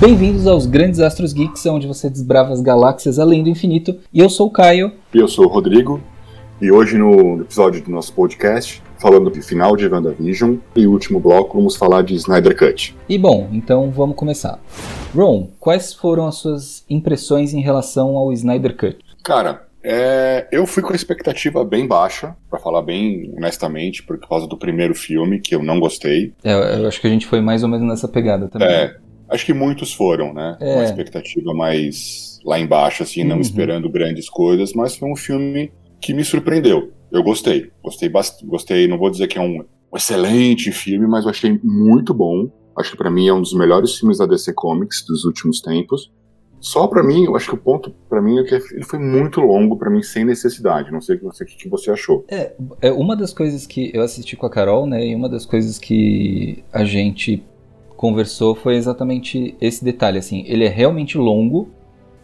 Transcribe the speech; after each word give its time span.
Bem-vindos 0.00 0.46
aos 0.46 0.64
Grandes 0.64 1.00
Astros 1.00 1.32
Geeks, 1.32 1.66
onde 1.66 1.88
você 1.88 2.08
desbrava 2.08 2.52
as 2.52 2.60
galáxias 2.60 3.18
além 3.18 3.42
do 3.42 3.48
infinito. 3.48 3.98
E 4.14 4.20
eu 4.20 4.30
sou 4.30 4.46
o 4.46 4.50
Caio. 4.50 4.92
E 5.12 5.18
eu 5.18 5.26
sou 5.26 5.46
o 5.46 5.48
Rodrigo. 5.48 6.00
E 6.62 6.70
hoje, 6.70 6.96
no 6.96 7.40
episódio 7.40 7.82
do 7.82 7.90
nosso 7.90 8.12
podcast, 8.12 8.80
falando 8.96 9.28
do 9.28 9.42
final 9.42 9.76
de 9.76 9.88
WandaVision 9.88 10.58
e 10.76 10.86
último 10.86 11.18
bloco, 11.18 11.56
vamos 11.56 11.74
falar 11.74 12.02
de 12.02 12.14
Snyder 12.14 12.56
Cut. 12.56 12.96
E 13.08 13.18
bom, 13.18 13.48
então 13.52 13.90
vamos 13.90 14.14
começar. 14.14 14.60
Ron, 15.12 15.48
quais 15.58 15.92
foram 15.92 16.28
as 16.28 16.36
suas 16.36 16.84
impressões 16.88 17.52
em 17.52 17.60
relação 17.60 18.16
ao 18.16 18.32
Snyder 18.32 18.76
Cut? 18.76 18.98
Cara, 19.24 19.66
é, 19.82 20.46
eu 20.52 20.64
fui 20.64 20.80
com 20.80 20.92
a 20.92 20.96
expectativa 20.96 21.64
bem 21.64 21.88
baixa, 21.88 22.36
para 22.48 22.60
falar 22.60 22.82
bem 22.82 23.34
honestamente, 23.36 24.04
por 24.04 24.16
causa 24.20 24.46
do 24.46 24.56
primeiro 24.56 24.94
filme, 24.94 25.40
que 25.40 25.56
eu 25.56 25.62
não 25.62 25.80
gostei. 25.80 26.32
É, 26.44 26.80
eu 26.80 26.86
acho 26.86 27.00
que 27.00 27.08
a 27.08 27.10
gente 27.10 27.26
foi 27.26 27.40
mais 27.40 27.64
ou 27.64 27.68
menos 27.68 27.88
nessa 27.88 28.06
pegada 28.06 28.46
também. 28.46 28.68
É, 28.68 28.96
acho 29.30 29.44
que 29.46 29.52
muitos 29.52 29.92
foram, 29.92 30.32
né? 30.32 30.56
É. 30.60 30.74
Com 30.74 30.80
a 30.80 30.84
expectativa 30.84 31.52
mais 31.54 32.38
lá 32.44 32.58
embaixo, 32.58 33.02
assim, 33.02 33.24
não 33.24 33.36
Uhum. 33.36 33.42
esperando 33.42 33.88
grandes 33.90 34.28
coisas, 34.28 34.72
mas 34.72 34.96
foi 34.96 35.10
um 35.10 35.16
filme 35.16 35.72
que 36.00 36.14
me 36.14 36.24
surpreendeu. 36.24 36.92
Eu 37.10 37.22
gostei. 37.22 37.70
Gostei 37.82 38.08
bastante. 38.08 38.46
Gostei, 38.46 38.86
não 38.86 38.98
vou 38.98 39.10
dizer 39.10 39.26
que 39.26 39.38
é 39.38 39.40
um 39.40 39.64
excelente 39.94 40.70
filme, 40.72 41.06
mas 41.06 41.24
eu 41.24 41.30
achei 41.30 41.58
muito 41.62 42.14
bom. 42.14 42.48
Acho 42.78 42.92
que 42.92 42.96
pra 42.96 43.10
mim 43.10 43.26
é 43.26 43.32
um 43.32 43.40
dos 43.40 43.52
melhores 43.54 43.96
filmes 43.96 44.18
da 44.18 44.26
DC 44.26 44.52
Comics 44.52 45.04
dos 45.06 45.24
últimos 45.24 45.60
tempos. 45.60 46.12
Só 46.60 46.86
pra 46.88 47.02
mim, 47.04 47.24
eu 47.24 47.36
acho 47.36 47.48
que 47.48 47.54
o 47.54 47.58
ponto 47.58 47.92
pra 48.08 48.20
mim 48.20 48.38
é 48.40 48.42
que 48.44 48.54
ele 48.54 48.84
foi 48.84 48.98
muito 48.98 49.40
longo 49.40 49.76
pra 49.76 49.88
mim 49.90 50.02
sem 50.02 50.24
necessidade. 50.24 50.90
Não 50.90 51.00
sei 51.00 51.14
o 51.16 51.18
que 51.20 51.24
você, 51.24 51.44
que 51.44 51.68
você 51.68 51.90
achou. 51.90 52.24
É, 52.28 52.52
é 52.82 52.90
uma 52.92 53.16
das 53.16 53.32
coisas 53.32 53.64
que 53.66 53.90
eu 53.94 54.02
assisti 54.02 54.36
com 54.36 54.46
a 54.46 54.50
Carol, 54.50 54.84
né? 54.86 55.06
E 55.06 55.14
uma 55.14 55.28
das 55.28 55.46
coisas 55.46 55.78
que 55.78 56.62
a 56.72 56.84
gente 56.84 57.42
conversou 57.98 58.54
foi 58.54 58.76
exatamente 58.76 59.54
esse 59.60 59.84
detalhe, 59.84 60.16
assim. 60.18 60.44
Ele 60.46 60.64
é 60.64 60.68
realmente 60.68 61.18
longo. 61.18 61.68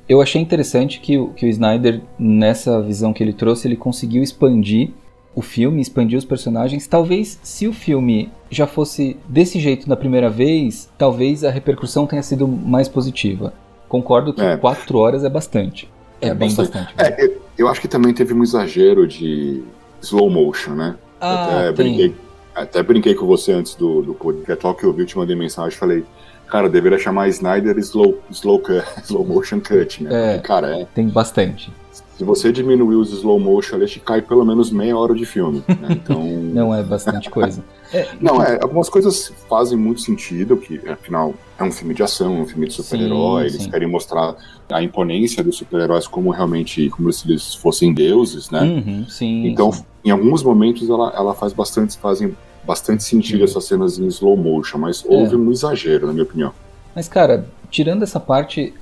Eu 0.09 0.23
achei 0.23 0.41
interessante 0.41 1.01
que, 1.01 1.19
o- 1.19 1.29
que 1.31 1.45
o 1.45 1.49
Snyder, 1.49 2.01
nessa 2.19 2.81
visão 2.81 3.13
que 3.13 3.23
ele 3.23 3.33
trouxe, 3.33 3.67
ele 3.67 3.77
conseguiu 3.77 4.23
expandir 4.23 4.91
o 5.35 5.43
filme, 5.43 5.81
expandir 5.83 6.17
os 6.17 6.25
personagens. 6.25 6.87
Talvez 6.87 7.41
se 7.43 7.67
o 7.67 7.73
filme 7.73 8.31
já 8.49 8.69
fosse 8.69 9.17
desse 9.29 9.59
jeito 9.59 9.89
na 9.89 9.97
primeira 9.97 10.31
vez, 10.31 10.89
talvez 10.97 11.43
a 11.43 11.51
repercussão 11.51 12.07
tenha 12.07 12.23
sido 12.23 12.47
mais 12.47 12.89
positiva. 12.89 13.53
Concordo 13.89 14.33
que 14.33 14.41
É. 14.43 14.57
quatro 14.57 14.99
horas 14.99 15.25
é 15.25 15.29
bastante. 15.29 15.89
É, 16.21 16.29
É 16.29 16.35
bem 16.35 16.49
bastante. 16.55 16.71
bastante. 16.95 16.95
É, 17.21 17.25
eu, 17.25 17.43
eu 17.59 17.69
acho 17.69 17.81
que 17.81 17.89
também 17.89 18.15
teve 18.15 18.33
um 18.33 18.45
exagero 18.45 19.09
de 19.09 19.63
slow 20.01 20.31
motion, 20.31 20.75
né? 20.75 20.95
Ah, 21.21 21.69
até, 21.69 21.73
tem. 21.73 21.75
brinquei, 21.97 22.15
até 22.55 22.83
brinquei 22.83 23.15
com 23.15 23.27
você 23.27 23.53
antes 23.53 23.75
do, 23.75 24.03
do 24.03 24.15
podcast 24.15 24.63
Talk 24.63 24.81
que 24.81 24.87
eu 24.87 24.93
vi, 24.93 25.03
eu 25.03 25.07
te 25.07 25.17
mandei 25.17 25.35
mensagem 25.35 25.71
e 25.71 25.79
falei, 25.79 26.05
cara, 26.47 26.69
deveria 26.69 26.99
chamar 26.99 27.29
Snyder 27.29 27.77
Slow, 27.79 28.21
slow, 28.31 28.63
slow 29.03 29.25
Motion 29.25 29.61
Cut, 29.61 30.03
né? 30.03 30.37
É. 30.37 30.39
Cara, 30.39 30.81
é, 30.81 30.85
Tem 30.95 31.09
bastante. 31.09 31.73
Se 32.17 32.25
você 32.25 32.53
diminuir 32.53 32.97
os 32.97 33.11
slow 33.13 33.39
motion 33.41 33.79
que 33.81 33.99
cai 34.01 34.23
pelo 34.23 34.45
menos 34.45 34.71
meia 34.71 34.97
hora 34.97 35.15
de 35.15 35.27
filme. 35.27 35.63
né? 35.69 35.89
Então. 36.05 36.23
Não 36.23 36.75
é 36.75 36.83
bastante 36.83 37.31
coisa. 37.31 37.63
É, 37.93 38.09
Não, 38.21 38.43
é, 38.43 38.59
algumas 38.61 38.89
coisas 38.89 39.33
fazem 39.49 39.79
muito 39.79 40.01
sentido, 40.01 40.57
que 40.57 40.81
afinal 40.89 41.33
é 41.57 41.63
um 41.63 41.71
filme 41.71 41.95
de 41.95 42.03
ação, 42.03 42.41
um 42.41 42.45
filme 42.47 42.67
de 42.67 42.73
super-herói, 42.75 43.43
eles 43.43 43.63
sim. 43.63 43.71
querem 43.71 43.87
mostrar 43.87 44.35
a 44.69 44.83
imponência 44.83 45.45
dos 45.45 45.57
super-heróis 45.57 46.09
como 46.09 46.31
realmente, 46.31 46.91
como 46.91 47.13
se 47.13 47.31
eles 47.31 47.55
fossem 47.55 47.95
deuses, 47.95 48.51
né? 48.51 48.63
Uhum, 48.63 49.07
sim. 49.09 49.47
Então, 49.47 49.71
sim. 49.71 49.85
em 50.05 50.11
alguns 50.11 50.43
momentos 50.43 50.91
ela, 50.91 51.13
ela 51.15 51.35
faz 51.35 51.53
bastante, 51.53 51.97
fazem 51.97 52.37
bastante 52.67 53.05
sentido 53.05 53.41
Uhum. 53.41 53.45
essas 53.45 53.65
cenas 53.65 53.97
em 53.97 54.07
slow 54.09 54.37
motion, 54.37 54.79
mas 54.79 55.05
houve 55.07 55.37
um 55.37 55.53
exagero, 55.53 56.09
na 56.09 56.13
minha 56.13 56.25
opinião. 56.25 56.53
Mas, 56.97 57.07
cara, 57.07 57.47
tirando 57.71 58.03
essa 58.03 58.19
parte, 58.19 58.75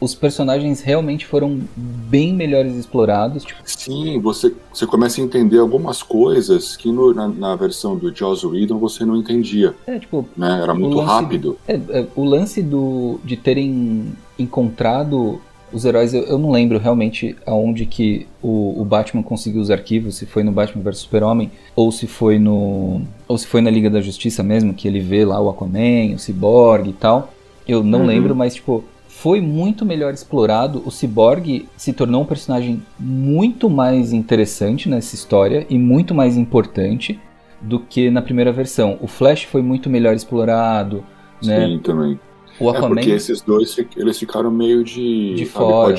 os 0.00 0.14
personagens 0.14 0.80
realmente 0.80 1.24
foram 1.26 1.60
bem 1.76 2.34
melhores 2.34 2.74
explorados. 2.74 3.44
Tipo, 3.44 3.60
Sim, 3.64 4.18
você, 4.20 4.52
você 4.72 4.86
começa 4.86 5.20
a 5.20 5.24
entender 5.24 5.58
algumas 5.58 6.02
coisas 6.02 6.76
que 6.76 6.90
no- 6.90 7.14
na, 7.14 7.28
na 7.28 7.54
versão 7.56 7.96
do 7.96 8.14
Joss 8.14 8.44
Whedon 8.46 8.78
você 8.78 9.04
não 9.04 9.16
entendia, 9.16 9.74
é, 9.86 9.98
tipo, 9.98 10.26
né? 10.36 10.60
Era 10.62 10.74
muito 10.74 10.96
lance- 10.96 11.08
rápido. 11.08 11.58
é, 11.68 11.74
é, 11.90 12.06
o 12.16 12.24
lance 12.24 12.62
do, 12.62 13.20
de 13.24 13.36
terem 13.36 14.12
encontrado 14.38 15.40
os 15.70 15.84
heróis, 15.84 16.14
eu, 16.14 16.22
eu 16.22 16.38
não 16.38 16.50
lembro 16.50 16.78
realmente 16.78 17.36
aonde 17.46 17.84
que 17.84 18.26
o, 18.42 18.80
o 18.80 18.84
Batman 18.86 19.22
conseguiu 19.22 19.60
os 19.60 19.70
arquivos, 19.70 20.16
se 20.16 20.24
foi 20.24 20.42
no 20.42 20.50
Batman 20.50 20.82
vs 20.82 20.98
Super-Homem, 21.00 21.50
ou 21.76 21.92
se 21.92 22.06
foi 22.06 22.38
no. 22.38 23.02
ou 23.28 23.36
se 23.36 23.46
foi 23.46 23.60
na 23.60 23.70
Liga 23.70 23.90
da 23.90 24.00
Justiça 24.00 24.42
mesmo, 24.42 24.72
que 24.72 24.88
ele 24.88 24.98
vê 25.00 25.26
lá 25.26 25.38
o 25.40 25.48
Aquaman, 25.50 26.14
o 26.14 26.18
Cyborg 26.18 26.88
e 26.88 26.92
tal. 26.94 27.32
Eu 27.66 27.84
não 27.84 28.00
Uhum. 28.00 28.06
lembro, 28.06 28.34
mas 28.34 28.54
tipo, 28.54 28.82
foi 29.20 29.40
muito 29.40 29.84
melhor 29.84 30.14
explorado. 30.14 30.80
O 30.86 30.90
Cyborg 30.92 31.68
se 31.76 31.92
tornou 31.92 32.22
um 32.22 32.24
personagem 32.24 32.82
muito 33.00 33.68
mais 33.68 34.12
interessante 34.12 34.88
nessa 34.88 35.16
história 35.16 35.66
e 35.68 35.76
muito 35.76 36.14
mais 36.14 36.36
importante 36.36 37.18
do 37.60 37.80
que 37.80 38.10
na 38.10 38.22
primeira 38.22 38.52
versão. 38.52 38.96
O 39.00 39.08
Flash 39.08 39.42
foi 39.42 39.60
muito 39.60 39.90
melhor 39.90 40.14
explorado, 40.14 41.02
né? 41.42 41.66
Sim, 41.66 41.80
também. 41.80 42.20
O 42.60 42.68
É 42.70 42.76
Aquaman. 42.76 42.94
porque 42.94 43.10
esses 43.10 43.40
dois 43.40 43.76
eles 43.96 44.18
ficaram 44.18 44.52
meio 44.52 44.84
de, 44.84 45.34
De 45.34 45.46
sabe, 45.46 45.64
fora. 45.64 45.96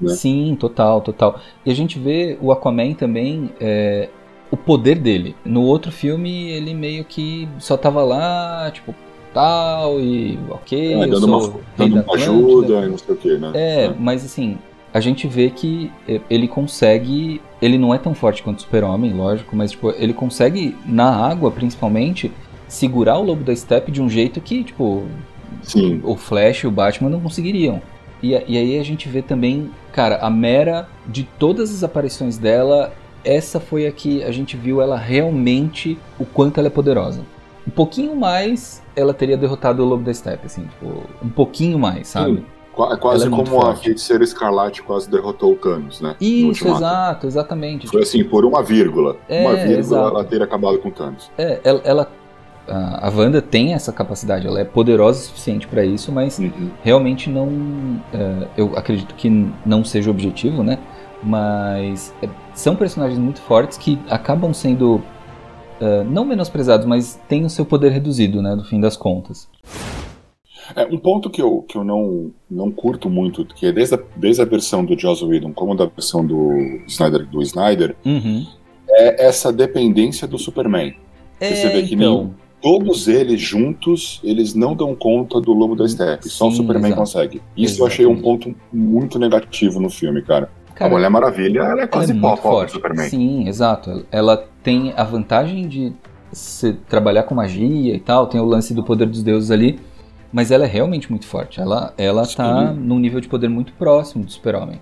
né? 0.00 0.14
Sim, 0.14 0.56
total, 0.58 1.00
total. 1.00 1.40
E 1.64 1.70
a 1.70 1.74
gente 1.74 2.00
vê 2.00 2.36
o 2.40 2.50
Aquaman 2.50 2.94
também, 2.94 3.50
é, 3.60 4.08
o 4.50 4.56
poder 4.56 4.98
dele. 4.98 5.36
No 5.44 5.62
outro 5.62 5.92
filme, 5.92 6.50
ele 6.50 6.74
meio 6.74 7.04
que 7.04 7.48
só 7.60 7.76
tava 7.76 8.02
lá, 8.02 8.68
tipo, 8.72 8.92
tal, 9.36 10.00
e 10.00 10.38
ok, 10.48 10.94
É, 10.94 11.04
eu 11.04 11.10
dando 11.10 11.26
sou 11.26 11.28
uma, 11.28 11.60
rei 11.76 11.90
da 11.90 12.00
Atlântida. 12.00 12.30
ajuda 12.30 12.86
e 12.86 12.88
não 12.88 12.96
sei 12.98 13.14
o 13.14 13.18
que, 13.18 13.36
né? 13.36 13.52
É, 13.54 13.94
mas 13.98 14.24
assim, 14.24 14.56
a 14.94 14.98
gente 14.98 15.28
vê 15.28 15.50
que 15.50 15.92
é, 16.08 16.20
ele 16.30 16.48
consegue. 16.48 17.42
Ele 17.60 17.76
não 17.76 17.94
é 17.94 17.98
tão 17.98 18.14
forte 18.14 18.42
quanto 18.42 18.60
o 18.60 18.62
Super-Homem, 18.62 19.12
lógico, 19.12 19.54
mas 19.54 19.72
tipo, 19.72 19.90
ele 19.90 20.14
consegue, 20.14 20.74
na 20.86 21.14
água 21.14 21.50
principalmente, 21.50 22.32
segurar 22.66 23.18
o 23.18 23.22
lobo 23.22 23.44
da 23.44 23.54
steppe 23.54 23.92
de 23.92 24.00
um 24.00 24.08
jeito 24.08 24.40
que, 24.40 24.64
tipo, 24.64 25.04
Sim. 25.62 26.00
o 26.02 26.16
Flash 26.16 26.60
e 26.60 26.66
o 26.66 26.70
Batman 26.70 27.10
não 27.10 27.20
conseguiriam. 27.20 27.82
E, 28.22 28.30
e 28.30 28.56
aí 28.56 28.78
a 28.78 28.82
gente 28.82 29.06
vê 29.06 29.20
também, 29.20 29.70
cara, 29.92 30.16
a 30.16 30.30
Mera, 30.30 30.88
de 31.06 31.24
todas 31.38 31.70
as 31.70 31.84
aparições 31.84 32.38
dela, 32.38 32.94
essa 33.22 33.60
foi 33.60 33.86
a 33.86 33.92
que 33.92 34.24
a 34.24 34.30
gente 34.30 34.56
viu 34.56 34.80
ela 34.80 34.96
realmente 34.96 35.98
o 36.18 36.24
quanto 36.24 36.58
ela 36.58 36.68
é 36.68 36.70
poderosa. 36.70 37.20
Um 37.66 37.70
pouquinho 37.70 38.14
mais, 38.16 38.82
ela 38.94 39.12
teria 39.12 39.36
derrotado 39.36 39.82
o 39.82 39.86
Lobo 39.86 40.04
da 40.04 40.14
Steppe, 40.14 40.46
assim, 40.46 40.62
tipo, 40.66 41.02
um 41.22 41.28
pouquinho 41.28 41.78
mais, 41.78 42.08
sabe? 42.08 42.36
Sim. 42.36 42.44
Qua- 42.72 42.92
É 42.92 42.96
quase 42.96 43.26
é 43.26 43.30
como 43.30 43.62
a 43.66 43.74
feiticeira 43.74 44.22
Escarlate 44.22 44.82
quase 44.82 45.08
derrotou 45.10 45.52
o 45.52 45.56
Thanos, 45.56 46.00
né? 46.00 46.14
Isso, 46.20 46.68
exato, 46.68 47.26
exatamente. 47.26 47.88
Foi 47.88 48.02
assim, 48.02 48.22
por 48.22 48.44
uma 48.44 48.62
vírgula. 48.62 49.16
É, 49.28 49.40
uma 49.40 49.54
vírgula 49.56 49.78
exato. 49.78 50.08
ela 50.16 50.24
teria 50.24 50.44
acabado 50.44 50.78
com 50.78 50.88
o 50.90 50.92
Thanos. 50.92 51.30
É, 51.38 51.58
ela, 51.64 51.80
ela- 51.84 52.12
a 52.68 53.08
Wanda 53.14 53.40
tem 53.40 53.72
essa 53.74 53.92
capacidade, 53.92 54.46
ela 54.46 54.60
é 54.60 54.64
poderosa 54.64 55.20
o 55.20 55.22
suficiente 55.22 55.66
pra 55.68 55.84
isso, 55.84 56.10
mas 56.12 56.38
Uhum. 56.38 56.68
realmente 56.82 57.30
não. 57.30 57.48
é, 58.12 58.46
eu 58.56 58.72
acredito 58.76 59.14
que 59.14 59.30
não 59.64 59.82
seja 59.84 60.10
o 60.10 60.12
objetivo, 60.12 60.62
né? 60.62 60.78
Mas 61.22 62.12
é, 62.22 62.28
são 62.54 62.76
personagens 62.76 63.18
muito 63.18 63.40
fortes 63.40 63.78
que 63.78 63.98
acabam 64.10 64.52
sendo. 64.52 65.00
É, 65.80 66.04
não 66.04 66.24
menosprezados, 66.24 66.86
mas 66.86 67.18
têm 67.28 67.44
o 67.44 67.50
seu 67.50 67.64
poder 67.64 67.90
reduzido, 67.92 68.40
né? 68.42 68.54
No 68.54 68.64
fim 68.64 68.80
das 68.80 68.96
contas. 68.96 69.48
É, 70.74 70.84
um 70.86 70.98
ponto 70.98 71.30
que 71.30 71.40
eu, 71.40 71.62
que 71.62 71.76
eu 71.78 71.84
não, 71.84 72.32
não 72.50 72.72
curto 72.72 73.08
muito, 73.08 73.44
que 73.44 73.66
é 73.66 73.72
desde 73.72 73.94
a, 73.94 73.98
desde 74.16 74.42
a 74.42 74.44
versão 74.44 74.84
do 74.84 74.98
Joss 74.98 75.24
Whedon 75.24 75.52
como 75.52 75.76
da 75.76 75.86
versão 75.86 76.26
do 76.26 76.52
Snyder, 76.88 77.26
do 77.26 77.40
Snyder, 77.42 77.94
Uhum. 78.04 78.44
é 78.88 79.26
essa 79.26 79.52
dependência 79.52 80.26
do 80.26 80.38
Superman. 80.38 80.94
Você 81.40 81.68
vê 81.68 81.82
que 81.82 81.94
então, 81.94 82.34
Todos 82.62 83.06
eles 83.06 83.40
juntos, 83.40 84.18
eles 84.24 84.54
não 84.54 84.74
dão 84.74 84.94
conta 84.96 85.40
do 85.40 85.52
Lobo 85.52 85.76
da 85.76 85.86
Steppe. 85.86 86.28
Só 86.28 86.48
o 86.48 86.50
Superman 86.50 86.86
exato. 86.90 87.00
consegue. 87.00 87.42
Isso 87.56 87.82
eu 87.82 87.86
achei 87.86 88.06
um 88.06 88.20
ponto 88.20 88.52
muito 88.72 89.18
negativo 89.18 89.78
no 89.78 89.90
filme, 89.90 90.22
cara. 90.22 90.50
cara, 90.74 90.90
a 90.90 90.94
Mulher 90.94 91.10
Maravilha, 91.10 91.60
ela 91.60 91.68
é 91.68 91.72
ela 91.72 91.86
quase 91.86 92.12
é 92.12 92.20
pau 92.20 92.30
a 92.30 92.32
muito 92.32 92.42
pau 92.42 92.52
do 92.52 92.56
forte. 92.58 92.72
Superman. 92.72 93.08
Sim, 93.10 93.46
exato. 93.46 94.04
Ela 94.10 94.48
tem 94.66 94.92
a 94.96 95.04
vantagem 95.04 95.68
de 95.68 95.92
se 96.32 96.72
trabalhar 96.72 97.22
com 97.22 97.36
magia 97.36 97.94
e 97.94 98.00
tal, 98.00 98.26
tem 98.26 98.40
o 98.40 98.44
lance 98.44 98.74
do 98.74 98.82
poder 98.82 99.06
dos 99.06 99.22
deuses 99.22 99.52
ali, 99.52 99.78
mas 100.32 100.50
ela 100.50 100.64
é 100.64 100.66
realmente 100.66 101.08
muito 101.08 101.24
forte. 101.24 101.60
Ela, 101.60 101.94
ela 101.96 102.24
Sim. 102.24 102.36
tá 102.38 102.72
num 102.72 102.98
nível 102.98 103.20
de 103.20 103.28
poder 103.28 103.48
muito 103.48 103.72
próximo 103.74 104.24
do 104.24 104.30
super-homem. 104.32 104.80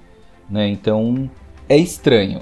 Né? 0.48 0.68
Então, 0.68 1.28
é 1.68 1.76
estranho. 1.76 2.40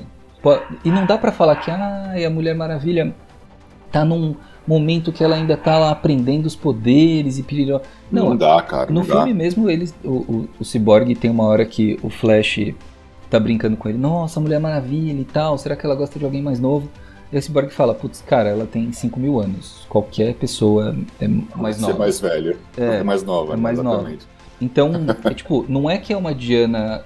E 0.85 0.91
não 0.93 1.05
dá 1.05 1.19
pra 1.19 1.33
falar 1.33 1.56
que 1.56 1.69
ah, 1.69 2.12
a 2.25 2.31
Mulher 2.31 2.55
Maravilha 2.55 3.12
tá 3.91 4.05
num 4.05 4.37
momento 4.65 5.11
que 5.11 5.25
ela 5.25 5.35
ainda 5.35 5.56
tá 5.56 5.77
lá 5.81 5.91
aprendendo 5.91 6.47
os 6.47 6.55
poderes 6.55 7.41
e 7.41 7.43
piriró. 7.43 7.81
Não, 8.09 8.29
Não, 8.31 8.37
dá, 8.37 8.62
cara. 8.62 8.87
no 8.87 9.00
não 9.00 9.06
dá. 9.06 9.17
filme 9.17 9.35
mesmo, 9.35 9.69
eles, 9.69 9.93
o, 10.05 10.09
o, 10.11 10.49
o 10.61 10.65
Cyborg 10.65 11.12
tem 11.17 11.29
uma 11.29 11.43
hora 11.44 11.65
que 11.65 11.99
o 12.05 12.09
Flash 12.09 12.73
tá 13.29 13.41
brincando 13.41 13.77
com 13.77 13.89
ele. 13.89 13.99
Nossa, 13.99 14.39
Mulher 14.39 14.61
Maravilha 14.61 15.21
e 15.21 15.25
tal. 15.25 15.59
Será 15.59 15.75
que 15.75 15.85
ela 15.85 15.97
gosta 15.97 16.21
de 16.21 16.25
alguém 16.25 16.41
mais 16.41 16.61
novo? 16.61 16.89
E 17.32 17.40
Cyborg 17.40 17.70
fala, 17.70 17.94
putz, 17.94 18.20
cara, 18.20 18.50
ela 18.50 18.67
tem 18.67 18.93
5 18.93 19.19
mil 19.19 19.40
anos. 19.40 19.87
Qualquer 19.88 20.34
pessoa 20.34 20.94
é 21.19 21.26
mais 21.56 21.81
nova. 21.81 21.99
mais 21.99 22.20
velho. 22.20 22.58
É, 22.76 22.96
É 22.96 23.02
mais 23.02 23.23
nova. 23.23 23.55
é 23.55 23.56
mais 23.56 23.79
nova. 23.82 24.12
Então, 24.61 24.93
é, 25.25 25.34
tipo, 25.34 25.64
não 25.67 25.88
é 25.88 25.96
que 25.96 26.12
é 26.12 26.17
uma 26.17 26.34
Diana 26.34 27.05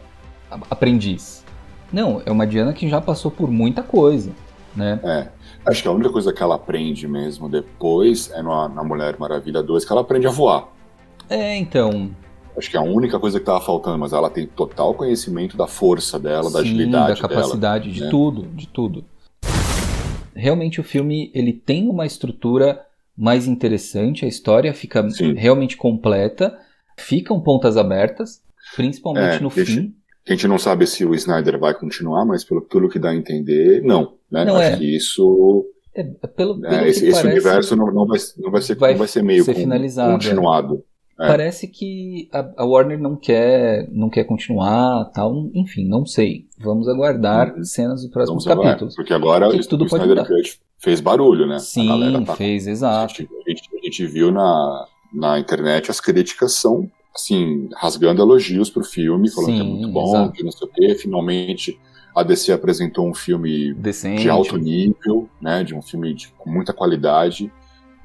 aprendiz. 0.68 1.44
Não, 1.92 2.20
é 2.26 2.30
uma 2.32 2.46
Diana 2.46 2.72
que 2.72 2.88
já 2.88 3.00
passou 3.00 3.30
por 3.30 3.48
muita 3.50 3.82
coisa, 3.84 4.32
né? 4.74 4.98
É. 5.04 5.28
Acho 5.64 5.82
que 5.82 5.88
a 5.88 5.92
única 5.92 6.10
coisa 6.10 6.32
que 6.32 6.42
ela 6.42 6.56
aprende 6.56 7.06
mesmo 7.06 7.48
depois 7.48 8.30
é 8.32 8.42
na, 8.42 8.68
na 8.68 8.84
Mulher 8.84 9.16
Maravilha 9.18 9.62
2 9.62 9.84
que 9.84 9.92
ela 9.92 10.00
aprende 10.00 10.26
a 10.26 10.30
voar. 10.30 10.68
É, 11.30 11.56
então. 11.56 12.10
Acho 12.58 12.70
que 12.70 12.76
é 12.76 12.80
a 12.80 12.82
única 12.82 13.18
coisa 13.20 13.38
que 13.38 13.44
tava 13.46 13.60
faltando, 13.60 13.98
mas 13.98 14.12
ela 14.12 14.30
tem 14.30 14.46
total 14.46 14.94
conhecimento 14.94 15.56
da 15.56 15.66
força 15.66 16.18
dela, 16.18 16.44
Sim, 16.44 16.52
da 16.52 16.58
agilidade 16.60 17.20
da 17.20 17.28
capacidade, 17.28 17.84
dela, 17.84 17.94
de 17.94 18.04
né? 18.04 18.10
tudo, 18.10 18.42
de 18.54 18.66
tudo. 18.66 19.04
Realmente 20.36 20.80
o 20.80 20.84
filme 20.84 21.30
ele 21.34 21.52
tem 21.52 21.88
uma 21.88 22.04
estrutura 22.06 22.80
mais 23.16 23.46
interessante, 23.48 24.24
a 24.24 24.28
história 24.28 24.72
fica 24.74 25.08
Sim. 25.10 25.32
realmente 25.34 25.76
completa, 25.76 26.56
ficam 26.98 27.40
pontas 27.40 27.76
abertas, 27.76 28.42
principalmente 28.76 29.36
É, 29.36 29.40
no 29.40 29.48
deixa- 29.48 29.72
fim. 29.72 29.94
A 30.28 30.32
gente 30.32 30.46
não 30.48 30.58
sabe 30.58 30.86
se 30.86 31.04
o 31.04 31.14
Snyder 31.14 31.58
vai 31.58 31.72
continuar, 31.72 32.24
mas 32.24 32.42
pelo 32.44 32.60
tudo 32.60 32.88
que 32.88 32.98
dá 32.98 33.10
a 33.10 33.14
entender, 33.16 33.80
não. 33.82 34.14
Né? 34.30 34.44
Não, 34.44 34.56
Acho 34.56 34.74
é. 34.74 34.76
que 34.76 34.96
isso. 34.96 35.64
É, 35.94 36.02
pelo, 36.02 36.60
pelo 36.60 36.60
que 36.60 36.88
esse, 36.88 37.06
esse 37.06 37.12
parece, 37.12 37.26
universo 37.28 37.76
não, 37.76 37.86
não, 37.92 38.06
vai, 38.06 38.18
não, 38.38 38.50
vai 38.50 38.60
ser, 38.60 38.74
vai 38.74 38.90
não 38.92 38.98
vai 38.98 39.08
ser 39.08 39.22
meio 39.22 39.44
ser 39.44 39.54
com- 39.54 39.60
finalizado, 39.60 40.12
continuado. 40.12 40.84
É. 41.18 41.26
Parece 41.26 41.66
que 41.66 42.28
a, 42.30 42.46
a 42.58 42.64
Warner 42.66 42.98
não 43.00 43.16
quer, 43.16 43.88
não 43.90 44.10
quer 44.10 44.24
continuar, 44.24 45.06
tal. 45.14 45.48
Enfim, 45.54 45.86
não 45.88 46.04
sei. 46.04 46.46
Vamos 46.58 46.86
aguardar 46.88 47.54
Uhum. 47.54 47.64
cenas 47.64 48.02
dos 48.02 48.10
próximos 48.10 48.44
Vamos 48.44 48.62
capítulos. 48.64 48.94
Porque 48.94 49.14
agora 49.14 49.46
Porque 49.46 49.62
o, 49.62 49.68
tudo 49.68 49.84
o 49.86 49.88
pode 49.88 50.04
Snyder. 50.04 50.26
Cut 50.26 50.60
fez 50.78 51.00
barulho, 51.00 51.46
né? 51.46 51.58
Sim, 51.58 52.22
tá 52.26 52.36
fez, 52.36 52.66
exato. 52.66 53.14
gente, 53.14 53.30
a 53.46 53.50
gente- 53.50 53.70
a 53.74 53.84
gente 53.86 54.06
viu 54.06 54.30
na, 54.30 54.86
na 55.12 55.38
internet 55.38 55.90
as 55.90 56.00
críticas 56.00 56.52
são, 56.52 56.90
assim, 57.14 57.68
rasgando 57.74 58.20
elogios 58.20 58.68
pro 58.68 58.84
filme, 58.84 59.30
falando 59.30 59.52
que 59.54 59.60
é 59.60 59.64
Sim, 59.64 59.70
muito 59.70 59.88
bom, 59.92 60.08
exato. 60.14 60.32
que 60.32 60.44
não 60.44 60.52
sei 60.52 60.68
o 60.68 60.70
quê. 60.70 60.94
Finalmente 60.96 61.80
a 62.14 62.22
DC 62.22 62.52
apresentou 62.52 63.08
um 63.08 63.14
filme 63.14 63.72
Decente. 63.74 64.20
de 64.22 64.28
alto 64.30 64.56
nível, 64.58 65.28
né? 65.40 65.64
De 65.64 65.74
um 65.74 65.80
filme 65.80 66.12
de, 66.14 66.28
com 66.36 66.50
muita 66.50 66.74
qualidade. 66.74 67.50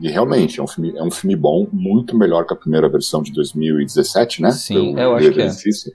E 0.01 0.09
realmente 0.09 0.59
é 0.59 0.63
um, 0.63 0.67
filme, 0.67 0.93
é 0.97 1.03
um 1.03 1.11
filme 1.11 1.35
bom, 1.35 1.67
muito 1.71 2.17
melhor 2.17 2.45
que 2.45 2.53
a 2.53 2.55
primeira 2.57 2.89
versão 2.89 3.21
de 3.21 3.31
2017, 3.31 4.41
né? 4.41 4.51
Sim, 4.51 4.93
Do 4.95 4.99
eu 4.99 5.15
acho 5.15 5.31
que 5.31 5.41
é. 5.41 5.45
exercício. 5.45 5.93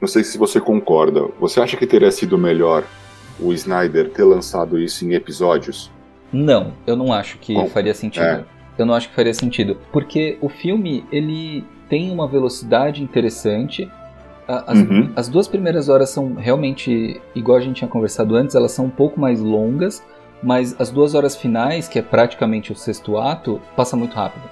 Não 0.00 0.08
sei 0.08 0.24
se 0.24 0.36
você 0.36 0.60
concorda. 0.60 1.22
Você 1.40 1.60
acha 1.60 1.76
que 1.76 1.86
teria 1.86 2.10
sido 2.10 2.36
melhor 2.36 2.84
o 3.40 3.52
Snyder 3.52 4.10
ter 4.10 4.24
lançado 4.24 4.78
isso 4.78 5.04
em 5.04 5.14
episódios? 5.14 5.90
Não, 6.32 6.72
eu 6.86 6.96
não 6.96 7.12
acho 7.12 7.38
que 7.38 7.54
Bom, 7.54 7.68
faria 7.68 7.94
sentido. 7.94 8.24
é. 8.24 8.44
Eu 8.76 8.84
não 8.84 8.94
acho 8.94 9.08
que 9.08 9.14
faria 9.14 9.32
sentido. 9.32 9.76
Porque 9.92 10.36
o 10.40 10.48
filme, 10.48 11.04
ele 11.12 11.64
tem 11.88 12.10
uma 12.10 12.26
velocidade 12.26 13.02
interessante. 13.02 13.88
As, 14.48 14.78
Uhum. 14.80 15.12
as 15.14 15.28
duas 15.28 15.46
primeiras 15.46 15.88
horas 15.88 16.10
são 16.10 16.34
realmente, 16.34 17.20
igual 17.34 17.56
a 17.58 17.60
gente 17.60 17.76
tinha 17.76 17.88
conversado 17.88 18.34
antes, 18.34 18.54
elas 18.56 18.72
são 18.72 18.86
um 18.86 18.90
pouco 18.90 19.18
mais 19.20 19.40
longas. 19.40 20.02
Mas 20.44 20.78
as 20.78 20.90
duas 20.90 21.14
horas 21.14 21.34
finais, 21.34 21.88
que 21.88 21.98
é 21.98 22.02
praticamente 22.02 22.70
o 22.70 22.76
sexto 22.76 23.16
ato, 23.16 23.60
passa 23.74 23.96
muito 23.96 24.14
rápido. 24.14 24.44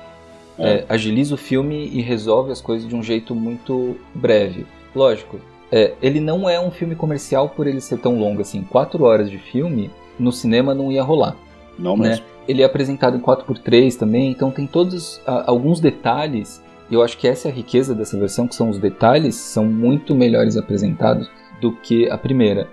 É. 0.59 0.69
É, 0.69 0.87
agiliza 0.89 1.35
o 1.35 1.39
filme 1.39 1.89
e 1.93 2.01
resolve 2.01 2.51
as 2.51 2.61
coisas 2.61 2.89
de 2.89 2.95
um 2.97 3.03
jeito 3.03 3.35
muito 3.35 3.97
breve. 4.15 4.67
Lógico, 4.95 5.39
é, 5.71 5.93
ele 6.03 6.21
não 6.21 6.49
é 6.49 6.59
um 6.61 6.71
filme 6.71 6.95
comercial 6.95 7.49
por 7.51 7.67
ele 7.67 7.81
ser 7.81 7.99
tão 7.99 8.19
longo 8.19 8.41
assim. 8.41 8.63
Quatro 8.63 9.05
horas 9.05 9.31
de 9.31 9.39
filme, 9.39 9.91
no 10.19 10.33
cinema 10.33 10.75
não 10.75 10.91
ia 10.91 11.03
rolar. 11.03 11.37
Não 11.79 11.97
Né? 11.97 12.09
mesmo. 12.11 12.25
Ele 12.49 12.63
é 12.63 12.65
apresentado 12.65 13.17
em 13.17 13.21
4x3 13.21 13.97
também, 13.97 14.31
então 14.31 14.51
tem 14.51 14.67
todos 14.67 15.21
a- 15.27 15.45
alguns 15.51 15.79
detalhes. 15.81 16.63
e 16.91 16.95
Eu 16.95 17.03
acho 17.03 17.17
que 17.17 17.27
essa 17.29 17.49
é 17.49 17.51
a 17.51 17.55
riqueza 17.55 17.95
dessa 17.95 18.19
versão, 18.19 18.47
que 18.47 18.55
são 18.55 18.69
os 18.69 18.79
detalhes, 18.79 19.35
são 19.35 19.65
muito 19.65 20.15
melhores 20.15 20.57
apresentados 20.57 21.31
do 21.61 21.73
que 21.73 22.09
a 22.11 22.19
primeira. 22.19 22.69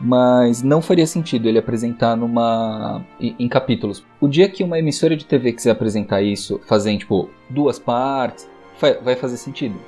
Mas 0.00 0.62
não 0.62 0.80
faria 0.80 1.06
sentido 1.06 1.46
ele 1.48 1.58
apresentar 1.58 2.16
numa 2.16 3.04
em, 3.20 3.48
capítulos. 3.48 4.02
O 4.20 4.26
dia 4.26 4.48
que 4.48 4.64
uma 4.64 4.78
emissora 4.78 5.14
de 5.14 5.26
TV 5.26 5.52
quiser 5.52 5.72
apresentar 5.72 6.22
isso, 6.22 6.58
fazer 6.66 6.96
tipo 6.96 7.28
duas 7.50 7.78
partes, 7.78 8.48
vai 9.04 9.14
fazer 9.14 9.36
sentido, 9.36 9.78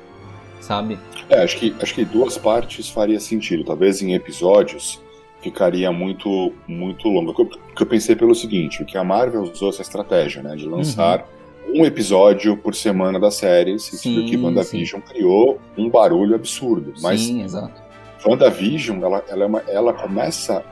sabe? 0.61 0.99
É, 1.31 1.43
acho 1.43 1.56
que, 1.56 1.75
acho 1.81 1.94
que 1.94 2.05
duas 2.05 2.37
partes 2.37 2.91
faria 2.91 3.19
sentido. 3.19 3.64
Talvez 3.64 4.03
em 4.03 4.12
episódios 4.14 5.00
ficaria 5.41 5.91
muito 5.91 6.53
muito 6.69 7.08
longo. 7.08 7.32
Porque 7.35 7.82
eu- 7.82 7.87
pensei 7.87 8.15
pelo 8.15 8.35
seguinte, 8.35 8.85
que 8.85 8.99
a 8.99 9.03
Marvel 9.05 9.43
usou 9.43 9.70
essa 9.70 9.81
estratégia, 9.82 10.43
né? 10.43 10.55
De 10.55 10.67
lançar 10.67 11.26
um 11.75 11.87
episódio 11.87 12.55
por 12.56 12.75
semana 12.75 13.19
das 13.19 13.37
séries. 13.37 13.85
Sim, 13.85 14.26
que 14.26 14.37
WandaVision 14.37 15.00
criou 15.00 15.58
um 15.76 15.88
barulho 15.88 16.35
absurdo. 16.35 16.93
Mas 17.00 17.23
Sim, 17.23 17.43
exato. 17.43 17.81
WandaVision, 18.24 19.02
ela, 19.02 19.24
ela, 19.28 19.42
é 19.44 19.46
uma- 19.46 19.62
ela 19.69 19.92
começa 19.92 20.64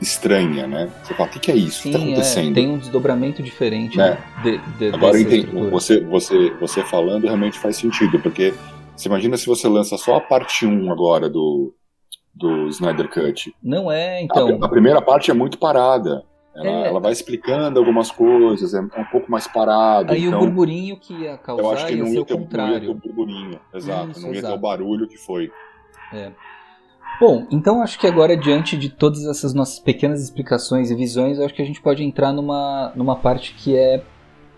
estranha, 0.00 0.66
né? 0.66 0.88
Você 1.02 1.12
fala, 1.14 1.28
o 1.28 1.32
que, 1.32 1.38
que 1.40 1.50
é 1.50 1.56
isso? 1.56 1.80
O 1.80 1.82
que 1.82 1.88
Sim, 1.88 1.92
tá 1.92 1.98
é, 1.98 2.02
acontecendo? 2.12 2.54
tem 2.54 2.68
um 2.68 2.78
desdobramento 2.78 3.42
diferente 3.42 3.96
Né? 3.96 4.10
né, 4.10 4.18
de, 4.44 4.58
de, 4.78 4.94
Agora 4.94 5.18
entendi. 5.20 5.46
Você, 5.70 6.00
você, 6.04 6.50
você 6.60 6.84
falando 6.84 7.24
realmente 7.24 7.58
faz 7.58 7.76
sentido, 7.76 8.18
porque 8.20 8.54
você 8.96 9.08
imagina 9.08 9.36
se 9.36 9.46
você 9.46 9.66
lança 9.68 9.96
só 9.98 10.16
a 10.16 10.20
parte 10.20 10.64
1 10.66 10.92
agora 10.92 11.28
do, 11.28 11.74
do 12.32 12.68
Snyder 12.68 13.08
Cut. 13.08 13.52
Não 13.62 13.90
é, 13.90 14.18
A- 14.18 14.22
então. 14.22 14.58
a, 14.62 14.68
primeira 14.68 15.02
parte 15.02 15.30
é 15.30 15.34
muito 15.34 15.58
parada. 15.58 16.22
Ela, 16.54 16.68
É. 16.68 16.88
ela 16.88 17.00
vai 17.00 17.12
explicando 17.12 17.78
algumas 17.78 18.10
coisas, 18.10 18.74
é 18.74 18.80
um 18.80 19.04
pouco 19.12 19.30
mais 19.30 19.46
parada. 19.48 20.12
Aí 20.12 20.24
então, 20.24 20.40
o 20.40 20.44
burburinho 20.44 20.96
que 20.96 21.12
ia 21.12 21.30
eu 21.30 21.34
acho 21.34 21.42
causar 21.42 21.86
que 21.86 21.92
ia 21.94 21.98
não 21.98 22.06
ser 22.06 22.14
ia, 22.14 22.20
o 22.22 22.24
ter, 22.24 22.34
não 22.34 22.40
ia 22.40 22.44
ter 22.44 22.44
o 22.44 22.44
contrário. 22.44 22.94
burburinho. 22.94 23.60
Exato, 23.74 24.10
Isso, 24.12 24.20
não 24.20 24.28
ia 24.28 24.32
ter 24.34 24.38
exato. 24.38 24.54
o 24.54 24.58
barulho 24.58 25.08
que 25.08 25.16
foi. 25.16 25.50
Bom, 27.20 27.46
então 27.50 27.82
acho 27.82 27.98
que 27.98 28.06
agora, 28.06 28.36
diante 28.36 28.76
de 28.76 28.88
todas 28.88 29.24
essas 29.24 29.52
nossas 29.52 29.80
pequenas 29.80 30.22
explicações 30.22 30.90
e 30.90 30.94
visões, 30.94 31.40
acho 31.40 31.52
que 31.52 31.62
a 31.62 31.64
gente 31.64 31.80
pode 31.80 32.04
entrar 32.04 32.32
numa, 32.32 32.92
numa 32.94 33.16
parte 33.16 33.54
que 33.54 33.76
é 33.76 34.02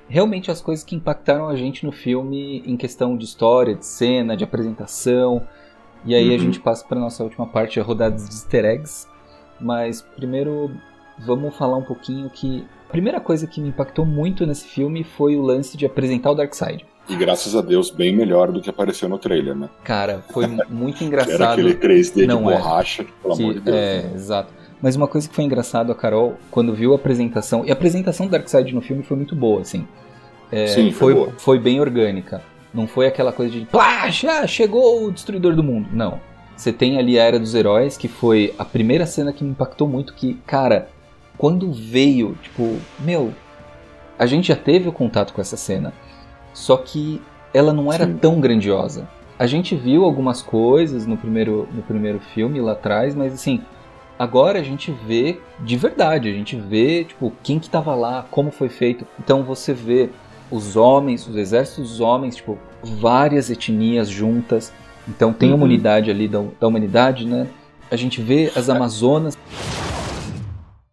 realmente 0.08 0.50
as 0.50 0.60
coisas 0.60 0.84
que 0.84 0.94
impactaram 0.94 1.48
a 1.48 1.56
gente 1.56 1.86
no 1.86 1.92
filme 1.92 2.62
em 2.66 2.76
questão 2.76 3.16
de 3.16 3.24
história, 3.24 3.74
de 3.74 3.86
cena, 3.86 4.36
de 4.36 4.44
apresentação. 4.44 5.46
E 6.04 6.14
aí 6.14 6.28
a 6.28 6.32
Uhum. 6.32 6.38
gente 6.38 6.60
passa 6.60 6.84
para 6.86 7.00
nossa 7.00 7.24
última 7.24 7.46
parte, 7.46 7.80
a 7.80 7.82
rodada 7.82 8.16
de 8.16 8.22
easter 8.22 8.64
eggs. 8.66 9.06
Mas 9.58 10.02
primeiro 10.02 10.70
vamos 11.18 11.56
falar 11.56 11.76
um 11.76 11.84
pouquinho 11.84 12.28
que 12.28 12.66
a 12.88 12.90
primeira 12.90 13.20
coisa 13.20 13.46
que 13.46 13.60
me 13.60 13.68
impactou 13.68 14.04
muito 14.04 14.46
nesse 14.46 14.66
filme 14.66 15.02
foi 15.04 15.36
o 15.36 15.42
lance 15.42 15.76
de 15.78 15.86
apresentar 15.86 16.30
o 16.30 16.34
Darkseid. 16.34 16.84
E 17.10 17.16
graças 17.16 17.54
a 17.56 17.60
Deus, 17.60 17.90
bem 17.90 18.14
melhor 18.14 18.52
do 18.52 18.60
que 18.60 18.70
apareceu 18.70 19.08
no 19.08 19.18
trailer, 19.18 19.54
né? 19.54 19.68
Cara, 19.84 20.22
foi 20.32 20.46
muito 20.70 21.02
engraçado. 21.02 21.34
era 21.34 21.52
aquele 21.52 21.74
3D 21.74 22.14
de 22.20 22.26
Não 22.26 22.48
é. 22.50 22.56
borracha, 22.56 23.04
que, 23.04 23.12
pelo 23.12 23.36
Que- 23.36 23.42
amor 23.42 23.54
de 23.54 23.60
Deus. 23.60 23.76
é, 23.76 24.02
né? 24.02 24.10
exato. 24.14 24.52
Mas 24.80 24.96
uma 24.96 25.06
coisa 25.08 25.28
que 25.28 25.34
foi 25.34 25.44
engraçado, 25.44 25.92
a 25.92 25.94
Carol, 25.94 26.36
quando 26.50 26.72
viu 26.72 26.92
a 26.92 26.96
apresentação, 26.96 27.64
e 27.66 27.70
a 27.70 27.74
apresentação 27.74 28.26
do 28.26 28.30
Darkseid 28.32 28.74
no 28.74 28.80
filme 28.80 29.02
foi 29.02 29.16
muito 29.16 29.34
boa, 29.36 29.60
assim. 29.60 29.86
É, 30.50 30.68
Sim, 30.68 30.90
foi 30.90 31.12
foi, 31.12 31.14
boa. 31.14 31.32
foi 31.36 31.58
bem 31.58 31.80
orgânica. 31.80 32.42
Não 32.72 32.86
foi 32.86 33.06
aquela 33.06 33.32
coisa 33.32 33.52
de, 33.52 33.66
plá, 33.66 34.08
já 34.08 34.46
chegou 34.46 35.04
o 35.04 35.12
destruidor 35.12 35.54
do 35.54 35.62
mundo. 35.62 35.88
Não. 35.92 36.20
Você 36.56 36.72
tem 36.72 36.98
ali 36.98 37.18
a 37.18 37.24
Era 37.24 37.38
dos 37.38 37.54
Heróis, 37.54 37.96
que 37.96 38.06
foi 38.08 38.54
a 38.58 38.64
primeira 38.64 39.04
cena 39.06 39.32
que 39.32 39.42
me 39.42 39.50
impactou 39.50 39.88
muito, 39.88 40.14
que, 40.14 40.34
cara, 40.46 40.88
quando 41.36 41.72
veio, 41.72 42.36
tipo, 42.42 42.76
meu, 43.00 43.32
a 44.18 44.24
gente 44.26 44.48
já 44.48 44.56
teve 44.56 44.88
o 44.88 44.92
contato 44.92 45.32
com 45.32 45.40
essa 45.40 45.56
cena, 45.56 45.92
só 46.52 46.76
que 46.76 47.20
ela 47.52 47.72
não 47.72 47.92
era 47.92 48.06
Sim. 48.06 48.16
tão 48.16 48.40
grandiosa. 48.40 49.08
A 49.38 49.46
gente 49.46 49.74
viu 49.74 50.04
algumas 50.04 50.42
coisas 50.42 51.06
no 51.06 51.16
primeiro, 51.16 51.66
no 51.72 51.82
primeiro 51.82 52.20
filme 52.20 52.60
lá 52.60 52.72
atrás, 52.72 53.14
mas 53.14 53.32
assim, 53.32 53.60
agora 54.18 54.58
a 54.58 54.62
gente 54.62 54.94
vê 55.06 55.38
de 55.60 55.76
verdade, 55.76 56.28
a 56.28 56.32
gente 56.32 56.56
vê, 56.56 57.04
tipo, 57.04 57.32
quem 57.42 57.58
que 57.58 57.70
tava 57.70 57.94
lá, 57.94 58.26
como 58.30 58.50
foi 58.50 58.68
feito. 58.68 59.06
Então 59.18 59.42
você 59.42 59.72
vê 59.72 60.10
os 60.50 60.76
homens, 60.76 61.26
os 61.26 61.36
exércitos 61.36 61.90
dos 61.90 62.00
homens, 62.00 62.36
tipo, 62.36 62.58
várias 62.82 63.50
etnias 63.50 64.08
juntas. 64.08 64.72
Então 65.08 65.32
tem 65.32 65.48
uma 65.50 65.58
Uhum. 65.58 65.64
unidade 65.64 66.10
ali 66.10 66.28
da, 66.28 66.42
da 66.60 66.66
humanidade, 66.68 67.24
né? 67.26 67.46
A 67.90 67.96
gente 67.96 68.20
vê 68.20 68.52
as 68.54 68.68
Amazonas. 68.68 69.36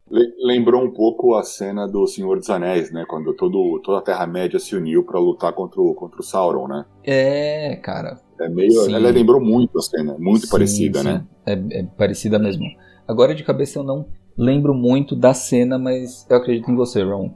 Le- 0.10 0.34
Lembrou 0.40 0.84
um 0.84 0.92
pouco 0.92 1.36
a 1.36 1.44
cena 1.44 1.88
do 1.88 2.08
Senhor 2.08 2.38
dos 2.38 2.50
Anéis, 2.50 2.92
né? 2.92 3.06
Quando 3.08 3.34
todo, 3.34 3.80
toda 3.84 4.00
a 4.00 4.02
Terra-média 4.02 4.60
se 4.60 4.76
uniu 4.76 5.04
pra 5.04 5.20
lutar 5.20 5.52
contra 5.54 5.82
o, 5.82 5.94
contra 5.94 6.20
o 6.20 6.24
Sauron, 6.24 6.68
né? 6.68 6.86
É, 7.04 7.76
cara. 7.78 8.20
É 8.40 8.48
meio. 8.48 8.72
Sim. 8.72 8.94
Ela 8.94 9.10
lembrou 9.10 9.42
muito 9.42 9.78
a 9.78 9.82
cena, 9.82 10.16
muito 10.18 10.46
Sim, 10.46 10.52
parecida, 10.52 11.00
sim. 11.00 11.06
né? 11.06 11.26
É, 11.46 11.54
é 11.80 11.84
parecida 11.84 12.40
mesmo. 12.40 12.66
Agora 13.08 13.34
de 13.36 13.44
cabeça 13.44 13.80
eu 13.80 13.84
não 13.84 14.06
lembro 14.38 14.74
muito 14.74 15.16
da 15.16 15.34
cena, 15.34 15.78
mas 15.78 16.26
eu 16.30 16.38
acredito 16.38 16.70
em 16.72 16.76
você, 16.76 17.04
Ron. 17.04 17.32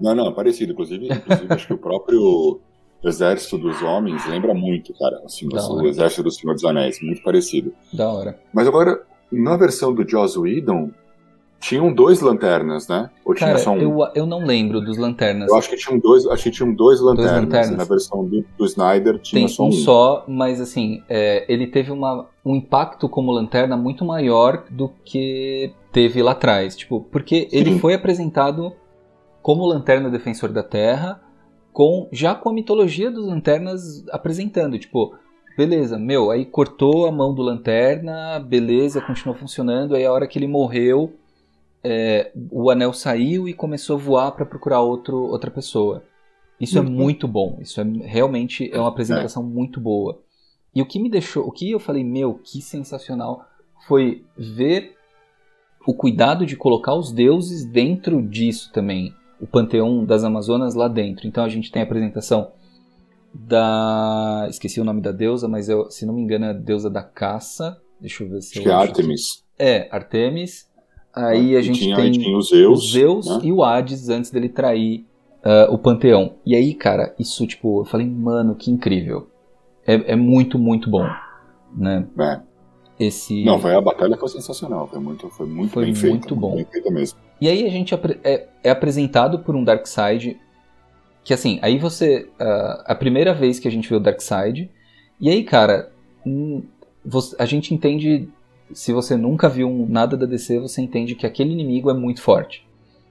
Não, 0.00 0.14
não, 0.14 0.28
é 0.28 0.32
parecido. 0.34 0.72
Inclusive, 0.72 1.06
inclusive 1.08 1.46
acho 1.52 1.66
que 1.66 1.72
o 1.74 1.78
próprio 1.78 2.60
Exército 3.04 3.58
dos 3.58 3.82
Homens 3.82 4.26
lembra 4.26 4.54
muito, 4.54 4.92
cara. 4.98 5.20
Assim, 5.24 5.48
o. 5.52 5.86
Exército 5.86 6.22
do 6.22 6.30
Senhor 6.30 6.54
dos 6.54 6.64
Anéis, 6.64 6.98
muito 7.02 7.22
parecido. 7.22 7.72
Da 7.92 8.08
hora. 8.10 8.38
Mas 8.52 8.66
agora, 8.68 9.02
na 9.32 9.56
versão 9.56 9.92
do 9.94 10.08
Joss 10.08 10.38
Whedon, 10.38 10.90
Tinham 11.58 11.92
dois 11.92 12.20
lanternas, 12.20 12.86
né? 12.86 13.10
Ou 13.24 13.34
Cara, 13.34 13.52
tinha 13.54 13.64
só 13.64 13.72
um? 13.72 13.78
eu, 13.78 13.98
eu 14.14 14.26
não 14.26 14.44
lembro 14.44 14.80
dos 14.80 14.98
lanternas. 14.98 15.48
Eu 15.48 15.56
acho 15.56 15.70
que 15.70 15.76
tinham 15.76 15.98
dois, 15.98 16.26
acho 16.26 16.42
que 16.44 16.50
tinham 16.50 16.72
dois 16.72 17.00
lanternas. 17.00 17.32
lanternas. 17.32 17.70
Na 17.76 17.84
versão 17.84 18.24
do, 18.24 18.44
do 18.56 18.64
Snyder 18.66 19.18
tinha 19.18 19.40
Tem 19.40 19.48
só 19.48 19.64
um 19.64 19.68
um. 19.68 19.72
só, 19.72 20.24
mas 20.28 20.60
assim, 20.60 21.02
é, 21.08 21.44
ele 21.52 21.66
teve 21.66 21.90
uma, 21.90 22.26
um 22.44 22.54
impacto 22.54 23.08
como 23.08 23.32
lanterna 23.32 23.76
muito 23.76 24.04
maior 24.04 24.64
do 24.70 24.90
que 25.04 25.72
teve 25.90 26.22
lá 26.22 26.32
atrás. 26.32 26.76
Tipo, 26.76 27.00
porque 27.10 27.48
ele 27.50 27.72
Sim. 27.72 27.78
foi 27.78 27.94
apresentado 27.94 28.72
como 29.42 29.64
lanterna 29.66 30.10
defensor 30.10 30.50
da 30.50 30.62
Terra, 30.62 31.20
com 31.72 32.08
já 32.12 32.34
com 32.34 32.48
a 32.48 32.52
mitologia 32.52 33.10
dos 33.10 33.26
lanternas 33.26 34.04
apresentando. 34.10 34.78
Tipo, 34.78 35.14
beleza, 35.56 35.98
meu, 35.98 36.30
aí 36.30 36.44
cortou 36.44 37.06
a 37.06 37.12
mão 37.12 37.34
do 37.34 37.42
lanterna, 37.42 38.38
beleza, 38.38 39.00
continuou 39.00 39.38
funcionando. 39.38 39.94
Aí 39.94 40.04
a 40.04 40.12
hora 40.12 40.26
que 40.26 40.38
ele 40.38 40.46
morreu, 40.46 41.12
é, 41.84 42.32
o 42.50 42.70
anel 42.70 42.92
saiu 42.92 43.48
e 43.48 43.54
começou 43.54 43.96
a 43.96 44.00
voar 44.00 44.32
para 44.32 44.44
procurar 44.46 44.80
outro, 44.80 45.16
outra 45.16 45.50
pessoa. 45.50 46.02
Isso 46.60 46.78
é 46.78 46.80
Uhum. 46.80 46.90
muito 46.90 47.28
bom. 47.28 47.58
Isso 47.60 47.80
é 47.80 47.84
realmente 48.04 48.70
é 48.72 48.78
uma 48.78 48.88
apresentação 48.88 49.42
muito 49.42 49.80
boa. 49.80 50.20
E 50.74 50.80
o 50.82 50.86
que 50.86 50.98
me 50.98 51.08
deixou, 51.10 51.46
o 51.46 51.50
que 51.52 51.70
eu 51.70 51.78
falei, 51.78 52.02
meu, 52.04 52.34
que 52.42 52.60
sensacional, 52.60 53.44
foi 53.86 54.24
ver 54.36 54.94
o 55.86 55.94
cuidado 55.94 56.44
de 56.44 56.56
colocar 56.56 56.94
os 56.94 57.12
deuses 57.12 57.64
dentro 57.64 58.20
disso 58.22 58.70
também. 58.72 59.14
O 59.40 59.46
panteão 59.46 60.04
das 60.04 60.24
Amazonas 60.24 60.74
lá 60.74 60.88
dentro. 60.88 61.26
Então 61.28 61.44
a 61.44 61.48
gente 61.48 61.70
tem 61.70 61.82
a 61.82 61.84
apresentação 61.84 62.50
da. 63.34 64.46
Esqueci 64.48 64.80
o 64.80 64.84
nome 64.84 65.00
da 65.00 65.12
deusa, 65.12 65.46
mas 65.48 65.68
eu, 65.68 65.90
se 65.90 66.06
não 66.06 66.14
me 66.14 66.22
engano 66.22 66.46
é 66.46 66.50
a 66.50 66.54
deusa 66.54 66.88
da 66.90 67.02
caça. 67.02 67.80
Deixa 68.00 68.24
eu 68.24 68.30
ver 68.30 68.42
se 68.42 68.58
Acho 68.58 68.60
eu 68.60 68.62
que 68.64 68.68
é 68.68 68.72
acho 68.72 68.82
aqui. 68.84 68.90
Artemis. 68.92 69.44
É, 69.58 69.88
Artemis. 69.90 70.68
Aí 71.16 71.56
a 71.56 71.60
E 71.60 71.62
gente 71.62 71.80
tinha, 71.80 71.96
tem 71.96 72.12
tinha 72.12 72.36
os 72.36 72.50
Zeus. 72.50 72.92
Zeus 72.92 73.26
né? 73.26 73.40
e 73.44 73.52
o 73.52 73.64
Hades 73.64 74.08
antes 74.10 74.30
dele 74.30 74.48
trair 74.50 75.06
ah, 75.42 75.66
o 75.70 75.78
panteão. 75.78 76.34
E 76.44 76.54
aí, 76.54 76.74
cara, 76.74 77.14
isso, 77.18 77.46
tipo, 77.46 77.80
eu 77.80 77.84
falei, 77.86 78.06
mano, 78.06 78.54
que 78.54 78.70
incrível. 78.70 79.26
É, 79.86 80.12
é 80.12 80.16
muito, 80.16 80.58
muito 80.58 80.90
bom, 80.90 81.06
né? 81.74 82.06
É. 82.18 82.40
Esse... 82.98 83.44
Não, 83.44 83.58
foi, 83.58 83.74
a 83.74 83.80
batalha 83.80 84.16
foi 84.16 84.28
sensacional. 84.28 84.88
Foi 84.88 84.98
muito, 84.98 85.28
foi 85.30 85.46
muito 85.46 85.70
Foi 85.72 85.84
bem 85.84 85.94
feita. 85.94 86.16
muito 86.16 86.36
bom. 86.36 86.56
Bem 86.56 86.66
feita 86.70 86.90
mesmo. 86.90 87.18
E 87.40 87.48
aí 87.48 87.66
a 87.66 87.70
gente 87.70 87.94
é, 88.24 88.48
é 88.64 88.70
apresentado 88.70 89.38
por 89.40 89.54
um 89.54 89.62
Darkseid 89.64 90.38
que 91.22 91.34
assim, 91.34 91.58
aí 91.60 91.78
você 91.78 92.28
ah, 92.40 92.84
a 92.86 92.94
primeira 92.94 93.34
vez 93.34 93.58
que 93.58 93.68
a 93.68 93.70
gente 93.70 93.88
vê 93.88 93.96
o 93.96 94.00
Darkseid 94.00 94.70
e 95.20 95.28
aí, 95.28 95.44
cara, 95.44 95.90
hum, 96.26 96.62
você- 97.04 97.36
a 97.38 97.44
gente 97.44 97.74
entende 97.74 98.28
se 98.72 98.92
você 98.92 99.16
nunca 99.16 99.48
viu 99.48 99.68
um- 99.68 99.86
nada 99.88 100.16
da 100.16 100.26
DC, 100.26 100.58
você 100.58 100.80
entende 100.82 101.14
que 101.14 101.26
aquele 101.26 101.52
inimigo 101.52 101.90
é 101.90 101.94
muito 101.94 102.20
forte. 102.22 102.66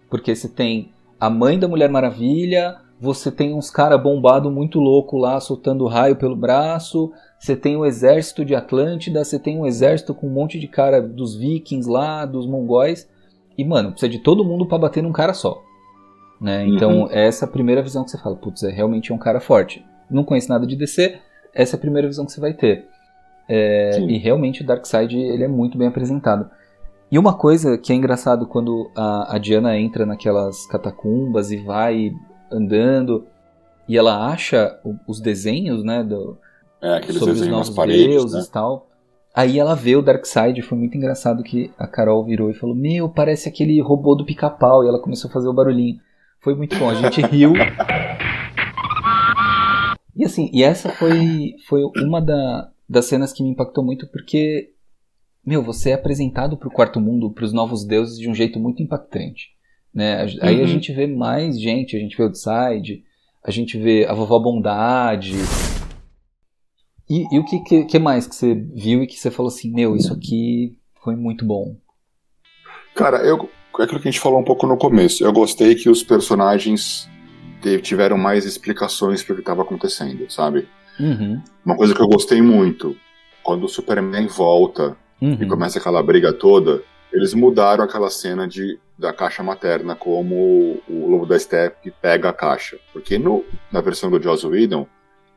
Porque 0.09 0.35
você 0.35 0.47
tem 0.50 0.89
a 1.19 1.29
mãe 1.29 1.57
da 1.57 1.67
Mulher 1.67 1.89
Maravilha, 1.89 2.77
você 3.00 3.31
tem 3.31 3.53
uns 3.53 3.69
cara 3.69 3.97
bombado 3.97 4.50
muito 4.51 4.79
louco 4.79 5.17
lá 5.17 5.39
soltando 5.39 5.85
raio 5.88 6.15
pelo 6.15 6.35
braço, 6.35 7.12
você 7.39 7.55
tem 7.55 7.75
o 7.75 7.85
exército 7.85 8.43
de 8.45 8.55
Atlântida, 8.55 9.24
você 9.24 9.38
tem 9.38 9.57
um 9.59 9.65
exército 9.65 10.13
com 10.13 10.27
um 10.27 10.31
monte 10.31 10.59
de 10.59 10.67
cara 10.67 11.01
dos 11.01 11.35
vikings 11.35 11.89
lá, 11.89 12.25
dos 12.25 12.47
mongóis. 12.47 13.09
E, 13.57 13.63
mano, 13.63 13.91
precisa 13.91 14.09
de 14.12 14.19
todo 14.19 14.43
mundo 14.45 14.65
pra 14.65 14.77
bater 14.77 15.01
num 15.03 15.12
cara 15.12 15.33
só. 15.33 15.62
Né? 16.39 16.65
Então, 16.67 17.01
Uhum. 17.03 17.07
é 17.12 17.27
essa 17.27 17.45
a 17.45 17.47
primeira 17.47 17.81
visão 17.81 18.03
que 18.03 18.12
você 18.12 18.17
fala, 18.17 18.35
putz, 18.35 18.63
é 18.63 18.69
realmente 18.71 19.12
um 19.13 19.17
cara 19.17 19.39
forte. 19.39 19.83
Não 20.09 20.24
conhece 20.24 20.50
nada 20.50 20.67
de 20.67 20.75
DC, 20.75 21.17
essa 21.53 21.75
é 21.75 21.77
a 21.77 21.79
primeira 21.79 22.07
visão 22.07 22.25
que 22.25 22.31
você 22.31 22.41
vai 22.41 22.53
ter. 22.53 22.85
É, 23.47 23.99
e 23.99 24.17
realmente 24.17 24.63
o 24.63 24.65
Darkseid 24.65 25.15
ele 25.15 25.43
é 25.43 25.47
muito 25.47 25.77
bem 25.77 25.87
apresentado. 25.87 26.49
E 27.11 27.19
uma 27.19 27.33
coisa 27.33 27.77
que 27.77 27.93
é 27.93 27.95
engraçado 27.95 28.47
quando 28.47 28.89
a, 28.95 29.35
a 29.35 29.37
Diana 29.37 29.77
entra 29.77 30.05
naquelas 30.05 30.65
catacumbas 30.65 31.51
e 31.51 31.57
vai 31.57 32.11
andando 32.51 33.25
e 33.87 33.97
ela 33.97 34.27
acha 34.27 34.79
os 35.07 35.21
desenhos, 35.21 35.83
né, 35.83 36.03
do, 36.03 36.37
É, 36.81 37.01
sobre 37.13 37.35
os 37.35 37.47
novos 37.47 37.69
paredes, 37.69 38.07
deuses 38.07 38.33
né? 38.33 38.41
e 38.47 38.51
tal. 38.51 38.89
Aí 39.33 39.59
ela 39.59 39.75
vê 39.75 39.95
o 39.95 40.01
Darkseid, 40.01 40.61
foi 40.61 40.77
muito 40.77 40.97
engraçado 40.97 41.43
que 41.43 41.69
a 41.77 41.85
Carol 41.85 42.23
virou 42.23 42.49
e 42.49 42.53
falou: 42.53 42.73
Meu, 42.73 43.09
parece 43.09 43.49
aquele 43.49 43.81
robô 43.81 44.15
do 44.15 44.25
pica-pau. 44.25 44.83
E 44.83 44.87
ela 44.87 45.01
começou 45.01 45.29
a 45.29 45.33
fazer 45.33 45.49
o 45.49 45.53
barulhinho. 45.53 45.99
Foi 46.39 46.55
muito 46.55 46.77
bom, 46.77 46.89
a 46.89 46.95
gente 46.95 47.21
riu. 47.21 47.53
E 50.17 50.23
assim, 50.23 50.49
e 50.53 50.63
essa 50.63 50.87
foi, 50.87 51.55
foi 51.67 51.81
uma 52.01 52.21
da, 52.21 52.69
das 52.88 53.06
cenas 53.06 53.34
que 53.34 53.44
me 53.44 53.50
impactou 53.50 53.84
muito, 53.84 54.08
porque, 54.08 54.72
meu, 55.46 55.62
você 55.63 55.89
é 55.92 55.94
apresentado 55.94 56.58
pro 56.58 56.70
quarto 56.72 57.00
mundo, 57.00 57.32
pros 57.32 57.51
novos 57.54 57.84
deuses, 57.86 58.18
de 58.18 58.30
um 58.30 58.34
jeito 58.36 58.60
muito 58.60 58.82
impactante. 58.84 59.50
Né? 59.94 60.22
A- 60.22 60.48
Aí 60.48 60.60
a 60.60 60.62
Uhum. 60.62 60.68
gente 60.68 60.94
vê 60.94 61.08
mais 61.08 61.60
gente, 61.60 61.96
a 61.96 62.00
gente 62.00 62.15
vê 62.18 62.24
o 62.24 62.27
Darkseid, 62.27 63.04
a 63.44 63.51
gente 63.51 63.77
vê 63.77 64.06
a 64.06 64.13
vovó 64.13 64.38
Bondade. 64.39 65.34
E, 67.10 67.24
e 67.36 67.39
o 67.39 67.46
que, 67.46 67.60
que, 67.60 67.86
que 67.86 68.00
mais 68.00 68.25
que 68.27 68.36
você 68.36 68.54
viu 68.56 69.04
e 69.04 69.08
que 69.08 69.15
você 69.18 69.30
falou 69.30 69.50
assim, 69.50 69.72
meu, 69.72 69.96
isso 69.96 70.12
aqui 70.13 70.80
foi 71.04 71.15
muito 71.15 71.46
bom? 71.46 71.77
Cara, 72.96 73.18
eu, 73.18 73.50
é 73.80 73.84
aquilo 73.84 74.00
que 74.01 74.08
a 74.08 74.12
gente 74.12 74.20
falou 74.22 74.39
um 74.39 74.44
pouco 74.44 74.65
no 74.65 74.77
começo. 74.77 75.24
Eu 75.24 75.32
gostei 75.32 75.75
que 75.75 75.89
os 75.89 76.01
personagens 76.01 77.08
tiveram 77.82 78.18
mais 78.18 78.46
explicações 78.46 79.24
para 79.24 79.34
o 79.34 79.36
que 79.36 79.42
estava 79.42 79.62
acontecendo, 79.63 80.30
sabe? 80.32 80.68
Uhum, 80.99 81.41
Uma 81.65 81.75
coisa 81.75 81.93
que 81.93 82.01
eu 82.01 82.07
gostei 82.07 82.41
muito, 82.41 82.95
quando 83.43 83.65
o 83.65 83.69
Superman 83.69 84.27
volta 84.27 84.95
e 85.21 85.25
uhum. 85.25 85.47
começa 85.47 85.79
aquela 85.79 86.01
briga 86.01 86.33
toda, 86.33 86.81
eles 87.11 87.33
mudaram 87.33 87.83
aquela 87.83 88.09
cena 88.09 88.47
de, 88.47 88.79
da 88.97 89.13
caixa 89.13 89.41
materna, 89.41 89.95
como 89.95 90.81
o 90.87 91.07
Lobo 91.09 91.25
da 91.25 91.39
Steppe 91.39 91.93
pega 92.01 92.29
a 92.29 92.33
caixa. 92.33 92.77
Porque 92.91 93.17
no, 93.17 93.45
na 93.71 93.81
versão 93.81 94.09
do 94.09 94.21
Joss 94.21 94.45
Whedon, 94.45 94.87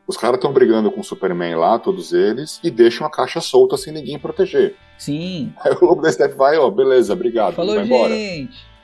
os 0.06 0.16
caras 0.16 0.36
estão 0.36 0.52
brigando 0.52 0.90
com 0.90 1.00
o 1.00 1.04
Superman 1.04 1.54
lá, 1.54 1.78
todos 1.78 2.12
eles, 2.12 2.58
e 2.64 2.70
deixam 2.70 3.06
a 3.06 3.10
caixa 3.10 3.40
solta 3.40 3.76
sem 3.76 3.92
ninguém 3.92 4.18
proteger. 4.18 4.74
Sim, 4.96 5.52
Aí 5.60 5.72
o 5.80 5.84
Lobo 5.84 6.02
da 6.02 6.10
Steppe 6.10 6.34
vai, 6.34 6.56
ó, 6.56 6.68
beleza, 6.70 7.12
obrigado, 7.12 7.54
falou 7.54 7.76
vai 7.76 7.84
embora. 7.84 8.14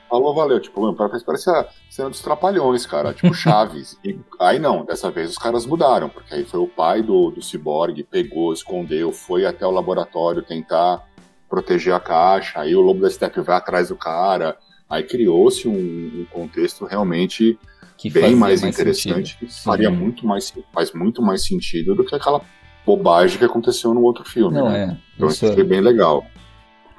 Falou, 0.09 0.33
valeu. 0.33 0.59
Tipo, 0.59 0.81
mano, 0.81 0.95
parece, 0.95 1.25
parece 1.25 1.49
a 1.49 1.67
cena 1.89 2.09
dos 2.09 2.21
Trapalhões, 2.21 2.85
cara. 2.85 3.13
Tipo, 3.13 3.33
Chaves. 3.35 3.97
E 4.03 4.17
aí 4.39 4.59
não, 4.59 4.85
dessa 4.85 5.09
vez 5.11 5.31
os 5.31 5.37
caras 5.37 5.65
mudaram, 5.65 6.09
porque 6.09 6.33
aí 6.33 6.45
foi 6.45 6.59
o 6.59 6.67
pai 6.67 7.01
do, 7.01 7.31
do 7.31 7.41
ciborgue, 7.41 8.03
pegou, 8.03 8.53
escondeu, 8.53 9.11
foi 9.11 9.45
até 9.45 9.65
o 9.65 9.71
laboratório 9.71 10.41
tentar 10.41 11.03
proteger 11.49 11.93
a 11.93 11.99
caixa. 11.99 12.59
Aí 12.59 12.75
o 12.75 12.81
Lobo 12.81 13.01
da 13.01 13.09
Steppe 13.09 13.41
vai 13.41 13.55
atrás 13.57 13.89
do 13.89 13.95
cara. 13.95 14.57
Aí 14.89 15.03
criou-se 15.03 15.67
um, 15.67 15.73
um 16.21 16.25
contexto 16.31 16.85
realmente 16.85 17.57
Que 17.97 18.09
bem 18.09 18.23
fazia 18.23 18.37
mais, 18.37 18.63
interessante, 18.63 19.31
sentido. 19.33 19.49
que 19.49 19.63
faria 19.63 19.89
Sim. 19.89 19.95
muito 19.95 20.25
mais, 20.27 20.53
faz 20.73 20.91
muito 20.93 21.21
mais 21.21 21.43
sentido 21.43 21.95
do 21.95 22.05
que 22.05 22.13
aquela 22.13 22.41
bobagem 22.85 23.39
que 23.39 23.45
aconteceu 23.45 23.93
no 23.93 24.01
outro 24.03 24.23
filme. 24.23 24.55
Não 24.55 24.69
né? 24.69 24.91
é. 24.91 24.97
Então 25.15 25.27
Isso 25.27 25.51
foi 25.51 25.63
bem 25.63 25.81
legal. 25.81 26.25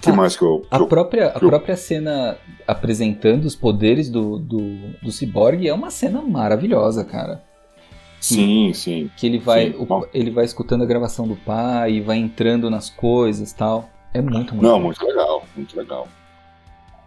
Que 0.07 0.11
Ah, 0.13 0.17
mais 0.17 0.37
que 0.37 0.43
eu. 0.43 0.61
que 0.61 0.69
A 0.71 0.79
eu- 0.79 0.87
própria, 0.87 1.31
a 1.31 1.35
eu- 1.35 1.49
própria 1.49 1.77
cena 1.77 2.37
apresentando 2.67 3.45
os 3.45 3.55
poderes 3.55 4.09
do, 4.09 4.39
do, 4.39 4.61
do 5.03 5.13
Cyborg 5.13 5.67
é 5.69 5.73
uma 5.75 5.91
cena 5.91 6.23
maravilhosa, 6.23 7.05
cara. 7.05 7.43
Sim, 8.21 8.73
sim. 8.73 9.11
Que 9.17 9.27
ele 9.27 9.39
vai, 9.39 9.73
Sim, 9.73 9.77
o- 9.89 10.07
ele 10.13 10.31
vai 10.31 10.45
escutando 10.45 10.83
a 10.83 10.87
gravação 10.87 11.29
do 11.29 11.37
pai, 11.37 11.93
e 11.95 12.01
vai 12.01 12.17
entrando 12.17 12.71
nas 12.71 12.89
coisas 12.91 13.53
tal. 13.53 13.89
É 14.13 14.21
muito, 14.21 14.55
muito 14.55 14.63
Não, 14.63 14.79
bom. 14.79 14.85
muito 14.87 15.05
legal, 15.05 15.45
muito 15.55 15.77
legal. 15.77 16.09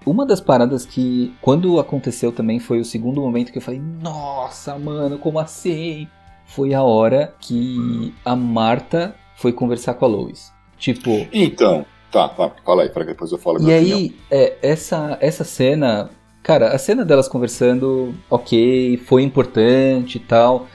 Uma 0.05 0.25
das 0.25 0.39
paradas 0.39 0.85
que, 0.85 1.33
quando 1.41 1.79
aconteceu 1.79 2.31
também, 2.31 2.59
foi 2.59 2.79
o 2.79 2.85
segundo 2.85 3.19
momento 3.21 3.51
que 3.51 3.57
eu 3.57 3.61
falei: 3.61 3.81
Nossa, 4.01 4.77
mano, 4.77 5.17
como 5.17 5.39
assim? 5.39 6.07
Foi 6.45 6.73
a 6.73 6.81
hora 6.81 7.33
que 7.39 8.13
a 8.25 8.35
Marta 8.35 9.13
foi 9.35 9.51
conversar 9.51 9.95
com 9.95 10.05
a 10.05 10.07
Lois. 10.07 10.51
Tipo, 10.77 11.27
Então, 11.33 11.85
tá, 12.11 12.29
tá, 12.29 12.49
fala 12.65 12.83
aí, 12.83 12.89
para 12.89 13.03
que 13.05 13.11
depois 13.11 13.31
eu 13.31 13.37
falo 13.39 13.57
a 13.57 13.61
E 13.61 13.63
minha 13.63 13.75
aí, 13.75 13.93
opinião. 13.95 14.13
é, 14.31 14.57
essa, 14.61 15.17
essa 15.21 15.43
cena. 15.43 16.09
Cara, 16.41 16.73
a 16.73 16.77
cena 16.77 17.05
delas 17.05 17.27
conversando, 17.27 18.15
ok, 18.29 18.97
foi 19.05 19.23
importante 19.23 20.17
e 20.17 20.19
tal. 20.21 20.67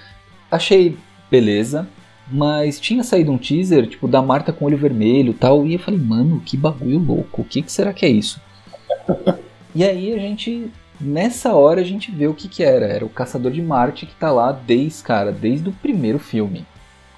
Achei 0.51 0.99
beleza. 1.31 1.93
Mas 2.27 2.81
tinha 2.81 3.05
saído 3.05 3.33
um 3.33 3.39
teaser, 3.39 3.87
tipo, 3.89 4.09
da 4.09 4.23
Marta 4.23 4.53
com 4.53 4.65
olho 4.67 4.79
vermelho 4.79 5.33
e 5.33 5.35
tal. 5.35 5.67
E 5.67 5.75
eu 5.75 5.79
falei, 5.79 6.01
mano, 6.01 6.41
que 6.41 6.57
bagulho 6.57 6.99
louco. 6.99 7.43
O 7.43 7.45
que, 7.45 7.63
que 7.63 7.73
será 7.73 7.93
que 7.95 8.07
é 8.07 8.11
isso? 8.11 8.41
e 9.75 9.85
aí 9.85 10.13
a 10.15 10.19
gente. 10.19 10.71
Nessa 11.01 11.55
hora 11.55 11.81
a 11.81 11.85
gente 11.85 12.11
vê 12.13 12.27
o 12.29 12.35
que, 12.35 12.49
que 12.49 12.63
era. 12.63 12.87
Era 12.87 13.05
o 13.05 13.09
Caçador 13.11 13.51
de 13.53 13.61
Marte 13.61 14.07
que 14.07 14.15
tá 14.15 14.31
lá 14.31 14.53
desde, 14.53 15.03
cara, 15.03 15.33
desde 15.33 15.69
o 15.69 15.73
primeiro 15.73 16.19
filme. 16.19 16.67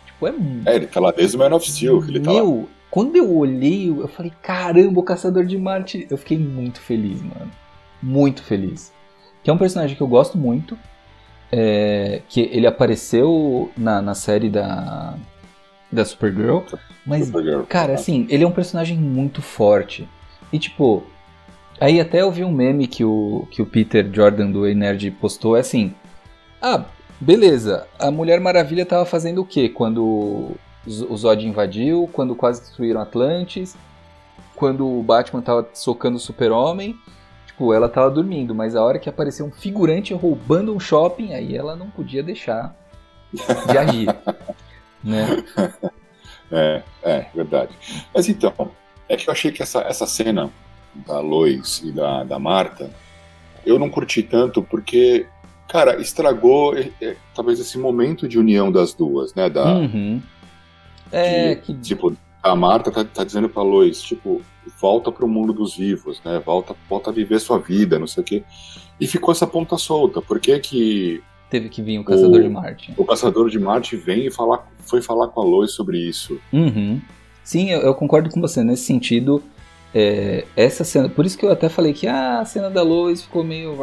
Tipo, 0.07 0.27
é 0.29 0.35
É, 0.65 0.77
ele 0.77 0.87
tá 0.87 0.99
lá 1.01 1.13
desde 1.13 1.37
o 1.37 1.41
Man 1.41 1.55
of 1.55 1.71
Steel, 1.71 2.03
ele 2.09 2.21
tá 2.21 2.33
lá. 2.33 2.43
meu, 2.43 2.69
quando 2.91 3.17
eu 3.17 3.35
olhei, 3.37 3.89
eu 3.91 4.09
falei, 4.09 4.33
caramba, 4.43 5.01
o 5.01 5.03
Caçador 5.03 5.45
de 5.45 5.59
Marte. 5.59 6.07
Eu 6.11 6.17
fiquei 6.17 6.39
muito 6.39 6.81
feliz, 6.81 7.21
mano. 7.23 7.51
Muito 8.03 8.43
feliz. 8.43 8.93
Que 9.43 9.51
é 9.51 9.53
um 9.53 9.59
personagem 9.59 9.97
que 9.97 10.03
eu 10.03 10.09
gosto 10.09 10.39
muito. 10.39 10.79
é, 11.53 12.23
que 12.29 12.41
ele 12.53 12.67
apareceu 12.67 13.71
na, 13.77 14.03
na 14.03 14.15
série 14.15 14.51
da, 14.51 15.17
da 15.93 16.05
Supergirl. 16.05 16.61
Mas, 17.05 17.27
Supergirl. 17.27 17.63
cara, 17.63 17.95
assim, 17.95 18.27
ele 18.31 18.45
é 18.45 18.47
um 18.47 18.53
personagem 18.53 18.97
muito 18.99 19.41
forte. 19.43 20.09
E, 20.53 20.59
tipo, 20.59 21.05
Aí 21.81 22.01
até 22.01 22.23
eu 22.23 22.31
vi 22.33 22.43
um 22.43 22.53
meme 22.53 22.87
que 22.87 23.05
o, 23.05 23.47
que 23.51 23.61
o 23.61 23.67
Peter 23.67 24.09
Jordan 24.13 24.51
do 24.51 24.63
Nerd 24.75 25.11
postou, 25.13 25.57
é 25.57 25.61
assim, 25.61 25.95
ah, 26.61 26.87
beleza, 27.21 27.87
a 27.99 28.11
Mulher 28.11 28.41
Maravilha 28.41 28.87
tava 28.87 29.05
fazendo 29.05 29.43
o 29.43 29.45
quê 29.47 29.69
quando 29.69 30.53
o 30.87 31.17
Zod 31.17 31.47
invadiu, 31.47 32.09
quando 32.13 32.35
quase 32.35 32.61
destruíram 32.61 33.01
Atlantis, 33.01 33.77
quando 34.55 34.87
o 34.87 35.03
Batman 35.03 35.43
tava 35.43 35.69
socando 35.75 36.17
o 36.17 36.21
Super-Homem, 36.21 36.97
tipo, 37.47 37.73
ela 37.73 37.89
tava 37.89 38.11
dormindo, 38.11 38.55
mas 38.55 38.75
a 38.75 38.83
hora 38.83 38.99
que 38.99 39.09
apareceu 39.09 39.47
um 39.47 39.51
figurante 39.51 40.15
roubando 40.15 40.75
um 40.75 40.81
shopping, 40.81 41.35
aí 41.35 41.57
ela 41.57 41.77
não 41.77 41.91
podia 41.91 42.23
deixar 42.23 42.75
de 43.33 43.79
agir, 43.79 44.09
né? 45.03 45.45
É, 46.51 46.83
é, 47.03 47.27
verdade. 47.35 47.73
Mas 48.15 48.29
então, 48.29 48.53
é 49.09 49.17
que 49.17 49.29
eu 49.29 49.33
achei 49.33 49.51
que 49.51 49.63
essa, 49.63 49.81
essa 49.81 50.07
cena 50.07 50.51
da 50.95 51.21
Lois 51.21 51.83
e 51.85 51.93
da, 51.93 52.25
da 52.25 52.39
Marta, 52.39 52.91
eu 53.65 53.79
não 53.79 53.91
curti 53.91 54.23
tanto 54.23 54.63
porque, 54.63 55.27
cara, 55.69 56.01
estragou 56.01 56.77
é, 56.77 56.91
é, 57.03 57.17
talvez 57.35 57.59
esse 57.59 57.77
momento 57.79 58.29
de 58.29 58.39
união 58.39 58.71
das 58.71 58.95
duas, 58.95 59.35
né? 59.35 59.51
Da, 59.51 59.75
uhum. 59.75 60.23
É, 61.13 61.55
que... 61.57 61.75
Tipo, 61.75 62.17
a 62.43 62.55
Marta 62.55 62.91
tá, 62.91 63.05
tá 63.05 63.25
dizendo 63.25 63.49
pra 63.49 63.63
Lois, 63.63 64.01
tipo, 64.03 64.43
volta 64.81 65.11
pro 65.11 65.29
mundo 65.29 65.53
dos 65.53 65.77
vivos, 65.77 66.21
né? 66.25 66.41
Volta, 66.45 66.75
volta 66.89 67.11
a 67.11 67.13
viver 67.13 67.39
sua 67.41 67.59
vida, 67.59 67.99
não 67.99 68.07
sei 68.07 68.23
o 68.23 68.25
quê. 68.25 68.43
E 69.01 69.07
ficou 69.07 69.33
essa 69.33 69.47
ponta 69.47 69.77
solta. 69.77 70.23
Por 70.23 70.41
que 70.41 70.59
que... 70.59 71.23
Teve 71.51 71.69
que 71.69 71.83
vir 71.83 71.99
o 71.99 72.05
Caçador 72.05 72.41
o, 72.41 72.43
de 72.43 72.49
Marte. 72.49 72.95
O 72.97 73.05
Caçador 73.05 73.51
de 73.51 73.59
Marte 73.59 73.97
vem 73.97 74.27
e 74.27 74.31
falar, 74.31 74.67
foi 74.81 75.01
falar 75.01 75.29
com 75.29 75.41
a 75.41 75.45
Lois 75.45 75.73
sobre 75.73 75.99
isso. 75.99 76.41
Uhum. 76.53 77.01
Sim, 77.45 77.71
eu, 77.71 77.81
eu, 77.81 77.95
concordo 77.95 78.31
com 78.31 78.41
você. 78.41 78.65
Nesse 78.65 78.85
sentido, 78.85 79.43
é, 79.95 80.45
essa 80.57 80.83
cena... 80.83 81.09
Por 81.09 81.25
isso 81.25 81.39
que 81.39 81.45
eu 81.45 81.53
até 81.53 81.69
falei 81.69 81.93
que 81.93 82.07
ah, 82.07 82.41
a 82.41 82.45
cena 82.45 82.71
da 82.71 82.83
Lois 82.83 83.23
ficou 83.23 83.45
meio... 83.45 83.77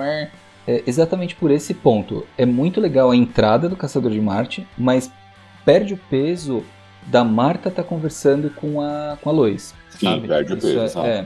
É, 0.65 0.81
exatamente 0.87 1.35
por 1.35 1.51
esse 1.51 1.73
ponto. 1.73 2.25
É 2.37 2.45
muito 2.45 2.79
legal 2.79 3.11
a 3.11 3.15
entrada 3.15 3.67
do 3.67 3.75
Caçador 3.75 4.11
de 4.11 4.21
Marte, 4.21 4.65
mas 4.77 5.11
perde 5.65 5.93
o 5.93 5.99
peso 6.09 6.63
da 7.07 7.23
Marta 7.23 7.69
tá 7.69 7.83
conversando 7.83 8.49
com 8.49 8.81
a, 8.81 9.17
com 9.21 9.29
a 9.29 9.33
Lois. 9.33 9.73
Sim, 9.89 10.05
sabe? 10.05 10.27
perde 10.27 10.53
o 10.53 10.57
peso, 10.57 10.99
é, 11.01 11.09
é, 11.09 11.25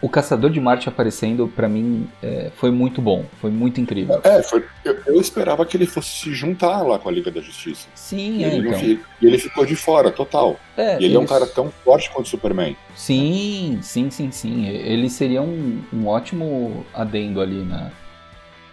O 0.00 0.08
Caçador 0.08 0.50
de 0.50 0.60
Marte 0.60 0.88
aparecendo, 0.88 1.48
para 1.48 1.68
mim, 1.68 2.08
é, 2.22 2.50
foi 2.56 2.70
muito 2.70 3.02
bom. 3.02 3.24
Foi 3.40 3.50
muito 3.50 3.80
incrível. 3.80 4.20
É, 4.22 4.42
foi, 4.42 4.64
eu, 4.84 4.96
eu, 5.06 5.20
esperava 5.20 5.66
que 5.66 5.76
ele 5.76 5.86
fosse 5.86 6.08
se 6.08 6.34
juntar 6.34 6.82
lá 6.82 6.98
com 6.98 7.08
a 7.08 7.12
Liga 7.12 7.30
da 7.30 7.40
Justiça. 7.40 7.88
Sim, 7.94 8.38
e 8.38 8.44
é, 8.44 8.54
ele, 8.54 8.68
então. 8.68 8.80
e 9.20 9.26
ele 9.26 9.38
ficou 9.38 9.66
de 9.66 9.76
fora, 9.76 10.10
total. 10.10 10.58
É, 10.76 10.94
e 10.94 10.96
ele, 10.96 11.06
ele 11.06 11.16
é 11.16 11.18
um 11.18 11.26
cara 11.26 11.46
tão 11.46 11.70
forte 11.84 12.10
quanto 12.10 12.26
o 12.26 12.28
Superman. 12.28 12.76
Sim, 12.94 13.78
sim, 13.82 14.10
sim, 14.10 14.30
sim. 14.30 14.66
Ele 14.68 15.10
seria 15.10 15.42
um, 15.42 15.82
um 15.92 16.06
ótimo 16.06 16.86
adendo 16.94 17.40
ali 17.40 17.64
na, 17.64 17.90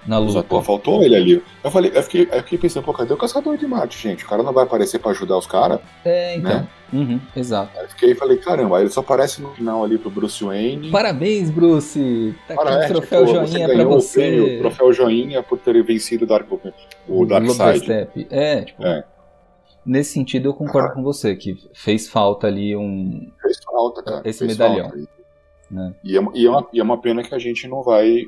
na 0.08 0.18
luta. 0.18 0.46
Só 0.50 0.62
faltou 0.62 1.04
ele 1.04 1.16
ali. 1.16 1.44
Eu 1.64 1.70
falei, 1.70 1.92
eu 1.94 2.02
fiquei, 2.04 2.30
eu 2.32 2.44
fiquei 2.44 2.58
pensando, 2.58 2.84
pô, 2.84 2.94
cadê 2.94 3.14
o 3.14 3.18
caçador 3.18 3.58
de 3.58 3.68
Marte, 3.68 4.02
gente? 4.02 4.24
O 4.24 4.28
cara 4.28 4.42
não 4.42 4.54
vai 4.54 4.64
aparecer 4.64 5.00
pra 5.00 5.12
ajudar 5.12 5.38
os 5.38 5.46
caras. 5.46 5.80
É, 6.06 6.38
então. 6.38 6.52
Né? 6.52 6.68
Uhum, 6.94 7.20
exato. 7.36 7.78
Aí 7.78 7.88
fiquei 7.90 8.16
falei, 8.16 8.38
caramba, 8.38 8.78
aí 8.78 8.84
ele 8.84 8.90
só 8.90 9.02
aparece 9.02 9.42
no 9.42 9.50
final 9.52 9.84
ali 9.84 9.98
pro 9.98 10.10
Bruce 10.10 10.42
Wayne. 10.44 10.90
Parabéns, 10.90 11.50
Bruce! 11.50 12.34
Tá 12.48 12.54
aqui 12.54 12.62
o 12.64 12.88
troféu 12.88 13.26
tipo, 13.26 13.46
joinha 13.46 13.68
você 13.68 13.74
pra 13.74 13.84
você. 13.84 14.20
O, 14.20 14.24
prêmio, 14.24 14.56
o 14.56 14.60
troféu 14.60 14.94
joinha 14.94 15.44
por 15.44 15.60
ter 15.60 15.84
vencido 15.84 16.24
o 16.24 16.28
Dark, 16.28 16.48
o 17.08 17.26
Dark 17.26 17.50
Side. 17.50 17.80
Step. 17.80 18.28
É, 18.30 18.62
tipo. 18.62 18.86
É. 18.86 19.04
Nesse 19.86 20.12
sentido, 20.12 20.50
eu 20.50 20.54
concordo 20.54 20.90
ah. 20.90 20.92
com 20.92 21.04
você, 21.04 21.36
que 21.36 21.58
fez 21.74 22.10
falta 22.10 22.48
ali 22.48 22.76
um. 22.76 23.32
Fez 23.42 23.58
falta, 23.64 24.04
cara. 24.04 24.22
Esse 24.26 24.40
fez 24.40 24.58
medalhão. 24.58 24.92
Né? 25.70 25.94
E, 26.04 26.18
é, 26.18 26.22
e, 26.34 26.46
é 26.46 26.50
uma, 26.50 26.68
e 26.74 26.80
é 26.80 26.84
uma 26.84 26.98
pena 26.98 27.24
que 27.24 27.36
a 27.36 27.40
gente 27.40 27.68
não 27.68 27.84
vai 27.84 28.26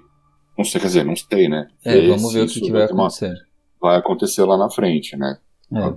não 0.60 0.66
sei, 0.66 0.82
quer 0.82 0.88
dizer, 0.88 1.06
não 1.06 1.16
sei, 1.16 1.48
né? 1.48 1.70
É, 1.86 2.06
vamos 2.10 2.34
ver 2.34 2.44
o 2.44 2.48
que, 2.48 2.60
que 2.60 2.70
vai 2.70 2.84
acontecer. 2.84 3.34
Vai 3.80 3.96
acontecer 3.98 4.44
lá 4.44 4.58
na 4.58 4.70
frente, 4.70 5.16
né? 5.16 5.38
É. 5.74 5.94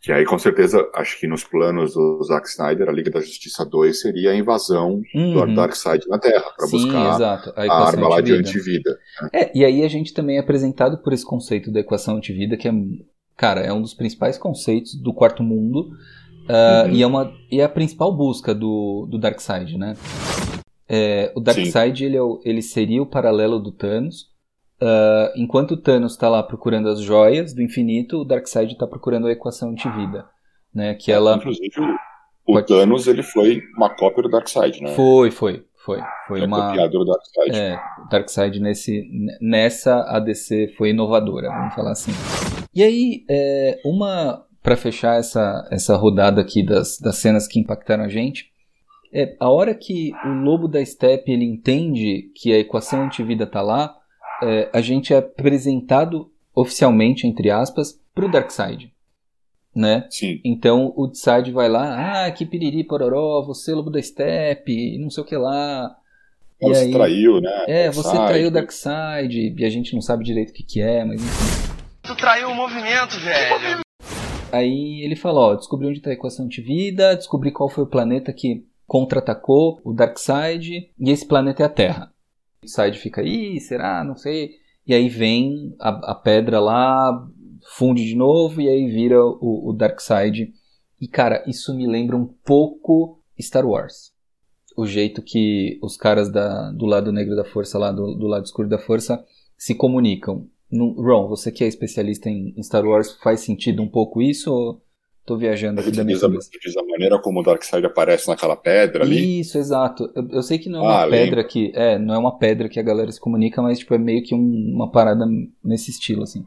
Que 0.00 0.12
aí, 0.12 0.24
com 0.24 0.38
certeza, 0.38 0.88
acho 0.94 1.18
que 1.18 1.26
nos 1.26 1.42
planos 1.42 1.94
do 1.94 2.22
Zack 2.22 2.46
Snyder, 2.46 2.88
a 2.88 2.92
Liga 2.92 3.10
da 3.10 3.20
Justiça 3.20 3.66
2 3.66 4.00
seria 4.00 4.30
a 4.30 4.36
invasão 4.36 5.02
uhum. 5.12 5.44
do 5.44 5.54
Darkseid 5.56 6.08
na 6.08 6.20
Terra, 6.20 6.52
para 6.56 6.68
buscar 6.68 7.14
exato. 7.16 7.52
a, 7.56 7.64
a 7.64 7.86
arma 7.88 8.08
lá 8.08 8.20
de 8.20 8.32
antivida. 8.32 8.96
Né? 9.22 9.28
É, 9.32 9.58
e 9.58 9.64
aí 9.64 9.82
a 9.82 9.88
gente 9.88 10.14
também 10.14 10.36
é 10.36 10.40
apresentado 10.40 10.98
por 10.98 11.12
esse 11.12 11.26
conceito 11.26 11.72
da 11.72 11.80
equação 11.80 12.16
antivida, 12.16 12.56
que 12.56 12.68
é, 12.68 12.72
cara, 13.36 13.60
é 13.60 13.72
um 13.72 13.82
dos 13.82 13.92
principais 13.92 14.38
conceitos 14.38 14.94
do 14.94 15.12
quarto 15.12 15.42
mundo, 15.42 15.90
uh, 16.48 16.86
uhum. 16.86 16.92
e, 16.92 17.02
é 17.02 17.06
uma, 17.06 17.34
e 17.50 17.60
é 17.60 17.64
a 17.64 17.68
principal 17.68 18.16
busca 18.16 18.54
do, 18.54 19.08
do 19.10 19.18
Darkseid, 19.18 19.76
né? 19.76 19.96
É, 20.92 21.32
o 21.36 21.40
Darkseid 21.40 22.04
ele, 22.04 22.16
é 22.16 22.20
ele, 22.44 22.60
seria 22.60 23.00
o 23.00 23.06
paralelo 23.06 23.60
do 23.60 23.70
Thanos. 23.70 24.22
Uh, 24.82 25.30
enquanto 25.36 25.72
o 25.72 25.76
Thanos 25.76 26.12
está 26.12 26.28
lá 26.28 26.42
procurando 26.42 26.88
as 26.88 27.00
joias 27.00 27.54
do 27.54 27.62
infinito, 27.62 28.22
o 28.22 28.24
Darkseid 28.24 28.72
está 28.72 28.88
procurando 28.88 29.28
a 29.28 29.30
equação 29.30 29.70
antivida. 29.70 30.26
Né, 30.74 30.94
que 30.94 31.12
ela... 31.12 31.36
Inclusive, 31.36 31.80
o, 32.44 32.56
o 32.56 32.62
Thanos 32.62 33.06
ele 33.06 33.22
foi 33.22 33.62
uma 33.76 33.88
cópia 33.90 34.24
do 34.24 34.28
Darkseid, 34.28 34.82
né? 34.82 34.94
Foi, 34.94 35.30
foi. 35.30 35.64
Foi, 35.84 35.98
foi 36.26 36.42
é 36.42 36.44
uma. 36.44 36.88
do 36.88 37.04
Darkseid. 37.04 37.56
É, 37.56 37.80
o 38.04 38.08
Darkseid 38.08 38.60
nesse, 38.60 39.08
nessa 39.40 40.00
ADC 40.16 40.74
foi 40.76 40.90
inovadora, 40.90 41.48
vamos 41.48 41.74
falar 41.74 41.92
assim. 41.92 42.12
E 42.74 42.82
aí, 42.82 43.24
é, 43.30 43.80
uma. 43.84 44.44
para 44.62 44.76
fechar 44.76 45.18
essa, 45.18 45.66
essa 45.70 45.96
rodada 45.96 46.40
aqui 46.40 46.62
das, 46.62 46.98
das 46.98 47.16
cenas 47.16 47.48
que 47.48 47.58
impactaram 47.58 48.04
a 48.04 48.08
gente, 48.08 48.49
é, 49.12 49.36
a 49.40 49.50
hora 49.50 49.74
que 49.74 50.12
o 50.24 50.28
lobo 50.28 50.68
da 50.68 50.84
steppe 50.84 51.32
ele 51.32 51.44
entende 51.44 52.30
que 52.34 52.52
a 52.52 52.58
equação 52.58 53.02
antivida 53.02 53.44
está 53.44 53.60
lá, 53.60 53.96
é, 54.42 54.70
a 54.72 54.80
gente 54.80 55.12
é 55.12 55.18
apresentado 55.18 56.30
oficialmente, 56.54 57.26
entre 57.26 57.50
aspas, 57.50 58.00
para 58.14 58.24
o 58.24 58.30
Darkseid. 58.30 58.92
Né? 59.74 60.06
Sim. 60.10 60.40
Então 60.44 60.92
o 60.96 61.06
Darkseid 61.06 61.50
vai 61.52 61.68
lá, 61.68 62.26
ah, 62.26 62.30
que 62.30 62.46
piriri 62.46 62.84
pororó, 62.84 63.42
você 63.42 63.72
lobo 63.72 63.90
da 63.90 64.02
steppe, 64.02 64.98
não 64.98 65.10
sei 65.10 65.22
o 65.22 65.26
que 65.26 65.36
lá. 65.36 65.96
Você 66.60 66.84
aí, 66.84 66.92
traiu, 66.92 67.40
né? 67.40 67.64
É, 67.66 67.90
você 67.90 68.12
traiu 68.12 68.48
o 68.48 68.50
Darkseid, 68.50 69.54
e 69.56 69.64
a 69.64 69.70
gente 69.70 69.94
não 69.94 70.02
sabe 70.02 70.24
direito 70.24 70.50
o 70.50 70.52
que, 70.52 70.62
que 70.62 70.80
é, 70.80 71.04
mas 71.04 71.22
enfim. 71.22 71.74
Tu 72.02 72.16
traiu 72.16 72.50
o 72.50 72.54
movimento, 72.54 73.18
velho. 73.20 73.80
Aí 74.52 75.02
ele 75.02 75.16
fala, 75.16 75.40
ó, 75.40 75.54
descobri 75.54 75.86
onde 75.86 75.98
está 75.98 76.10
a 76.10 76.12
equação 76.12 76.44
antivida, 76.44 77.16
descobri 77.16 77.52
qual 77.52 77.68
foi 77.68 77.84
o 77.84 77.86
planeta 77.86 78.32
que 78.32 78.64
contra-atacou 78.90 79.80
o 79.84 79.92
Darkseid 79.92 80.90
e 80.98 81.10
esse 81.12 81.24
planeta 81.24 81.62
é 81.62 81.66
a 81.66 81.68
Terra. 81.68 82.12
O 82.58 82.66
Darkseid 82.66 82.98
fica, 82.98 83.22
ih, 83.22 83.60
será? 83.60 84.02
Não 84.02 84.16
sei. 84.16 84.56
E 84.84 84.92
aí 84.92 85.08
vem 85.08 85.76
a, 85.78 86.10
a 86.10 86.14
pedra 86.16 86.58
lá, 86.58 87.24
funde 87.76 88.04
de 88.04 88.16
novo 88.16 88.60
e 88.60 88.68
aí 88.68 88.90
vira 88.90 89.24
o, 89.24 89.68
o 89.70 89.72
Darkseid. 89.72 90.52
E 91.00 91.06
cara, 91.06 91.44
isso 91.46 91.72
me 91.72 91.86
lembra 91.86 92.16
um 92.16 92.26
pouco 92.44 93.22
Star 93.40 93.64
Wars. 93.64 94.12
O 94.76 94.84
jeito 94.84 95.22
que 95.22 95.78
os 95.80 95.96
caras 95.96 96.28
da, 96.28 96.72
do 96.72 96.84
lado 96.84 97.12
negro 97.12 97.36
da 97.36 97.44
força, 97.44 97.78
lá 97.78 97.92
do, 97.92 98.16
do 98.16 98.26
lado 98.26 98.44
escuro 98.44 98.68
da 98.68 98.78
força, 98.78 99.24
se 99.56 99.72
comunicam. 99.72 100.48
No, 100.68 101.00
Ron, 101.00 101.28
você 101.28 101.52
que 101.52 101.62
é 101.62 101.68
especialista 101.68 102.28
em, 102.28 102.54
em 102.56 102.62
Star 102.64 102.84
Wars, 102.84 103.16
faz 103.22 103.38
sentido 103.38 103.82
um 103.82 103.88
pouco 103.88 104.20
isso? 104.20 104.52
Ou 104.52 104.82
Tô 105.26 105.36
viajando 105.36 105.80
aqui 105.80 105.90
da 105.92 106.02
minha 106.02 106.18
cabeça. 106.18 106.50
Diz 106.60 106.76
a 106.76 106.82
maneira 106.82 107.18
como 107.20 107.40
o 107.40 107.42
Darkseid 107.42 107.86
aparece 107.86 108.28
naquela 108.28 108.56
pedra 108.56 109.04
ali. 109.04 109.40
Isso, 109.40 109.58
exato. 109.58 110.10
Eu, 110.14 110.28
eu 110.30 110.42
sei 110.42 110.58
que 110.58 110.68
não 110.68 110.80
é 110.80 110.82
uma 110.82 111.04
ah, 111.04 111.08
pedra 111.08 111.44
que. 111.44 111.70
É, 111.74 111.98
não 111.98 112.14
é 112.14 112.18
uma 112.18 112.38
pedra 112.38 112.68
que 112.68 112.80
a 112.80 112.82
galera 112.82 113.12
se 113.12 113.20
comunica, 113.20 113.62
mas 113.62 113.78
tipo, 113.78 113.94
é 113.94 113.98
meio 113.98 114.22
que 114.22 114.34
um, 114.34 114.72
uma 114.74 114.90
parada 114.90 115.24
nesse 115.62 115.90
estilo, 115.90 116.22
assim. 116.22 116.44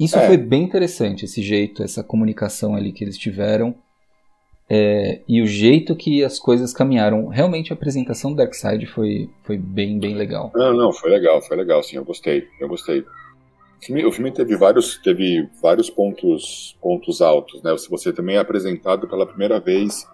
Isso 0.00 0.18
é. 0.18 0.26
foi 0.26 0.36
bem 0.36 0.62
interessante, 0.62 1.24
esse 1.24 1.42
jeito, 1.42 1.82
essa 1.82 2.02
comunicação 2.02 2.74
ali 2.74 2.92
que 2.92 3.04
eles 3.04 3.18
tiveram. 3.18 3.74
É, 4.70 5.22
e 5.26 5.40
o 5.40 5.46
jeito 5.46 5.96
que 5.96 6.22
as 6.22 6.38
coisas 6.38 6.72
caminharam. 6.74 7.28
Realmente 7.28 7.72
a 7.72 7.74
apresentação 7.74 8.32
do 8.32 8.36
Darkseid 8.36 8.86
foi, 8.86 9.30
foi 9.42 9.56
bem, 9.56 9.98
bem 9.98 10.14
legal. 10.14 10.52
Não, 10.54 10.74
não, 10.74 10.92
foi 10.92 11.10
legal, 11.10 11.40
foi 11.40 11.56
legal, 11.56 11.82
sim, 11.82 11.96
eu 11.96 12.04
gostei, 12.04 12.46
eu 12.60 12.68
gostei. 12.68 13.04
O 13.80 13.84
filme, 13.84 14.04
o 14.04 14.12
filme, 14.12 14.32
teve 14.32 14.56
vários, 14.56 14.98
teve 14.98 15.48
vários 15.62 15.88
pontos, 15.88 16.76
pontos 16.82 17.22
altos, 17.22 17.62
né? 17.62 17.74
Você 17.90 18.12
também 18.12 18.36
é 18.36 18.38
apresentado 18.38 19.06
pela 19.08 19.24
primeira 19.24 19.60
vez 19.60 20.06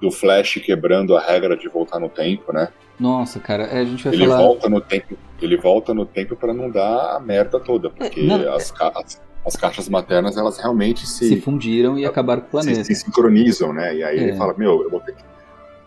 do 0.00 0.10
Flash 0.10 0.54
quebrando 0.64 1.16
a 1.16 1.20
regra 1.20 1.56
de 1.56 1.68
voltar 1.68 2.00
no 2.00 2.08
tempo, 2.08 2.52
né? 2.52 2.68
Nossa, 2.98 3.40
cara, 3.40 3.64
é, 3.64 3.80
a 3.80 3.84
gente 3.84 4.04
vai 4.04 4.12
ele 4.12 4.26
falar... 4.26 4.38
Volta 4.38 4.68
no 4.68 4.80
tempo, 4.80 5.16
ele 5.40 5.56
volta 5.56 5.94
no 5.94 6.04
tempo 6.04 6.36
para 6.36 6.52
não 6.52 6.70
dar 6.70 7.16
a 7.16 7.20
merda 7.20 7.58
toda, 7.60 7.88
porque 7.88 8.20
é, 8.20 8.24
não, 8.24 8.52
as, 8.52 8.72
as, 8.80 9.22
as, 9.46 9.56
caixas 9.56 9.88
maternas, 9.88 10.36
elas 10.36 10.58
realmente 10.58 11.06
se... 11.06 11.28
Se 11.28 11.40
fundiram 11.40 11.98
e 11.98 12.04
acabaram 12.04 12.42
com 12.42 12.48
o 12.48 12.50
planeta. 12.50 12.84
Se, 12.84 12.94
se 12.94 13.04
sincronizam, 13.04 13.72
né? 13.72 13.96
E 13.96 14.02
aí 14.02 14.18
é. 14.18 14.22
ele 14.22 14.36
fala, 14.36 14.54
meu, 14.56 14.82
eu 14.82 14.90
vou 14.90 15.00
ter 15.00 15.14
que 15.14 15.22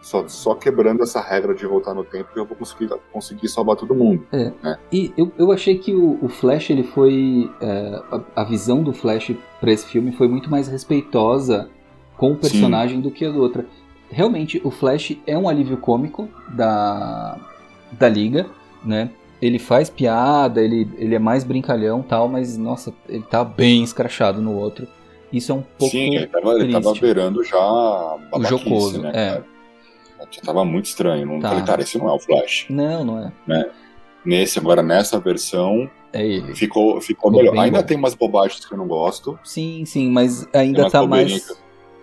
só, 0.07 0.25
só 0.29 0.55
quebrando 0.55 1.03
essa 1.03 1.19
regra 1.19 1.53
de 1.53 1.65
voltar 1.65 1.93
no 1.93 2.03
tempo 2.03 2.31
que 2.31 2.39
eu 2.39 2.45
vou 2.45 2.55
conseguir, 2.55 2.89
conseguir 3.11 3.49
salvar 3.49 3.75
todo 3.75 3.93
mundo. 3.93 4.25
É. 4.31 4.53
Né? 4.63 4.79
E 4.89 5.11
eu, 5.17 5.29
eu 5.37 5.51
achei 5.51 5.77
que 5.77 5.93
o, 5.93 6.17
o 6.21 6.29
Flash, 6.29 6.69
ele 6.69 6.83
foi. 6.83 7.51
É, 7.59 8.01
a, 8.09 8.41
a, 8.41 8.43
visão 8.45 8.81
do 8.81 8.93
Flash 8.93 9.33
para 9.59 9.69
esse 9.69 9.85
filme 9.85 10.13
foi 10.13 10.29
muito 10.29 10.49
mais 10.49 10.69
respeitosa 10.69 11.69
com 12.15 12.31
o 12.31 12.37
personagem 12.37 12.97
Sim. 12.97 13.01
do 13.01 13.11
que 13.11 13.25
a 13.25 13.29
do 13.29 13.41
outra. 13.41 13.65
Realmente, 14.09 14.61
o 14.63 14.71
Flash 14.71 15.17
é 15.27 15.37
um 15.37 15.49
alívio 15.49 15.75
cômico 15.75 16.29
da, 16.55 17.37
da 17.91 18.07
liga, 18.07 18.45
né? 18.85 19.09
Ele 19.41 19.59
faz 19.59 19.89
piada, 19.89 20.63
ele, 20.63 20.89
ele 20.97 21.15
é 21.15 21.19
mais 21.19 21.43
brincalhão 21.43 22.01
tal, 22.01 22.29
mas 22.29 22.57
nossa, 22.57 22.93
ele 23.09 23.23
tá 23.23 23.43
bem 23.43 23.83
escrachado 23.83 24.41
no 24.41 24.55
outro. 24.55 24.87
Isso 25.33 25.51
é 25.51 25.55
um 25.55 25.63
pouco. 25.77 25.91
Sim, 25.91 26.15
ele 26.15 26.27
tava, 26.27 26.53
ele 26.53 26.71
tava 26.71 26.93
beirando 26.93 27.43
já 27.43 27.57
a 27.57 28.17
O 28.31 28.43
jocoso, 28.45 29.01
né, 29.01 29.09
é. 29.09 29.29
cara? 29.31 29.56
Já 30.31 30.41
tava 30.41 30.63
muito 30.65 30.85
estranho. 30.85 31.25
Não 31.25 31.39
Tá. 31.39 31.49
falei, 31.49 31.63
cara, 31.63 31.81
esse 31.81 31.97
não 31.97 32.09
é 32.09 32.13
o 32.13 32.19
Flash. 32.19 32.65
Não, 32.69 33.03
não 33.03 33.19
é. 33.49 33.69
Nesse, 34.25 34.59
agora 34.59 34.81
nessa 34.83 35.19
versão, 35.19 35.89
É 36.11 36.41
ficou, 36.53 36.99
ficou 36.99 37.01
Ficou 37.01 37.31
melhor. 37.31 37.57
Ainda 37.57 37.79
bom. 37.81 37.85
tem 37.87 37.97
umas 37.97 38.13
bobagens 38.15 38.65
que 38.65 38.73
eu 38.73 38.77
não 38.77 38.87
gosto, 38.87 39.39
Sim, 39.43 39.85
sim, 39.85 40.09
mas 40.11 40.47
ainda 40.53 40.89
tá 40.89 41.05
mais. 41.05 41.47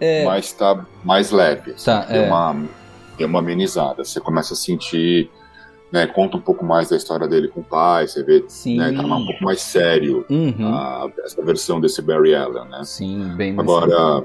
É, 0.01 0.25
mas 0.25 0.53
tá 0.53 0.85
mais 1.05 1.31
leve. 1.31 1.73
assim, 1.73 1.85
Tá, 1.87 2.01
deu, 2.07 2.23
é. 2.23 2.27
uma, 2.27 2.65
deu 3.19 3.29
uma 3.29 3.39
amenizada. 3.41 4.05
Você 4.05 4.21
começa 4.21 4.55
a 4.55 4.57
sentir, 4.57 5.31
né, 5.93 6.07
conta 6.07 6.37
um 6.37 6.41
pouco 6.41 6.65
mais 6.65 6.89
da 6.89 6.97
história 6.97 7.29
dele 7.29 7.49
com 7.49 7.61
o 7.61 7.65
pai, 7.65 8.07
você 8.09 8.23
vê, 8.23 8.45
sim. 8.49 8.77
né, 8.79 8.93
tá 8.93 9.03
um 9.03 9.27
pouco 9.27 9.45
mais 9.45 9.61
sério 9.61 10.25
Uhum. 10.31 10.67
a- 10.75 11.11
essa 11.25 11.43
versão 11.45 11.81
desse 11.81 12.01
Barry 12.03 12.35
Allen, 12.35 12.65
né? 12.69 12.81
Sim, 12.85 13.33
bem 13.37 13.53
mais. 13.53 13.69
Agora, 13.69 14.25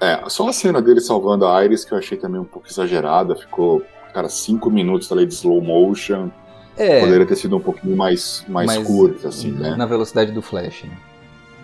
é, 0.00 0.22
só 0.28 0.48
a 0.48 0.52
cena 0.52 0.80
dele 0.80 1.00
salvando 1.00 1.46
a 1.46 1.64
Iris 1.64 1.84
que 1.84 1.92
eu 1.92 1.98
achei 1.98 2.16
também 2.18 2.40
um 2.40 2.44
pouco 2.44 2.68
exagerada, 2.68 3.34
ficou, 3.36 3.82
cara, 4.12 4.28
cinco 4.28 4.70
minutos 4.70 5.10
ali 5.12 5.26
de 5.26 5.34
slow 5.34 5.60
motion, 5.60 6.30
É, 6.76 7.00
poderia 7.00 7.26
ter 7.26 7.36
sido 7.36 7.56
um 7.56 7.60
pouquinho 7.60 7.96
mais, 7.96 8.44
mais, 8.48 8.66
Mais- 8.66 8.86
curto, 8.86 9.26
assim, 9.26 9.50
né? 9.52 9.74
na 9.76 9.86
velocidade 9.86 10.30
do 10.32 10.40
Flash. 10.42 10.84
né? 10.84 10.96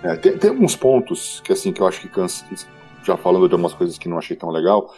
É, 0.03 0.16
tem, 0.16 0.37
tem 0.37 0.51
alguns 0.51 0.77
pontos 0.77 1.40
que 1.44 1.53
assim 1.53 1.73
que 1.73 1.81
eu 1.81 1.87
acho 1.87 2.01
que 2.01 2.09
cansa, 2.09 2.44
já 3.05 3.16
falando 3.16 3.47
de 3.49 3.55
algumas 3.55 3.73
coisas 3.73 3.97
que 3.97 4.09
não 4.09 4.18
achei 4.18 4.37
tão 4.37 4.51
legal, 4.51 4.92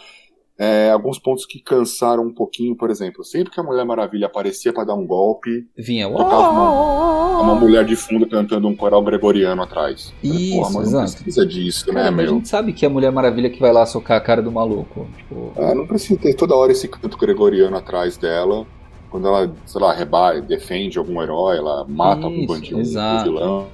é, 0.59 0.89
alguns 0.91 1.19
pontos 1.19 1.45
que 1.45 1.59
cansaram 1.59 2.23
um 2.23 2.33
pouquinho, 2.33 2.75
por 2.75 2.89
exemplo, 2.89 3.23
sempre 3.23 3.51
que 3.53 3.59
a 3.59 3.63
Mulher 3.63 3.85
Maravilha 3.85 4.25
aparecia 4.25 4.73
para 4.73 4.85
dar 4.85 4.95
um 4.95 5.05
golpe, 5.05 5.67
Vinha. 5.77 6.09
tocava 6.09 6.49
uma, 6.49 7.41
uma 7.41 7.55
mulher 7.55 7.85
de 7.85 7.95
fundo 7.95 8.25
cantando 8.27 8.67
um 8.67 8.75
coral 8.75 9.03
gregoriano 9.03 9.61
atrás. 9.61 10.11
Isso, 10.23 10.55
Porra, 10.57 10.71
mas 10.73 10.91
não 10.91 11.03
exato. 11.03 11.23
precisa 11.23 11.45
disso, 11.45 11.85
Cara, 11.85 12.03
né, 12.05 12.09
mas 12.09 12.19
a 12.19 12.23
meu? 12.23 12.33
gente 12.35 12.47
sabe 12.47 12.73
que 12.73 12.85
é 12.85 12.87
a 12.87 12.91
Mulher 12.91 13.11
Maravilha 13.11 13.49
que 13.49 13.59
vai 13.59 13.71
lá 13.71 13.85
socar 13.85 14.17
a 14.17 14.21
cara 14.21 14.41
do 14.41 14.51
maluco. 14.51 15.07
Tipo, 15.17 15.51
Ah, 15.57 15.75
não 15.75 15.85
precisa 15.85 16.19
ter 16.19 16.33
toda 16.33 16.55
hora 16.55 16.71
esse 16.71 16.87
canto 16.87 17.17
gregoriano 17.17 17.77
atrás 17.77 18.17
dela. 18.17 18.65
Quando 19.11 19.27
ela, 19.27 19.53
sei 19.65 19.79
lá, 19.81 19.93
reba, 19.93 20.39
defende 20.41 20.97
algum 20.97 21.21
herói, 21.21 21.57
ela 21.57 21.85
mata 21.87 22.25
algum 22.25 22.39
Isso, 22.39 22.47
bandido, 22.47 22.75
algum 22.77 22.89
exato. 22.89 23.23
vilão. 23.23 23.67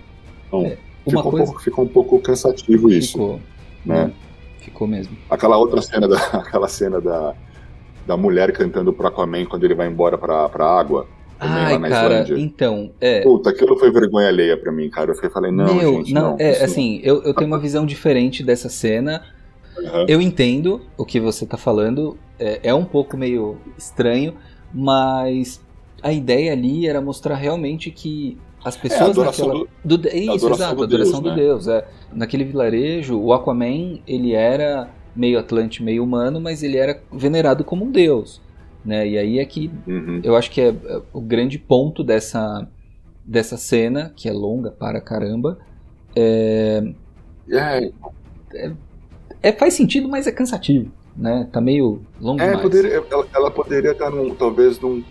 Então, 0.47 0.59
uma 0.61 0.69
ficou, 1.05 1.19
um 1.19 1.31
coisa 1.31 1.45
pouco, 1.45 1.61
ficou 1.63 1.85
um 1.85 1.87
pouco 1.87 2.19
cansativo 2.19 2.89
isso, 2.91 3.13
ficou. 3.13 3.39
né? 3.85 4.11
Ficou 4.63 4.87
mesmo. 4.87 5.17
Aquela 5.29 5.57
outra 5.57 5.81
cena 5.81 6.07
da, 6.07 6.17
aquela 6.33 6.67
cena 6.67 7.01
da, 7.01 7.33
da 8.07 8.17
mulher 8.17 8.51
cantando 8.53 8.93
pro 8.93 9.07
Aquaman 9.07 9.45
quando 9.45 9.63
ele 9.65 9.75
vai 9.75 9.87
embora 9.87 10.17
pra, 10.17 10.47
pra 10.49 10.65
água. 10.65 11.07
Também 11.39 11.63
Ai, 11.63 11.89
cara, 11.89 12.21
Islândia. 12.21 12.37
então, 12.41 12.91
é. 13.01 13.21
Puta, 13.21 13.49
aquilo 13.49 13.77
foi 13.77 13.91
vergonha 13.91 14.29
alheia 14.29 14.55
pra 14.55 14.71
mim, 14.71 14.89
cara. 14.89 15.11
Eu 15.11 15.15
fiquei, 15.15 15.29
falei, 15.29 15.51
não, 15.51 15.75
Meu, 15.75 15.95
gente, 15.95 16.13
não, 16.13 16.31
não. 16.31 16.37
é 16.39 16.51
isso 16.51 16.63
assim, 16.63 17.01
eu, 17.03 17.21
eu 17.23 17.33
tenho 17.33 17.47
uma 17.47 17.59
visão 17.59 17.85
diferente 17.85 18.43
dessa 18.43 18.69
cena. 18.69 19.23
Aham. 19.77 20.05
Eu 20.07 20.21
entendo 20.21 20.81
o 20.95 21.03
que 21.03 21.19
você 21.19 21.45
tá 21.45 21.57
falando, 21.57 22.17
é, 22.39 22.59
é 22.63 22.73
um 22.73 22.85
pouco 22.85 23.17
meio 23.17 23.57
estranho, 23.77 24.35
mas 24.73 25.59
a 26.01 26.13
ideia 26.13 26.53
ali 26.53 26.87
era 26.87 27.01
mostrar 27.01 27.35
realmente 27.35 27.91
que 27.91 28.37
as 28.63 28.75
É, 28.77 28.79
pessoas 28.79 29.09
adoração 29.11 29.47
naquela... 29.47 29.67
do, 29.83 29.97
do... 29.97 30.07
Isso, 30.07 30.31
adoração 30.31 30.49
exato, 30.51 30.75
do 30.75 30.81
a 30.81 30.85
adoração 30.85 31.21
Deus, 31.21 31.23
do 31.23 31.29
né? 31.29 31.35
Deus. 31.35 31.67
É. 31.67 31.87
Naquele 32.13 32.43
vilarejo, 32.45 33.19
o 33.19 33.33
Aquaman, 33.33 33.99
ele 34.07 34.33
era 34.33 34.89
meio 35.15 35.37
atlante, 35.39 35.83
meio 35.83 36.03
humano, 36.03 36.39
mas 36.41 36.63
ele 36.63 36.77
era 36.77 37.01
venerado 37.11 37.63
como 37.63 37.85
um 37.85 37.91
deus. 37.91 38.41
Né? 38.83 39.07
E 39.07 39.17
aí 39.17 39.39
é 39.39 39.45
que 39.45 39.71
Uhum. 39.87 40.21
eu 40.23 40.35
acho 40.35 40.49
que 40.51 40.59
é 40.61 40.69
é, 40.69 41.01
o 41.13 41.21
grande 41.21 41.57
ponto 41.57 42.03
dessa, 42.03 42.67
dessa 43.23 43.57
cena, 43.57 44.11
que 44.15 44.27
é 44.27 44.33
longa 44.33 44.71
para 44.71 44.99
caramba, 44.99 45.57
É, 46.15 46.83
é, 49.41 49.51
faz 49.51 49.73
sentido, 49.73 50.07
mas 50.07 50.27
é 50.27 50.31
cansativo. 50.31 50.91
Né? 51.15 51.47
Tá 51.51 51.61
meio 51.61 52.01
longo 52.19 52.41
é 52.41 52.57
poderia, 52.57 53.03
ela, 53.11 53.27
ela 53.35 53.51
poderia 53.51 53.91
estar 53.91 54.09
num, 54.09 54.33
talvez 54.33 54.79
num 54.79 55.03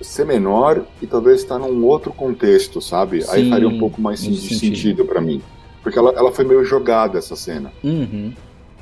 ser 0.00 0.24
menor 0.26 0.82
e 1.02 1.06
talvez 1.06 1.40
estar 1.40 1.58
num 1.58 1.84
outro 1.84 2.12
contexto, 2.12 2.80
sabe? 2.80 3.24
Aí 3.28 3.44
Sim, 3.44 3.50
faria 3.50 3.68
um 3.68 3.78
pouco 3.78 4.00
mais 4.00 4.22
de 4.22 4.36
sentido. 4.36 4.58
sentido 4.58 5.04
pra 5.04 5.20
mim. 5.20 5.42
Porque 5.82 5.98
ela, 5.98 6.12
ela 6.16 6.30
foi 6.32 6.44
meio 6.44 6.64
jogada 6.64 7.18
essa 7.18 7.34
cena. 7.36 7.72
Uhum. 7.82 8.32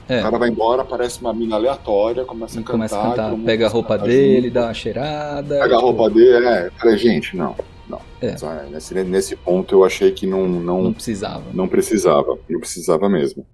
É. 0.09 0.21
O 0.21 0.23
cara 0.23 0.39
vai 0.39 0.49
embora, 0.49 0.83
aparece 0.83 1.21
uma 1.21 1.35
mina 1.35 1.57
aleatória, 1.57 2.25
começa 2.25 2.59
a 2.59 2.63
cantar. 2.63 2.73
Começa 2.73 2.99
a 2.99 3.03
cantar, 3.11 3.37
pega 3.45 3.67
a 3.67 3.69
roupa 3.69 3.99
dele, 3.99 4.43
junto. 4.47 4.55
dá 4.55 4.65
uma 4.65 4.75
cheirada. 4.75 5.55
Pega 5.61 5.65
a 5.65 5.69
tipo, 5.69 5.81
roupa 5.81 6.11
dele, 6.11 6.47
é. 6.47 6.71
Falei, 6.79 6.97
gente, 6.97 7.37
não, 7.37 7.55
não. 7.89 8.01
É. 8.23 8.35
Nesse, 8.71 8.95
nesse 9.05 9.37
ponto 9.37 9.75
eu 9.75 9.85
achei 9.85 10.11
que 10.11 10.27
não, 10.27 10.49
Não 10.49 10.83
não, 10.83 10.93
precisava. 10.93 11.45
não 11.53 11.69
precisava. 11.69 12.39
Não 12.49 12.59
precisava 12.59 13.09
mesmo. 13.09 13.45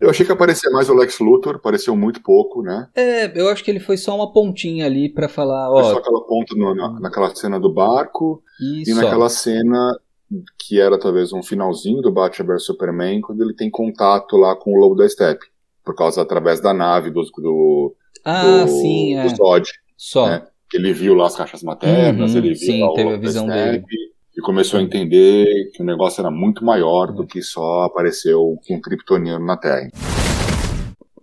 Eu 0.00 0.08
achei 0.10 0.24
que 0.24 0.32
aparecia 0.32 0.70
mais 0.70 0.88
o 0.88 0.94
Lex 0.94 1.18
Luthor, 1.20 1.56
apareceu 1.56 1.94
muito 1.94 2.22
pouco, 2.22 2.62
né? 2.62 2.88
É, 2.94 3.38
eu 3.38 3.48
acho 3.48 3.62
que 3.62 3.70
ele 3.70 3.80
foi 3.80 3.96
só 3.96 4.16
uma 4.16 4.32
pontinha 4.32 4.86
ali 4.86 5.08
pra 5.08 5.28
falar, 5.28 5.68
Foi 5.70 5.82
só 5.84 5.94
ó, 5.94 5.98
aquela 5.98 6.24
ponta 6.26 6.54
no- 6.56 6.74
na, 6.74 7.00
naquela 7.00 7.34
cena 7.34 7.60
do 7.60 7.70
barco 7.72 8.42
isso. 8.80 8.90
e 8.90 8.94
naquela 8.94 9.28
cena 9.28 9.98
que 10.58 10.80
era 10.80 10.98
talvez 10.98 11.32
um 11.32 11.42
finalzinho 11.42 12.00
do 12.00 12.10
Batman 12.12 12.54
vs 12.54 12.64
Superman, 12.64 13.20
quando 13.20 13.42
ele 13.42 13.52
tem 13.54 13.68
contato 13.70 14.36
lá 14.36 14.54
com 14.56 14.72
o 14.72 14.76
Lobo 14.78 14.94
da 14.94 15.08
Steppe. 15.08 15.46
Por 15.84 15.94
causa, 15.94 16.22
através 16.22 16.60
da 16.60 16.72
nave 16.72 17.10
do, 17.10 17.22
do, 17.36 17.94
Ah, 18.24 18.62
do, 18.64 18.68
sim, 18.68 19.16
é. 19.16 19.24
do 19.24 19.36
Zod. 19.36 19.68
Só. 19.96 20.26
né? 20.28 20.46
que 20.70 20.76
ele 20.76 20.92
viu 20.92 21.14
lá 21.16 21.26
as 21.26 21.34
caixas 21.34 21.64
maternas, 21.64 22.30
Uhum, 22.30 22.38
ele 22.38 22.48
viu 22.54 22.56
sim, 22.56 22.80
lá 22.80 22.90
o 22.90 22.94
teve 22.94 23.08
a 23.08 23.10
Lobo 23.10 23.22
da 23.22 23.28
visão 23.28 23.46
Steppe, 23.48 23.96
e 24.40 24.42
começou 24.42 24.80
a 24.80 24.82
entender 24.82 25.70
que 25.74 25.82
o 25.82 25.86
negócio 25.86 26.20
era 26.22 26.30
muito 26.30 26.64
maior 26.64 27.12
do 27.12 27.26
que 27.26 27.42
só 27.42 27.82
apareceu 27.82 28.58
com 28.66 28.74
um 28.76 28.80
kryptoniano 28.80 29.44
na 29.44 29.56
Terra. 29.56 29.90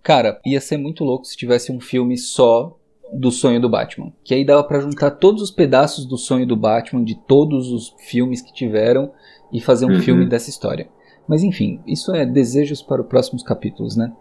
Cara, 0.02 0.40
ia 0.46 0.60
ser 0.60 0.76
muito 0.78 1.02
louco 1.04 1.24
se 1.26 1.36
tivesse 1.36 1.72
um 1.72 1.80
filme 1.80 2.16
só 2.16 2.76
do 3.12 3.30
sonho 3.32 3.60
do 3.60 3.68
Batman. 3.68 4.12
Que 4.24 4.34
aí 4.34 4.44
dava 4.44 4.62
pra 4.62 4.80
juntar 4.80 5.10
todos 5.12 5.42
os 5.42 5.50
pedaços 5.50 6.06
do 6.06 6.16
sonho 6.16 6.46
do 6.46 6.56
Batman, 6.56 7.02
de 7.04 7.16
todos 7.26 7.70
os 7.72 7.94
filmes 8.08 8.40
que 8.40 8.52
tiveram, 8.52 9.10
e 9.52 9.60
fazer 9.60 9.86
um 9.86 9.94
Uhum. 9.94 10.00
filme 10.00 10.26
dessa 10.28 10.48
história. 10.48 10.88
Mas 11.26 11.42
enfim, 11.42 11.80
isso 11.86 12.14
é 12.14 12.24
desejos 12.24 12.80
para 12.82 13.02
os 13.02 13.08
próximos 13.08 13.42
capítulos, 13.42 13.96
né? 13.96 14.12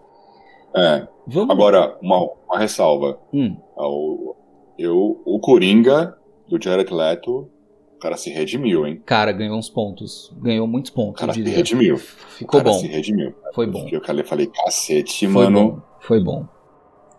É, 0.75 1.07
Vamos. 1.25 1.49
agora, 1.51 1.97
uma, 2.01 2.19
uma 2.49 2.59
ressalva. 2.59 3.19
Hum, 3.33 3.57
eu, 4.77 5.21
o 5.25 5.39
Coringa, 5.39 6.17
do 6.49 6.61
Jared 6.61 6.93
Leto, 6.93 7.49
o 7.97 7.99
cara 7.99 8.15
se 8.15 8.29
redimiu, 8.29 8.85
hein? 8.85 9.01
cara, 9.05 9.31
ganhou 9.31 9.57
uns 9.57 9.69
pontos. 9.69 10.31
Ganhou 10.41 10.67
muitos 10.67 10.91
O 10.91 10.95
pontos, 10.95 11.21
eu 11.21 11.27
cara 11.27 11.33
se 11.33 11.43
redimiu. 11.43 11.95
O 11.95 11.97
Ficou 11.97 12.59
cara 12.61 12.71
bom. 12.71 12.79
se 12.79 12.87
redimiu. 12.87 13.33
Foi 13.53 13.65
bom. 13.67 13.87
Eu 13.91 14.01
falei, 14.03 14.23
falei 14.23 14.47
cacete, 14.47 15.27
Foi 15.27 15.43
mano. 15.45 15.71
bom. 15.71 15.81
Foi 15.99 16.23
bom. 16.23 16.45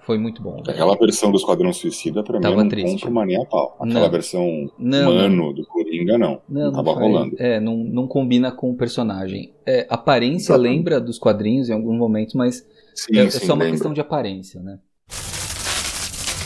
Foi 0.06 0.16
muito 0.16 0.40
bom. 0.42 0.52
velho. 0.62 0.70
Aquela 0.70 0.96
versão 0.96 1.30
do 1.30 1.36
Esquadrão 1.36 1.70
Suicida, 1.72 2.22
pra 2.22 2.36
mim, 2.38 2.42
Tava 2.42 2.54
eu 2.54 2.62
não 2.62 2.68
triste. 2.70 2.92
compro 2.92 3.10
uma 3.10 3.26
nem 3.26 3.36
a 3.36 3.44
pau. 3.44 3.76
Aquela 3.78 4.00
Não. 4.00 4.10
versão 4.10 4.70
Não, 4.78 5.04
mano 5.12 5.52
do 5.52 5.66
Coringa, 5.66 6.16
não. 6.16 6.40
Não, 6.48 6.62
Não, 6.66 6.72
tava 6.72 6.94
faz- 6.94 7.06
rolando. 7.06 7.36
É, 7.38 7.60
não, 7.60 7.76
não 7.76 8.06
combina 8.06 8.50
com 8.50 8.70
o 8.70 8.74
personagem. 8.76 9.52
É, 9.66 9.86
aparência 9.90 10.52
Exatamente. 10.52 10.76
lembra 10.76 10.98
dos 11.00 11.18
quadrinhos 11.18 11.68
em 11.68 11.74
alguns 11.74 11.98
momentos, 11.98 12.34
mas 12.34 12.66
Sim, 12.94 13.18
é, 13.18 13.24
é 13.24 13.30
sim, 13.30 13.44
só 13.46 13.52
uma 13.52 13.66
questão 13.66 13.92
de 13.92 14.00
aparência, 14.00 14.62
né? 14.62 14.78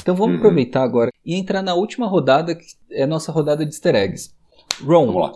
Então 0.02 0.14
vamos 0.14 0.32
Uhum. 0.34 0.38
aproveitar 0.38 0.82
agora 0.82 1.10
e 1.24 1.34
entrar 1.34 1.62
na 1.62 1.74
última 1.74 2.06
rodada, 2.06 2.54
que 2.54 2.64
é 2.90 3.04
a 3.04 3.06
nossa 3.06 3.30
rodada 3.32 3.64
de 3.64 3.72
easter 3.72 3.94
eggs. 3.94 4.34
Ron, 4.84 5.08
o 5.10 5.32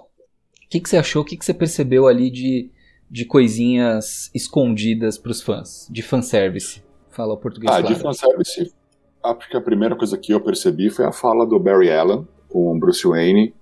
que, 0.69 0.81
que 0.81 0.89
você 0.89 0.97
achou? 0.97 1.23
O 1.23 1.25
que, 1.25 1.37
que 1.37 1.45
você 1.45 1.55
percebeu 1.55 2.07
ali 2.09 2.31
de, 2.31 2.71
de 3.11 3.25
coisinhas 3.25 4.31
escondidas 4.35 5.17
pros 5.17 5.41
fãs? 5.41 5.87
De 5.91 6.03
fanservice? 6.03 6.83
Fala 7.11 7.35
o 7.35 7.37
português 7.37 7.73
Ah, 7.73 7.81
de 7.81 7.89
claro. 7.95 8.03
fanservice, 8.03 8.73
acho 9.23 9.49
que 9.49 9.57
a 9.57 9.61
primeira 9.61 9.95
coisa 9.97 10.19
que 10.19 10.33
eu 10.33 10.41
percebi 10.41 10.91
foi 10.91 11.05
a 11.07 11.13
fala 11.13 11.47
do 11.47 11.59
Barry 11.59 11.91
Allen 11.91 12.27
com 12.49 12.75
o 12.75 12.79
Bruce 12.79 13.07
Wayne, 13.07 13.55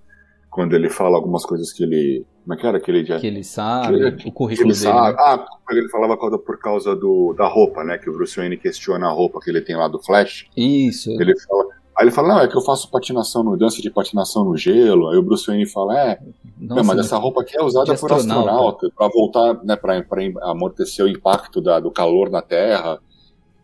quando 0.49 0.75
ele 0.75 0.89
fala 0.89 1.15
algumas 1.17 1.45
coisas 1.45 1.71
que 1.71 1.83
ele. 1.83 2.25
Como 2.45 2.53
é 2.53 2.57
que 2.57 2.67
era? 2.67 2.79
Que 2.79 2.91
ele 2.91 3.03
já. 3.03 3.19
Que 3.19 3.25
ele 3.27 3.43
sabe, 3.43 4.11
que 4.17 4.29
o 4.29 4.31
currículo 4.31 4.69
ele 4.69 4.77
dele. 4.79 4.93
sabe. 4.93 5.17
né? 5.17 5.23
Ah, 5.25 5.45
ele 5.71 5.89
falava 5.89 6.15
por 6.15 6.59
causa- 6.59 6.95
do, 6.95 7.33
da 7.35 7.47
roupa, 7.47 7.83
né? 7.83 7.97
Que 7.97 8.07
o 8.09 8.13
Bruce 8.13 8.37
Wayne 8.37 8.55
questiona 8.55 9.07
a 9.07 9.11
roupa 9.11 9.39
que 9.41 9.49
ele 9.49 9.61
tem 9.61 9.75
lá 9.75 9.87
do 9.87 9.99
Flash. 9.99 10.45
Isso. 10.55 11.09
Ele 11.09 11.33
fala. 11.39 11.65
Aí 11.97 12.03
ele 12.03 12.11
fala, 12.11 12.27
não, 12.27 12.39
é 12.41 12.47
que 12.47 12.55
eu 12.57 12.61
faço 12.61 12.91
patinação 12.91 13.41
no 13.41 13.55
dança 13.57 13.81
de 13.81 13.89
patinação 13.89 14.43
no 14.43 14.55
gelo. 14.57 15.07
Aí 15.09 15.17
o 15.17 15.23
Bruce 15.23 15.47
Wayne 15.47 15.65
fala, 15.65 15.97
é, 15.97 16.19
Nossa, 16.59 16.81
não, 16.81 16.83
mas 16.83 16.99
essa 16.99 17.17
roupa 17.17 17.41
aqui 17.41 17.57
é 17.57 17.63
usada 17.63 17.95
por 17.95 18.11
astronauta. 18.11 18.89
pra 18.95 19.07
voltar, 19.07 19.63
né, 19.63 19.75
pra, 19.77 20.03
pra 20.03 20.21
amortecer 20.43 21.03
o 21.05 21.07
impacto 21.07 21.61
da- 21.61 21.79
do 21.79 21.89
calor 21.89 22.29
na 22.29 22.41
Terra. 22.41 22.99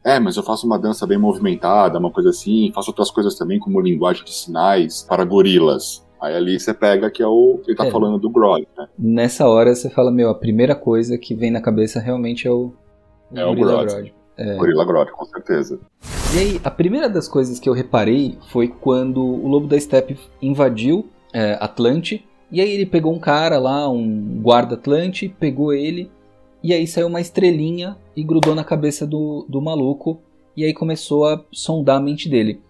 É, 0.03 0.17
mas 0.19 0.37
eu 0.37 0.43
faço 0.43 0.65
uma 0.65 0.79
dança 0.79 1.05
bem 1.05 1.17
movimentada, 1.17 1.99
uma 1.99 2.09
coisa 2.09 2.29
assim, 2.29 2.71
faço 2.73 2.89
outras 2.91 3.11
coisas 3.11 3.35
também, 3.35 3.59
como 3.59 3.79
linguagem 3.81 4.23
de 4.23 4.33
sinais 4.33 5.03
para 5.03 5.23
gorilas. 5.25 6.03
Aí 6.21 6.35
ali 6.35 6.59
você 6.59 6.73
pega 6.73 7.09
que 7.09 7.23
é 7.23 7.27
o. 7.27 7.59
Ele 7.67 7.75
tá 7.75 7.87
É. 7.87 7.91
falando 7.91 8.19
do 8.19 8.29
Grodd, 8.29 8.67
né? 8.77 8.87
Nessa 8.97 9.47
hora 9.47 9.73
você 9.73 9.89
fala, 9.89 10.11
meu, 10.11 10.29
a 10.29 10.35
primeira 10.35 10.75
coisa 10.75 11.17
que 11.17 11.33
vem 11.33 11.49
na 11.49 11.61
cabeça 11.61 11.99
realmente 11.99 12.47
é 12.47 12.51
o, 12.51 12.71
É 13.33 13.43
o 13.45 13.55
Grodd. 13.55 13.91
Grodd. 13.91 14.13
É. 14.37 14.55
Gorila 14.55 14.85
Grodd, 14.85 15.11
com 15.11 15.25
certeza. 15.25 15.79
E 16.33 16.39
aí, 16.39 16.61
a 16.63 16.71
primeira 16.71 17.09
das 17.09 17.27
coisas 17.27 17.59
que 17.59 17.67
eu 17.67 17.73
reparei 17.73 18.37
foi 18.49 18.67
quando 18.67 19.21
o 19.23 19.47
Lobo 19.47 19.67
da 19.67 19.79
Steppe 19.79 20.17
invadiu 20.41 21.07
é, 21.33 21.57
Atlante, 21.59 22.25
e 22.51 22.61
aí 22.61 22.69
ele 22.71 22.85
pegou 22.85 23.13
um 23.13 23.19
cara 23.19 23.59
lá, 23.59 23.89
um 23.89 24.39
guarda 24.41 24.75
Atlante, 24.75 25.27
pegou 25.39 25.73
ele, 25.73 26.09
e 26.63 26.73
aí 26.73 26.87
saiu 26.87 27.07
uma 27.07 27.21
estrelinha 27.21 27.97
e 28.15 28.23
grudou 28.23 28.55
na 28.55 28.63
cabeça 28.63 29.05
do, 29.05 29.45
do 29.49 29.61
maluco, 29.61 30.19
e 30.55 30.63
aí 30.65 30.73
começou 30.73 31.25
a 31.25 31.43
sondar 31.51 31.97
a 31.97 32.01
mente 32.01 32.29
dele. 32.29 32.61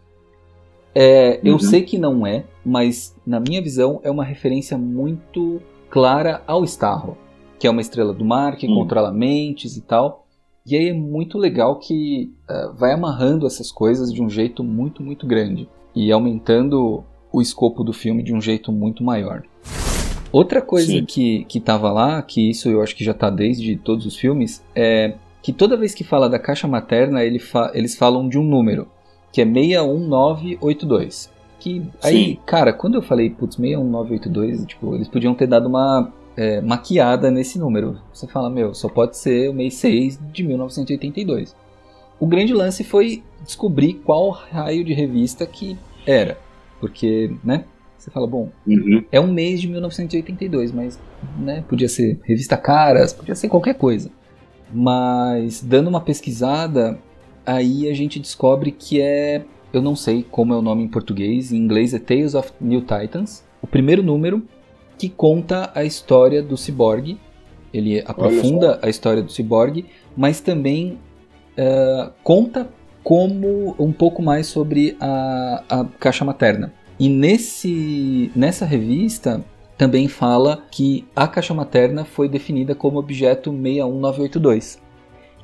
É, 0.93 1.39
eu 1.43 1.54
Uhum. 1.54 1.60
sei 1.60 1.82
que 1.84 1.97
não 1.97 2.25
é, 2.27 2.43
mas 2.65 3.15
na 3.25 3.39
minha 3.39 3.62
visão 3.62 3.99
é 4.04 4.12
uma 4.12 4.23
referência 4.25 4.77
muito 4.77 5.62
clara 5.89 6.41
ao 6.45 6.63
Starro, 6.65 7.17
que 7.60 7.65
é 7.67 7.69
uma 7.69 7.82
estrela 7.82 8.13
do 8.13 8.25
mar, 8.25 8.56
que 8.58 8.67
Hum. 8.67 8.75
controla 8.75 9.12
mentes 9.12 9.77
e 9.77 9.82
tal. 9.82 10.25
E 10.65 10.75
aí 10.75 10.89
é 10.89 10.93
muito 10.93 11.38
legal 11.38 11.80
que 11.80 12.32
eh, 12.49 12.69
vai 12.77 12.91
amarrando 12.91 13.47
essas 13.47 13.71
coisas 13.71 14.13
de 14.13 14.21
um 14.21 14.30
jeito 14.30 14.63
muito, 14.63 15.01
muito 15.01 15.25
grande 15.25 15.67
e 15.95 16.12
aumentando 16.12 17.04
o 17.32 17.41
escopo 17.41 17.84
do 17.84 17.93
filme 17.93 18.21
de 18.21 18.34
um 18.34 18.39
jeito 18.41 18.71
muito 18.71 19.04
maior. 19.04 19.43
Outra 20.32 20.62
coisa 20.62 20.91
Sim. 20.91 21.06
que, 21.06 21.45
que 21.45 21.60
tava 21.60 21.91
lá, 21.91 22.21
que 22.21 22.49
isso 22.49 22.69
eu 22.69 22.82
acho 22.82 22.95
que 22.95 23.04
já 23.04 23.13
tá 23.13 23.30
desde 23.30 23.75
todos 23.75 24.06
os 24.06 24.15
filmes, 24.15 24.63
é 24.75 25.15
que 25.41 25.51
toda 25.51 25.75
vez 25.75 25.93
que 25.95 26.04
fala 26.04 26.30
da 26.30 26.38
caixa 26.39 26.67
materna, 26.67 27.23
ele 27.23 27.39
fa- 27.39 27.71
eles 27.73 27.95
falam 27.97 28.30
de 28.30 28.38
um 28.38 28.43
número, 28.43 28.88
que 29.32 29.41
é 29.41 29.46
61982. 29.46 31.30
Que 31.60 31.84
aí, 32.04 32.26
Sim. 32.26 32.38
cara, 32.46 32.74
quando 32.74 32.96
eu 32.96 33.02
falei, 33.02 33.30
putz, 33.30 33.56
61982, 33.56 34.65
tipo, 34.65 34.96
eles 34.96 35.08
podiam 35.08 35.36
ter 35.36 35.48
dado 35.48 35.67
uma 35.67 36.12
é, 36.36 36.60
maquiada 36.62 37.30
nesse 37.30 37.60
número. 37.60 38.00
Você 38.13 38.28
fala, 38.28 38.50
meu, 38.50 38.74
só 38.74 38.89
pode 38.89 39.15
ser 39.17 39.50
o 39.50 39.54
mês 39.54 39.76
6 39.76 40.20
de 40.34 40.44
1982. 40.44 41.56
O 42.20 42.26
grande 42.28 42.54
lance 42.54 42.84
foi 42.84 43.24
descobrir 43.44 43.96
qual 44.06 44.30
raio 44.30 44.84
de 44.84 44.94
revista 44.94 45.46
que 45.46 45.78
era. 46.06 46.38
Porque, 46.80 47.32
né? 47.44 47.65
Você 47.98 48.10
fala, 48.10 48.26
bom, 48.26 48.50
Uhum. 48.65 49.04
é 49.12 49.20
um 49.20 49.32
mês 49.32 49.62
de 49.62 49.67
1982, 49.67 50.72
mas 50.72 51.00
né, 51.38 51.63
podia 51.70 51.88
ser 51.88 52.20
revista 52.24 52.58
Caras, 52.58 53.13
podia 53.13 53.36
ser 53.36 53.48
qualquer 53.48 53.76
coisa. 53.76 54.10
Mas 54.74 55.62
dando 55.62 55.88
uma 55.88 56.02
pesquisada, 56.02 56.98
aí 57.45 57.89
a 57.89 57.93
gente 57.93 58.19
descobre 58.19 58.71
que 58.71 59.01
é, 59.01 59.43
eu 59.73 59.82
não 59.82 59.95
sei 59.95 60.25
como 60.30 60.54
é 60.54 60.58
o 60.58 60.62
nome 60.62 60.84
em 60.84 60.88
português, 60.88 61.51
em 61.51 61.58
inglês 61.58 61.93
é 61.93 61.99
Tales 61.99 62.36
of 62.36 62.51
New 62.60 62.82
Titans, 62.82 63.43
o 63.62 63.67
primeiro 63.67 64.04
número 64.04 64.43
que 64.97 65.10
conta 65.10 65.71
a 65.73 65.84
história 65.84 66.43
do 66.43 66.56
ciborgue. 66.56 67.17
Ele 67.73 68.04
aprofunda 68.06 68.80
a 68.82 68.89
história 68.89 69.23
do 69.23 69.32
ciborgue, 69.32 69.86
mas 70.15 70.41
também 70.41 70.99
eh, 71.58 72.10
conta 72.23 72.69
como 73.04 73.75
um 73.80 73.91
pouco 73.91 74.21
mais 74.21 74.47
sobre 74.47 74.95
a, 74.99 75.63
a 75.69 75.86
caixa 75.99 76.23
materna. 76.23 76.73
E 76.99 77.10
nesse, 77.10 78.32
nessa 78.36 78.65
revista 78.65 79.43
também 79.77 80.08
fala 80.08 80.63
que 80.69 81.08
a 81.15 81.27
caixa 81.27 81.54
materna 81.54 82.06
foi 82.06 82.30
definida 82.30 82.75
como 82.75 82.99
objeto 82.99 83.51
61982. 83.51 84.80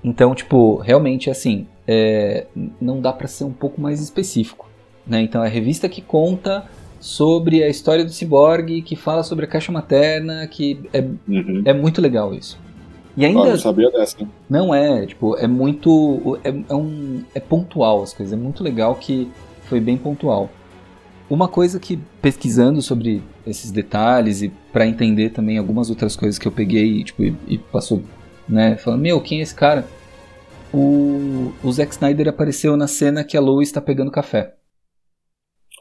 Então, 0.04 0.34
tipo, 0.36 0.78
realmente 0.78 1.30
assim, 1.30 1.68
é, 1.88 2.46
não 2.80 3.02
dá 3.02 3.12
para 3.12 3.28
ser 3.28 3.44
um 3.44 3.52
pouco 3.52 3.80
mais 3.82 4.02
específico. 4.02 4.68
Né? 5.06 5.22
Então, 5.22 5.44
é 5.44 5.48
a 5.48 5.50
revista 5.50 5.88
que 5.90 6.02
conta 6.02 6.66
sobre 7.00 7.64
a 7.64 7.70
história 7.70 8.04
do 8.04 8.12
ciborgue, 8.12 8.82
que 8.82 8.96
fala 8.96 9.24
sobre 9.24 9.46
a 9.46 9.48
caixa 9.48 9.72
materna, 9.72 10.48
que 10.48 10.80
é, 10.94 11.02
Uhum. 11.28 11.62
é 11.66 11.74
muito 11.74 12.02
legal 12.02 12.34
isso. 12.34 12.58
E 13.16 13.26
Ah, 13.26 13.30
ainda 13.30 13.46
não 13.46 13.58
sabia 13.58 13.90
dessa. 13.92 14.16
hein? 14.22 14.28
não 14.50 14.74
é, 14.76 15.06
tipo, 15.08 15.36
é 15.38 15.48
muito. 15.48 16.38
É, 16.44 16.50
é 16.70 16.76
um, 16.76 17.24
é 17.34 17.40
pontual 17.40 18.04
as 18.04 18.14
coisas. 18.14 18.32
É 18.34 18.36
muito 18.42 18.64
legal 18.64 18.94
que 18.96 19.28
foi 19.64 19.80
bem 19.80 19.98
pontual. 19.98 20.50
Uma 21.30 21.48
coisa 21.48 21.80
que, 21.80 21.98
pesquisando 22.22 22.82
sobre 22.82 23.22
esses 23.46 23.72
detalhes 23.72 24.42
e 24.44 24.50
para 24.72 24.86
entender 24.88 25.32
também 25.32 25.58
algumas 25.58 25.90
outras 25.90 26.16
coisas 26.16 26.38
que 26.40 26.48
eu 26.48 26.52
peguei 26.52 27.04
tipo, 27.04 27.24
e, 27.24 27.36
e 27.48 27.58
passou, 27.58 28.02
né? 28.48 28.78
Falando, 28.78 29.02
meu, 29.02 29.22
quem 29.22 29.40
é 29.40 29.44
esse 29.44 29.56
cara? 29.56 29.88
O, 30.74 31.54
o 31.64 31.72
Zack 31.72 31.94
Snyder 31.94 32.28
apareceu 32.28 32.76
na 32.76 32.88
cena 32.88 33.24
que 33.24 33.38
a 33.38 33.42
Lois 33.42 33.70
está 33.70 33.82
pegando 33.82 34.12
café. 34.12 34.56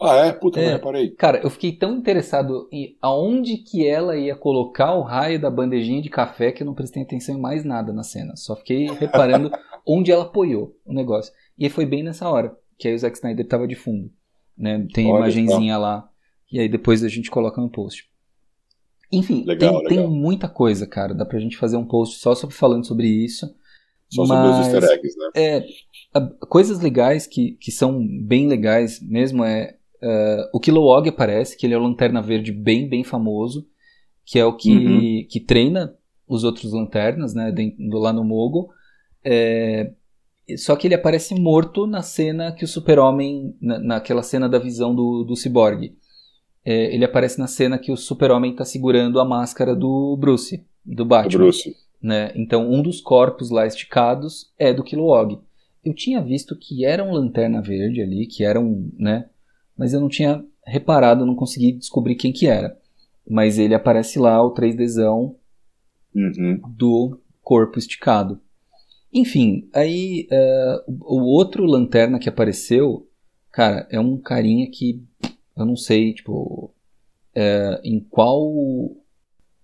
Ah, 0.00 0.26
é? 0.26 0.32
Puta, 0.32 0.60
É. 0.60 0.66
não 0.66 0.72
reparei. 0.72 1.10
Cara, 1.10 1.40
eu 1.42 1.48
fiquei 1.48 1.72
tão 1.72 1.96
interessado 1.96 2.68
em 2.70 2.96
aonde 3.00 3.56
que 3.56 3.86
ela 3.86 4.16
ia 4.16 4.36
colocar 4.36 4.94
o 4.94 5.02
raio 5.02 5.40
da 5.40 5.50
bandejinha 5.50 6.02
de 6.02 6.10
café 6.10 6.52
que 6.52 6.62
eu 6.62 6.66
não 6.66 6.74
prestei 6.74 7.02
atenção 7.02 7.34
em 7.34 7.40
mais 7.40 7.64
nada 7.64 7.92
na 7.92 8.02
cena. 8.02 8.36
Só 8.36 8.54
fiquei 8.54 8.90
reparando 8.90 9.50
onde 9.86 10.12
ela 10.12 10.24
apoiou 10.24 10.76
o 10.84 10.92
negócio. 10.92 11.32
E 11.58 11.70
foi 11.70 11.86
bem 11.86 12.02
nessa 12.02 12.28
hora 12.28 12.54
que 12.78 12.88
aí 12.88 12.94
o 12.94 12.98
Zack 12.98 13.16
Snyder 13.16 13.46
tava 13.48 13.66
de 13.66 13.74
fundo. 13.74 14.10
Né? 14.56 14.86
Tem 14.92 15.10
Olha 15.10 15.18
imagenzinha 15.20 15.78
lá. 15.78 16.08
E 16.52 16.60
aí 16.60 16.68
depois 16.68 17.02
a 17.02 17.08
gente 17.08 17.30
coloca 17.30 17.60
no 17.60 17.70
post. 17.70 18.04
Enfim, 19.12 19.44
Legal, 19.44 19.78
tem, 19.80 19.88
tem 19.88 19.96
legal. 19.98 20.10
muita 20.12 20.48
coisa, 20.48 20.86
cara. 20.86 21.14
Dá 21.14 21.24
pra 21.24 21.38
gente 21.38 21.56
fazer 21.56 21.76
um 21.76 21.86
post 21.86 22.18
só 22.18 22.34
sobre, 22.34 22.54
falando 22.56 22.86
sobre 22.86 23.06
isso. 23.06 23.46
Só 24.10 24.24
sobre 24.24 24.42
Mas- 24.42 24.66
os 24.68 24.72
easter 24.74 24.90
eggs, 24.90 25.16
né? 25.18 25.30
É, 25.34 25.66
coisas 26.48 26.80
legais 26.80 27.26
que, 27.26 27.52
que 27.60 27.70
são 27.72 28.04
bem 28.24 28.46
legais 28.48 29.00
mesmo 29.00 29.44
é 29.44 29.76
é, 30.02 30.50
o 30.52 30.60
Kilowog 30.60 31.08
aparece, 31.08 31.56
que 31.56 31.66
ele 31.66 31.72
é 31.72 31.78
o 31.78 31.82
Lanterna 31.82 32.20
Verde 32.20 32.52
bem, 32.52 32.86
bem 32.86 33.02
famoso, 33.02 33.66
que 34.26 34.38
é 34.38 34.44
o 34.44 34.54
que, 34.54 34.70
Uhum. 34.70 35.26
que 35.28 35.40
treina 35.40 35.94
os 36.28 36.44
outros 36.44 36.70
lanternas, 36.72 37.32
né, 37.34 37.50
dentro, 37.50 37.98
lá 37.98 38.12
no 38.12 38.22
Mogo. 38.22 38.68
É, 39.24 39.92
só 40.58 40.76
que 40.76 40.86
ele 40.86 40.94
aparece 40.94 41.34
morto 41.34 41.86
na 41.86 42.02
cena 42.02 42.52
que 42.52 42.62
o 42.64 42.68
Super-Homem, 42.68 43.56
na, 43.60 43.78
naquela 43.78 44.22
cena 44.22 44.48
da 44.50 44.58
visão 44.58 44.94
do, 44.94 45.24
do 45.24 45.34
Cyborg. 45.34 45.96
É, 46.68 46.92
ele 46.92 47.04
aparece 47.04 47.38
na 47.38 47.46
cena 47.46 47.78
que 47.78 47.92
o 47.92 47.96
Super-Homem 47.96 48.50
está 48.50 48.64
segurando 48.64 49.20
a 49.20 49.24
máscara 49.24 49.74
do 49.76 50.16
Bruce, 50.18 50.64
do 50.84 51.04
Batman 51.04 51.44
Bruce. 51.44 51.76
né? 52.02 52.32
Então, 52.34 52.68
um 52.68 52.82
dos 52.82 53.00
corpos 53.00 53.50
lá 53.50 53.64
esticados 53.66 54.52
é 54.58 54.74
do 54.74 54.82
Kilowog. 54.82 55.38
Eu 55.84 55.94
tinha 55.94 56.20
visto 56.20 56.56
que 56.58 56.84
era 56.84 57.04
um 57.04 57.12
lanterna 57.12 57.62
verde 57.62 58.02
ali, 58.02 58.26
que 58.26 58.42
era 58.44 58.58
um, 58.60 58.90
né? 58.98 59.26
Mas 59.78 59.92
eu 59.92 60.00
não 60.00 60.08
tinha 60.08 60.44
reparado, 60.66 61.24
não 61.24 61.36
consegui 61.36 61.70
descobrir 61.70 62.16
quem 62.16 62.32
que 62.32 62.48
era. 62.48 62.76
Mas 63.28 63.58
ele 63.58 63.74
aparece 63.74 64.18
lá, 64.18 64.42
o 64.44 64.52
3Dzão 64.52 65.36
Uhum. 66.14 66.60
do 66.76 67.20
corpo 67.42 67.78
esticado. 67.78 68.40
Enfim, 69.12 69.68
aí 69.74 70.26
o 70.88 71.16
o 71.18 71.22
outro 71.26 71.64
lanterna 71.64 72.18
que 72.18 72.28
apareceu, 72.28 73.06
cara, 73.52 73.86
é 73.90 74.00
um 74.00 74.16
carinha 74.16 74.66
que 74.70 75.02
eu 75.56 75.64
não 75.64 75.76
sei, 75.76 76.12
tipo, 76.14 76.72
é, 77.34 77.80
em 77.84 78.00
qual, 78.00 78.52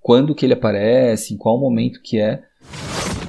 quando 0.00 0.34
que 0.34 0.46
ele 0.46 0.54
aparece, 0.54 1.34
em 1.34 1.36
qual 1.36 1.58
momento 1.60 2.00
que 2.02 2.18
é. 2.20 2.42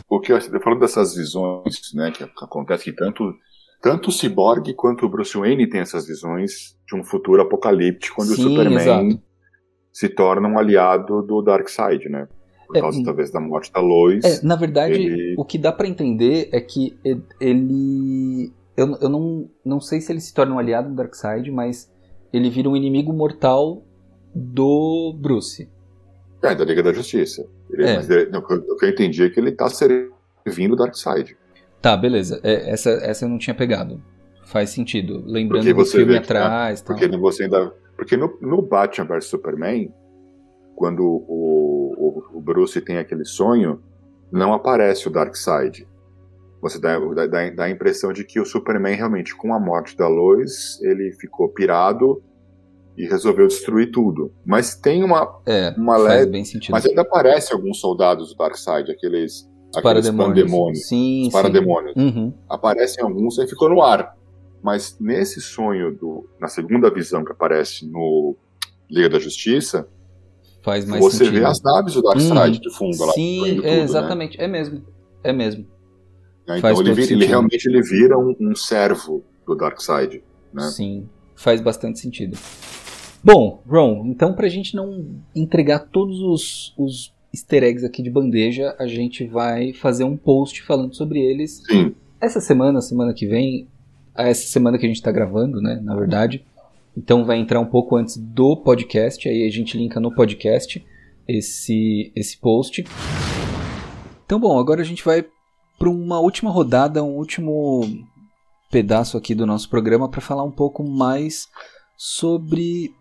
Porque 0.07 0.31
falando 0.59 0.79
dessas 0.79 1.15
visões, 1.15 1.93
né, 1.93 2.11
que 2.11 2.23
acontece 2.23 2.83
que 2.85 2.93
tanto 2.93 3.33
tanto 3.81 4.07
o 4.09 4.11
Cyborg 4.13 4.73
quanto 4.75 5.05
o 5.05 5.09
Bruce 5.09 5.37
Wayne 5.37 5.67
tem 5.69 5.81
essas 5.81 6.07
visões 6.07 6.77
de 6.87 6.95
um 6.95 7.03
futuro 7.03 7.41
apocalíptico 7.41 8.21
onde 8.21 8.33
Sim, 8.35 8.45
o 8.45 8.49
Superman 8.49 8.75
exato. 9.09 9.21
se 9.91 10.07
torna 10.07 10.47
um 10.47 10.57
aliado 10.57 11.21
do 11.21 11.41
Darkseid, 11.41 12.07
né? 12.07 12.29
Por 12.65 12.77
É, 12.77 12.79
causa 12.79 12.97
hum. 12.99 13.03
talvez 13.03 13.29
da 13.29 13.41
morte 13.41 13.73
da 13.73 13.81
Lois. 13.81 14.23
É, 14.23 14.41
na 14.41 14.55
verdade, 14.55 14.93
ele- 14.93 15.35
o 15.37 15.43
que 15.43 15.57
dá 15.57 15.69
pra 15.69 15.85
entender 15.85 16.47
é 16.53 16.61
que 16.61 16.97
ele. 17.41 18.53
Eu, 18.77 18.95
eu 19.01 19.09
não, 19.09 19.49
não 19.65 19.81
sei 19.81 19.99
se 19.99 20.13
ele 20.13 20.21
se 20.21 20.33
torna 20.33 20.55
um 20.55 20.59
aliado 20.59 20.87
do 20.89 20.95
Darkseid, 20.95 21.51
mas 21.51 21.91
ele 22.33 22.49
vira 22.49 22.67
um 22.67 22.75
inimigo 22.75 23.13
mortal 23.13 23.83
do 24.33 25.15
Bruce. 25.17 25.69
É, 26.41 26.53
da 26.55 26.65
Liga 26.65 26.83
da 26.83 26.91
Justiça. 26.91 27.45
Ele- 27.69 27.83
É. 27.85 27.95
mas 27.95 28.09
ele- 28.09 28.29
não, 28.31 28.39
o 28.39 28.77
que 28.77 28.85
eu- 28.85 28.89
entendi 28.89 29.23
é 29.23 29.29
que 29.29 29.39
ele 29.39 29.51
tá 29.51 29.69
servindo 29.69 30.73
o 30.73 30.75
Darkseid. 30.75 31.37
Tá, 31.81 31.95
beleza. 31.95 32.39
É, 32.43 32.69
essa, 32.71 32.89
essa 32.89 33.25
eu 33.25 33.29
não 33.29 33.37
tinha 33.37 33.53
pegado. 33.53 34.01
Faz 34.45 34.69
sentido. 34.71 35.23
Lembrando 35.25 35.73
do 35.73 35.85
filme 35.85 36.05
vê 36.05 36.11
que, 36.19 36.25
atrás. 36.25 36.81
tal. 36.81 36.95
Porque 36.97 37.07
você 37.17 37.43
ainda. 37.43 37.73
Porque 37.95 38.17
no, 38.17 38.37
no 38.41 38.61
Batman 38.61 39.05
vs 39.07 39.25
Superman, 39.25 39.93
quando 40.75 41.01
o, 41.03 41.93
o, 42.33 42.37
o 42.37 42.41
Bruce 42.41 42.81
tem 42.81 42.97
aquele 42.97 43.23
sonho, 43.25 43.81
não 44.31 44.53
aparece 44.53 45.07
o 45.07 45.11
Darkseid. 45.11 45.87
Você 46.63 46.79
dá, 46.79 46.97
dá, 46.97 47.49
dá 47.49 47.63
a 47.65 47.69
impressão 47.69 48.11
de 48.13 48.23
que 48.23 48.39
o 48.39 48.45
Superman 48.45 48.95
realmente, 48.95 49.35
com 49.35 49.53
a 49.53 49.59
morte 49.59 49.95
da 49.97 50.07
Lois, 50.07 50.79
ele 50.81 51.11
ficou 51.19 51.49
pirado 51.49 52.23
e 52.97 53.05
resolveu 53.05 53.47
destruir 53.47 53.91
tudo. 53.91 54.31
Mas 54.45 54.73
tem 54.75 55.03
uma. 55.03 55.39
É, 55.45 55.71
uma 55.77 55.97
leve- 55.97 56.31
bem 56.31 56.45
sentido. 56.45 56.71
Mas 56.71 56.85
ainda 56.85 57.01
aparece 57.01 57.51
alguns 57.53 57.79
soldados 57.79 58.29
do 58.31 58.37
Darkseid, 58.37 58.89
aqueles. 58.89 59.41
Os 59.71 59.77
aqueles 59.77 59.81
parademônios. 60.07 60.41
pandemônios. 60.43 60.87
Sim, 60.87 61.21
Os 61.21 61.25
sim. 61.27 61.31
parademônios. 61.31 61.95
Uhum. 61.97 62.33
aparecem 62.49 63.03
alguns 63.03 63.37
e 63.39 63.47
ficou 63.47 63.69
no 63.69 63.81
ar. 63.81 64.15
Mas 64.63 64.97
nesse 65.01 65.41
sonho 65.41 65.93
do, 65.93 66.29
na 66.39 66.47
segunda 66.47 66.89
visão 66.89 67.25
que 67.25 67.31
aparece 67.33 67.85
no 67.85 68.37
Liga 68.89 69.09
da 69.09 69.19
Justiça, 69.19 69.85
Faz 70.61 70.85
mais 70.85 71.03
você 71.03 71.25
sentido. 71.25 71.39
vê 71.39 71.45
as 71.45 71.61
naves 71.61 71.95
do 71.95 72.01
Darkseid 72.01 72.55
Uhum. 72.55 72.61
de 72.61 72.73
fundo 72.73 73.05
lá. 73.05 73.11
Sim, 73.13 73.43
é, 73.45 73.49
tudo, 73.55 73.61
né? 73.63 73.79
exatamente. 73.81 74.39
É 74.39 74.47
mesmo. 74.47 74.81
É 75.21 75.33
mesmo. 75.33 75.65
Né? 76.47 76.57
Então 76.59 76.81
ele, 76.81 76.93
vira- 76.93 77.13
ele 77.13 77.25
realmente 77.25 77.65
ele 77.67 77.81
vira 77.81 78.17
um, 78.17 78.35
um 78.39 78.55
servo 78.55 79.23
do 79.45 79.55
Darkseid, 79.55 80.23
né? 80.53 80.63
Sim, 80.69 81.07
faz 81.35 81.61
bastante 81.61 81.99
sentido. 81.99 82.37
Bom, 83.23 83.61
Ron, 83.65 84.05
então 84.07 84.33
pra 84.33 84.49
gente 84.49 84.75
não 84.75 85.05
entregar 85.35 85.79
todos 85.79 86.19
os, 86.19 86.73
os 86.77 87.13
easter 87.33 87.63
eggs 87.63 87.85
aqui 87.85 88.03
de 88.03 88.09
bandeja, 88.09 88.75
a 88.77 88.85
gente 88.85 89.25
vai 89.25 89.73
fazer 89.73 90.03
um 90.03 90.17
post 90.17 90.61
falando 90.63 90.93
sobre 90.93 91.19
eles. 91.19 91.63
Sim. 91.65 91.95
Essa 92.19 92.39
semana, 92.41 92.81
semana 92.81 93.13
que 93.13 93.25
vem, 93.25 93.67
essa 94.15 94.45
semana 94.47 94.77
que 94.77 94.85
a 94.85 94.89
gente 94.89 95.01
tá 95.01 95.11
gravando, 95.11 95.61
né, 95.61 95.79
na 95.81 95.95
verdade. 95.95 96.45
Então 96.95 97.25
vai 97.25 97.37
entrar 97.37 97.59
um 97.59 97.65
pouco 97.65 97.95
antes 97.95 98.17
do 98.17 98.55
podcast, 98.57 99.27
aí 99.27 99.47
a 99.47 99.49
gente 99.49 99.77
linka 99.77 99.99
no 99.99 100.13
podcast 100.13 100.85
esse, 101.27 102.11
esse 102.15 102.37
post. 102.37 102.83
Então, 104.25 104.39
bom, 104.39 104.59
agora 104.59 104.81
a 104.81 104.85
gente 104.85 105.03
vai 105.03 105.25
para 105.83 105.89
uma 105.89 106.17
última 106.17 106.49
rodada, 106.49 107.03
um 107.03 107.17
último 107.17 107.81
pedaço 108.71 109.17
aqui 109.17 109.35
do 109.35 109.45
nosso 109.45 109.69
programa 109.69 110.07
para 110.07 110.21
falar 110.21 110.43
um 110.43 110.49
pouco 110.49 110.81
mais 110.81 111.49
sobre 111.97 112.93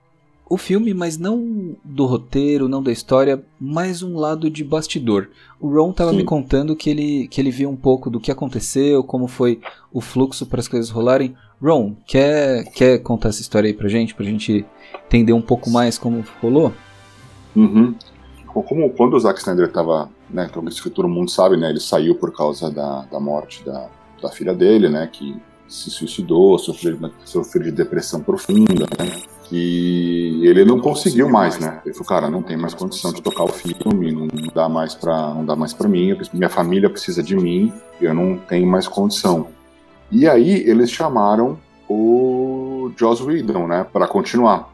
o 0.51 0.57
filme, 0.57 0.93
mas 0.93 1.17
não 1.17 1.77
do 1.85 2.05
roteiro, 2.07 2.69
não 2.69 2.83
da 2.83 2.91
história, 2.91 3.41
mais 3.61 4.03
um 4.03 4.17
lado 4.17 4.51
de 4.51 4.65
bastidor. 4.65 5.29
O 5.61 5.69
Ron 5.73 5.93
estava 5.93 6.13
me 6.13 6.25
contando 6.25 6.75
que 6.75 6.91
ele, 6.91 7.29
que 7.29 7.41
ele 7.41 7.53
viu 7.53 7.71
um 7.71 7.77
pouco 7.77 8.11
do 8.11 8.19
que 8.19 8.33
aconteceu, 8.33 9.05
como 9.05 9.29
foi 9.29 9.61
o 9.93 10.01
fluxo 10.01 10.45
para 10.45 10.59
as 10.59 10.67
coisas 10.67 10.91
rolarem. 10.91 11.37
Ron, 11.63 11.95
quer, 12.05 12.65
quer 12.73 12.99
contar 12.99 13.29
essa 13.29 13.43
história 13.43 13.69
aí 13.69 13.75
pra 13.75 13.89
gente, 13.89 14.13
pra 14.13 14.27
gente 14.27 14.67
entender 15.07 15.33
um 15.33 15.41
pouco 15.41 15.71
mais 15.71 15.99
como 15.99 16.25
rolou? 16.41 16.73
Uhum. 17.55 17.95
Como 18.53 18.91
quando 18.91 19.15
o 19.15 19.21
Zack 19.21 19.39
Snyder 19.41 19.67
estava, 19.67 20.11
né, 20.29 20.47
então 20.51 20.63
que 20.63 20.91
mundo 21.09 21.31
sabe, 21.31 21.57
né, 21.57 21.71
ele 21.71 21.81
saiu 21.81 22.15
por 22.15 22.33
causa 22.35 22.71
da, 22.71 23.03
da 23.11 23.19
morte 23.19 23.65
da, 23.65 23.89
da 24.23 24.29
filha 24.31 24.55
dele, 24.55 24.89
né, 24.89 25.09
que 25.11 25.37
se 25.67 25.91
suicidou, 25.91 26.59
sofreu, 26.59 26.99
sofreu 27.25 27.65
de 27.65 27.73
depressão 27.73 28.21
profunda, 28.21 28.87
né, 28.99 29.23
e 29.51 30.43
ele 30.45 30.65
não 30.65 30.81
conseguiu 30.81 31.29
mais, 31.29 31.59
né, 31.59 31.81
ele 31.85 31.95
falou, 31.95 32.09
cara, 32.09 32.31
não 32.31 32.43
tem 32.43 32.57
mais 32.57 32.75
condição 32.75 33.13
de 33.13 33.23
tocar 33.23 33.45
o 33.45 33.49
filme, 33.49 34.13
não 34.13 34.29
dá 34.55 34.69
mais 34.69 34.95
para 34.95 35.35
não 35.35 35.45
dá 35.45 35.57
mais 35.57 35.73
para 35.73 35.89
mim, 35.89 36.17
minha 36.33 36.51
família 36.51 36.91
precisa 36.91 37.23
de 37.23 37.35
mim, 37.35 37.73
eu 38.01 38.13
não 38.15 38.37
tenho 38.37 38.67
mais 38.67 38.87
condição. 38.87 39.49
E 40.11 40.29
aí 40.29 40.69
eles 40.69 40.91
chamaram 40.91 41.59
o 41.89 42.93
Joss 42.97 43.23
Whedon, 43.23 43.67
né, 43.67 43.87
para 43.91 44.07
continuar. 44.07 44.72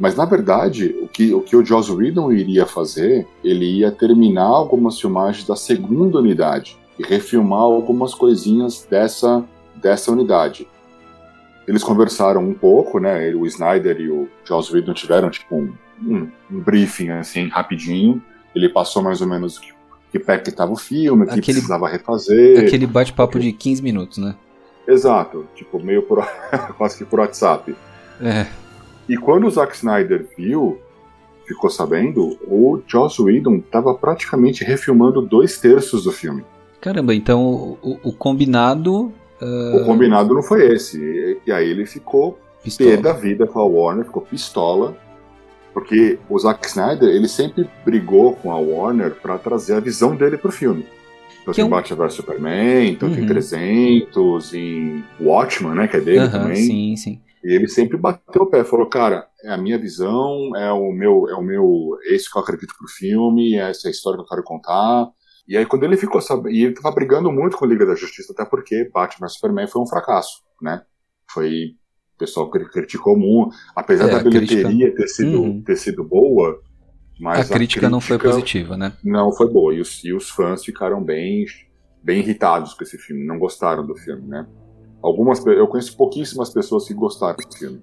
Mas 0.00 0.16
na 0.16 0.24
verdade, 0.24 0.96
o 1.02 1.06
que 1.06 1.34
o, 1.34 1.42
que 1.42 1.54
o 1.54 1.64
Joss 1.64 1.92
Whedon 1.92 2.32
iria 2.32 2.64
fazer, 2.64 3.26
ele 3.44 3.66
ia 3.66 3.92
terminar 3.92 4.46
algumas 4.46 4.98
filmagens 4.98 5.46
da 5.46 5.54
segunda 5.54 6.18
unidade 6.18 6.78
e 6.98 7.02
refilmar 7.02 7.60
algumas 7.60 8.14
coisinhas 8.14 8.86
dessa 8.90 9.44
dessa 9.76 10.10
unidade. 10.10 10.66
Eles 11.68 11.84
conversaram 11.84 12.42
um 12.42 12.54
pouco, 12.54 12.98
né? 12.98 13.32
O 13.34 13.46
Snyder 13.46 14.00
e 14.00 14.08
o 14.10 14.26
Joss 14.44 14.72
Whedon 14.72 14.94
tiveram 14.94 15.30
tipo 15.30 15.54
um, 15.54 15.72
um, 16.02 16.28
um 16.50 16.60
briefing 16.60 17.10
assim 17.10 17.48
rapidinho. 17.48 18.22
Ele 18.54 18.68
passou 18.70 19.02
mais 19.02 19.20
ou 19.20 19.28
menos 19.28 19.58
que, 19.58 19.72
que 20.10 20.18
pé 20.18 20.38
que 20.38 20.48
estava 20.48 20.72
o 20.72 20.76
filme, 20.76 21.26
que 21.26 21.32
Aquele- 21.32 21.44
precisava 21.44 21.86
refazer. 21.88 22.66
Aquele 22.66 22.86
bate-papo 22.86 23.38
de 23.38 23.52
15 23.52 23.82
minutos, 23.82 24.18
né? 24.18 24.34
Exato, 24.88 25.46
tipo 25.54 25.78
meio 25.78 26.02
por, 26.02 26.26
quase 26.76 26.96
que 26.98 27.04
por 27.04 27.20
WhatsApp. 27.20 27.76
É. 28.20 28.46
E 29.10 29.16
quando 29.16 29.46
o 29.46 29.50
Zack 29.50 29.74
Snyder 29.74 30.26
viu, 30.38 30.78
ficou 31.46 31.68
sabendo, 31.68 32.38
o 32.46 32.80
Joss 32.86 33.20
Whedon 33.20 33.56
estava 33.56 33.92
praticamente 33.94 34.62
refilmando 34.64 35.20
dois 35.20 35.58
terços 35.58 36.04
do 36.04 36.12
filme. 36.12 36.44
Caramba, 36.80 37.14
então 37.14 37.76
o, 37.82 37.98
o 38.04 38.12
combinado. 38.12 39.12
ah, 39.42 39.76
O 39.76 39.84
combinado 39.84 40.32
não 40.32 40.42
foi 40.42 40.72
esse. 40.72 40.98
E, 40.98 41.38
e 41.48 41.52
aí 41.52 41.68
ele 41.68 41.86
ficou 41.86 42.38
pistola. 42.62 42.90
pé 42.90 42.96
da 42.98 43.12
vida 43.12 43.46
com 43.46 43.58
a 43.58 43.64
Warner, 43.64 44.04
ficou 44.04 44.22
pistola, 44.22 44.96
porque 45.74 46.18
o 46.28 46.38
Zack 46.38 46.66
Snyder 46.68 47.08
ele 47.08 47.26
sempre 47.28 47.68
brigou 47.84 48.34
com 48.36 48.52
a 48.52 48.58
Warner 48.58 49.14
para 49.16 49.36
trazer 49.38 49.74
a 49.74 49.80
visão 49.80 50.14
dele 50.14 50.36
pro 50.38 50.52
filme. 50.52 50.86
Então 51.42 51.52
Que 51.54 51.60
é 51.60 51.64
tem 51.64 51.64
um- 51.64 51.68
Batman 51.76 51.96
vs 52.06 52.14
Superman, 52.14 52.94
tanto 52.96 53.16
Uhum. 53.18 53.24
em 53.24 53.26
300, 53.26 54.54
em 54.54 55.02
Watchmen, 55.20 55.74
né, 55.74 55.88
que 55.88 55.96
é 55.96 56.00
dele 56.00 56.18
Aham, 56.20 56.30
também. 56.30 56.56
sim, 56.56 56.96
sim. 56.96 57.20
E 57.42 57.54
ele 57.54 57.68
sempre 57.68 57.96
bateu 57.96 58.42
o 58.42 58.46
pé, 58.46 58.62
falou, 58.64 58.86
cara, 58.86 59.26
é 59.42 59.50
a 59.50 59.56
minha 59.56 59.78
visão, 59.78 60.54
é 60.56 60.70
o 60.72 60.92
meu, 60.92 61.26
é 61.28 61.34
o 61.34 61.42
meu, 61.42 61.96
é 62.04 62.14
isso 62.14 62.30
que 62.30 62.36
eu 62.36 62.42
acredito 62.42 62.74
pro 62.78 62.86
filme, 62.88 63.54
é 63.54 63.70
essa 63.70 63.88
história 63.88 64.18
que 64.18 64.24
eu 64.24 64.28
quero 64.28 64.42
contar. 64.42 65.08
E 65.48 65.56
aí 65.56 65.64
quando 65.64 65.84
ele 65.84 65.96
ficou 65.96 66.20
sabendo, 66.20 66.50
e 66.54 66.64
ele 66.64 66.74
tava 66.74 66.94
brigando 66.94 67.32
muito 67.32 67.56
com 67.56 67.64
a 67.64 67.68
Liga 67.68 67.86
da 67.86 67.94
Justiça, 67.94 68.32
até 68.32 68.44
porque 68.44 68.90
Batman 68.92 69.26
Superman 69.28 69.66
foi 69.66 69.80
um 69.82 69.86
fracasso, 69.86 70.42
né? 70.60 70.82
Foi, 71.32 71.74
o 72.14 72.18
pessoal 72.18 72.50
cri- 72.50 72.68
criticou 72.70 73.16
muito, 73.18 73.56
apesar 73.74 74.08
É, 74.08 74.10
da 74.12 74.16
a 74.18 74.22
crítica- 74.22 74.68
bilheteria 74.68 74.94
ter 74.94 75.08
sido, 75.08 75.40
Uhum. 75.42 75.62
ter 75.62 75.76
sido 75.76 76.04
boa, 76.04 76.60
mas 77.18 77.50
a 77.50 77.54
crítica 77.54 77.88
não 77.88 78.00
foi 78.02 78.18
positiva, 78.18 78.76
né? 78.76 78.92
Não 79.02 79.32
foi 79.32 79.50
boa, 79.50 79.74
e 79.74 79.80
os, 79.80 80.04
e 80.04 80.12
os 80.12 80.28
fãs 80.28 80.62
ficaram 80.62 81.02
bem, 81.02 81.46
bem 82.02 82.20
irritados 82.20 82.74
com 82.74 82.84
esse 82.84 82.98
filme, 82.98 83.26
não 83.26 83.38
gostaram 83.38 83.86
do 83.86 83.96
filme, 83.96 84.28
né? 84.28 84.46
Algumas, 85.02 85.44
eu 85.46 85.66
conheço 85.68 85.96
pouquíssimas 85.96 86.50
pessoas 86.50 86.86
que 86.86 86.94
gostaram 86.94 87.36
do 87.36 87.56
filme. 87.56 87.82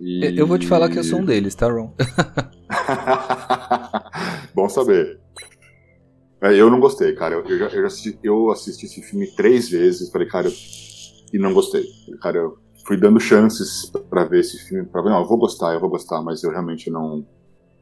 E- 0.00 0.38
Eu 0.38 0.46
vou 0.46 0.58
te 0.58 0.66
falar 0.66 0.88
que 0.88 0.98
eu 0.98 1.04
sou 1.04 1.18
um 1.20 1.24
deles, 1.24 1.54
tá, 1.54 1.70
Ron? 1.70 1.92
Bom 4.54 4.68
saber. 4.68 5.20
É, 6.42 6.54
eu 6.54 6.70
não 6.70 6.80
gostei, 6.80 7.14
cara. 7.14 7.34
Eu, 7.34 7.44
eu 7.44 7.58
já, 7.58 7.64
eu 7.66 7.80
já 7.82 7.86
assisti, 7.86 8.18
eu 8.22 8.50
assisti 8.50 8.86
esse 8.86 9.02
filme 9.02 9.26
três 9.36 9.68
vezes. 9.68 10.10
Falei, 10.10 10.26
cara, 10.26 10.48
e 11.32 11.38
não 11.38 11.52
gostei. 11.52 11.82
Falei, 12.06 12.20
Cara, 12.20 12.38
eu 12.38 12.58
fui 12.86 12.96
dando 12.96 13.20
chances 13.20 13.90
pra 14.08 14.24
ver 14.24 14.40
esse 14.40 14.58
filme. 14.66 14.86
Pra 14.88 15.02
ver, 15.02 15.10
não, 15.10 15.20
eu 15.20 15.28
vou 15.28 15.38
gostar, 15.38 15.74
eu 15.74 15.80
vou 15.80 15.90
gostar, 15.90 16.22
mas 16.22 16.42
eu 16.42 16.50
realmente 16.50 16.90
não. 16.90 17.26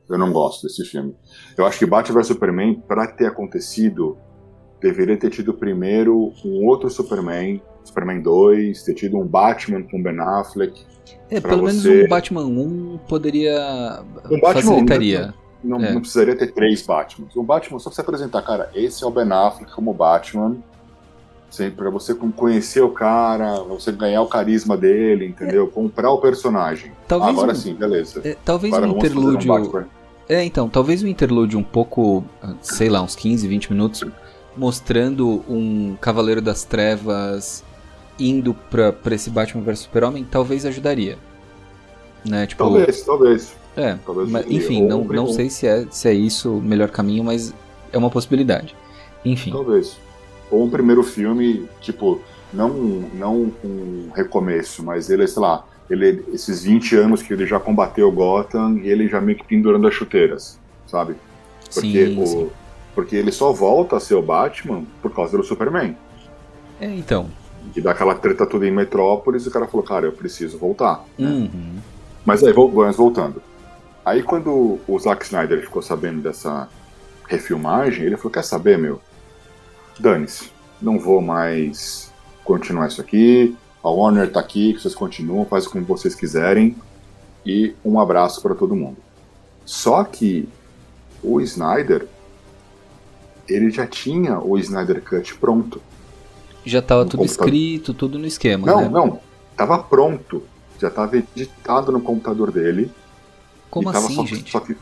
Eu 0.09 0.19
não 0.19 0.33
gosto 0.33 0.63
desse 0.67 0.85
filme. 0.87 1.15
Eu 1.57 1.67
acho 1.67 1.79
que 1.79 1.87
Batman 1.87 2.19
vs 2.21 2.27
Superman, 2.29 2.83
pra 2.89 3.07
ter 3.07 3.27
acontecido, 3.27 4.17
deveria 4.81 5.17
ter 5.17 5.31
tido 5.31 5.53
primeiro 5.55 6.33
um 6.45 6.67
outro 6.67 6.89
Superman, 6.91 7.61
Superman 7.85 8.21
2, 8.21 8.83
ter 8.83 8.95
tido 8.95 9.19
um 9.19 9.27
Batman 9.27 9.83
com 9.83 10.03
Ben 10.03 10.19
Affleck. 10.21 10.83
É, 11.31 11.41
pelo 11.41 11.65
menos 11.65 11.83
você- 11.83 12.05
um 12.05 12.09
Batman 12.09 12.45
1 12.47 12.99
poderia. 13.09 14.03
Um 14.31 14.41
Batman, 14.41 14.53
facilitaria. 14.63 15.35
Não, 15.65 15.79
É. 15.83 15.93
não 15.93 16.01
precisaria 16.01 16.37
ter 16.37 16.53
três 16.53 16.83
Batmans. 16.83 17.35
Um 17.37 17.43
Batman 17.45 17.79
só 17.81 17.91
pra 17.91 17.95
você 17.97 18.01
apresentar, 18.03 18.43
cara, 18.43 18.71
esse 18.75 19.03
é 19.03 19.07
o 19.07 19.11
Ben 19.11 19.31
Affleck 19.33 19.73
como 19.73 19.93
Batman. 19.93 20.57
Pra 21.77 21.89
você 21.89 22.15
conhecer 22.15 22.83
o 22.83 22.91
cara, 22.91 23.55
pra 23.55 23.75
você 23.75 23.91
ganhar 23.91 24.21
o 24.21 24.27
carisma 24.27 24.77
dele, 24.77 25.25
entendeu? 25.27 25.67
Comprar 25.67 26.11
o 26.11 26.19
personagem. 26.19 26.93
Talvez 27.09 27.31
Agora 27.33 27.53
um- 27.53 27.55
sim, 27.55 27.75
beleza. 27.75 28.21
É, 28.23 28.37
talvez 28.45 28.73
Agora 28.75 28.93
um 28.93 28.97
interlúdio. 28.97 29.49
Batman. 29.49 29.87
É, 30.29 30.45
então, 30.45 30.69
talvez 30.69 31.03
um 31.03 31.07
interlúdio 31.09 31.59
um 31.59 31.63
pouco, 31.65 32.23
sei 32.61 32.91
lá, 32.91 33.01
uns 33.01 33.17
15, 33.17 33.49
20 33.49 33.73
minutos, 33.73 34.05
mostrando 34.59 35.45
um 35.49 35.97
Cavaleiro 36.01 36.43
das 36.43 36.65
Trevas 36.65 37.65
indo 38.19 38.53
pra, 38.53 38.93
pra 38.93 39.15
esse 39.15 39.31
Batman 39.31 39.63
vs 39.63 39.81
Super-Homem, 39.81 40.27
talvez 40.29 40.67
ajudaria. 40.67 41.17
Né? 42.25 42.47
Tipo, 42.47 42.65
Talvez, 42.65 43.03
talvez. 43.03 43.57
É, 43.77 43.97
talvez 44.05 44.29
mas, 44.29 44.51
enfim, 44.51 44.83
não, 44.83 45.05
não 45.05 45.29
sei 45.29 45.49
se 45.49 45.67
é, 45.67 45.87
se 45.89 46.09
é 46.09 46.13
isso 46.13 46.59
o 46.59 46.61
melhor 46.61 46.91
caminho, 46.91 47.23
mas 47.23 47.55
é 47.93 47.97
uma 47.97 48.11
possibilidade. 48.11 48.75
Enfim, 49.25 49.53
Talvez. 49.53 49.97
Ou 50.51 50.65
um 50.65 50.71
primeiro 50.71 51.05
filme, 51.05 51.69
tipo, 51.81 52.21
não, 52.53 52.71
não 53.15 53.53
um 53.63 54.11
recomeço, 54.15 54.83
mas 54.83 55.11
ele, 55.11 55.27
sei 55.29 55.43
lá, 55.43 55.65
ele, 55.89 56.25
esses 56.33 56.65
20 56.65 56.97
anos 56.97 57.23
que 57.23 57.33
ele 57.33 57.47
já 57.47 57.61
combateu 57.61 58.11
Gotham 58.11 58.79
e 58.83 58.89
ele 58.89 59.09
já 59.09 59.21
meio 59.21 59.39
que 59.39 59.45
pendurando 59.45 59.87
as 59.87 59.95
chuteiras, 59.95 60.59
sabe? 60.87 61.15
Porque, 61.73 62.07
sim, 62.07 62.21
o, 62.21 62.27
sim. 62.27 62.51
Porque 62.99 63.15
ele 63.15 63.31
só 63.31 63.53
volta 63.53 63.97
a 63.97 64.01
ser 64.01 64.17
o 64.17 64.23
Batman 64.23 64.83
por 65.01 65.15
causa 65.15 65.39
do 65.39 65.45
Superman. 65.45 65.97
É, 66.81 66.87
então. 66.87 67.31
E 67.77 67.81
dá 67.81 67.93
aquela 67.93 68.13
treta 68.13 68.45
toda 68.45 68.67
em 68.67 68.73
Metrópolis 68.73 69.45
e 69.45 69.49
o 69.49 69.53
cara 69.53 69.69
falou, 69.69 69.87
cara, 69.87 70.07
eu 70.07 70.13
preciso 70.13 70.59
voltar. 70.59 71.05
Uhum. 71.17 71.77
Mas 72.27 72.43
aí, 72.43 72.53
voltando. 72.53 73.41
Aí 74.05 74.21
quando 74.21 74.81
o 74.89 74.99
Zack 74.99 75.25
Snyder 75.25 75.61
ficou 75.61 75.81
sabendo 75.81 76.21
dessa 76.21 76.69
refilmagem, 77.29 78.05
ele 78.05 78.17
falou, 78.17 78.33
quer 78.33 78.43
saber, 78.43 78.77
meu? 78.77 79.01
Dane-se, 80.01 80.51
não 80.83 80.99
vou 80.99 81.21
mais 81.21 82.13
continuar 82.43 82.89
isso 82.89 83.01
aqui, 83.01 83.57
a 83.81 83.89
Warner 83.89 84.29
tá 84.33 84.41
aqui, 84.41 84.73
que 84.73 84.83
vocês 84.83 84.95
continuam, 84.97 85.45
faz 85.45 85.69
como 85.69 85.85
vocês 85.85 86.17
quiserem, 86.17 86.75
e 87.47 87.77
um 87.85 88.01
abraço 88.01 88.43
para 88.43 88.57
todo 88.57 88.75
mundo. 88.75 88.97
Só 89.65 90.03
que 90.03 90.49
o 91.23 91.41
Snyder, 91.41 92.09
ele 93.49 93.71
já 93.71 93.87
tinha 93.87 94.39
o 94.41 94.59
Snyder 94.59 95.03
Cut 95.03 95.35
pronto. 95.37 95.81
Já 96.65 96.83
tava 96.83 97.05
No 97.05 97.11
tudo 97.11 97.21
computador. 97.21 97.47
escrito, 97.49 97.95
tudo 97.95 98.19
no 98.19 98.27
esquema, 98.27 98.67
Não, 98.67 98.81
né? 98.83 98.89
não, 98.89 99.21
tava 99.57 99.79
pronto. 99.79 100.43
Já 100.81 100.91
tava 100.91 101.17
editado 101.17 101.91
no 101.91 102.01
computador 102.01 102.53
dele. 102.53 102.91
Como 103.71 103.89
assim, 103.91 104.15
só, 104.15 104.25
gente? 104.27 104.51
Só 104.51 104.61
que, 104.61 104.77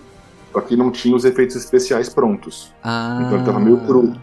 só 0.52 0.60
que 0.60 0.76
não 0.76 0.90
tinha 0.90 1.14
os 1.14 1.24
efeitos 1.24 1.56
especiais 1.56 2.08
prontos. 2.08 2.72
Ah, 2.82 3.18
Então 3.22 3.36
ele 3.36 3.44
tava 3.46 3.60
meio 3.60 3.78
cru. 3.78 4.14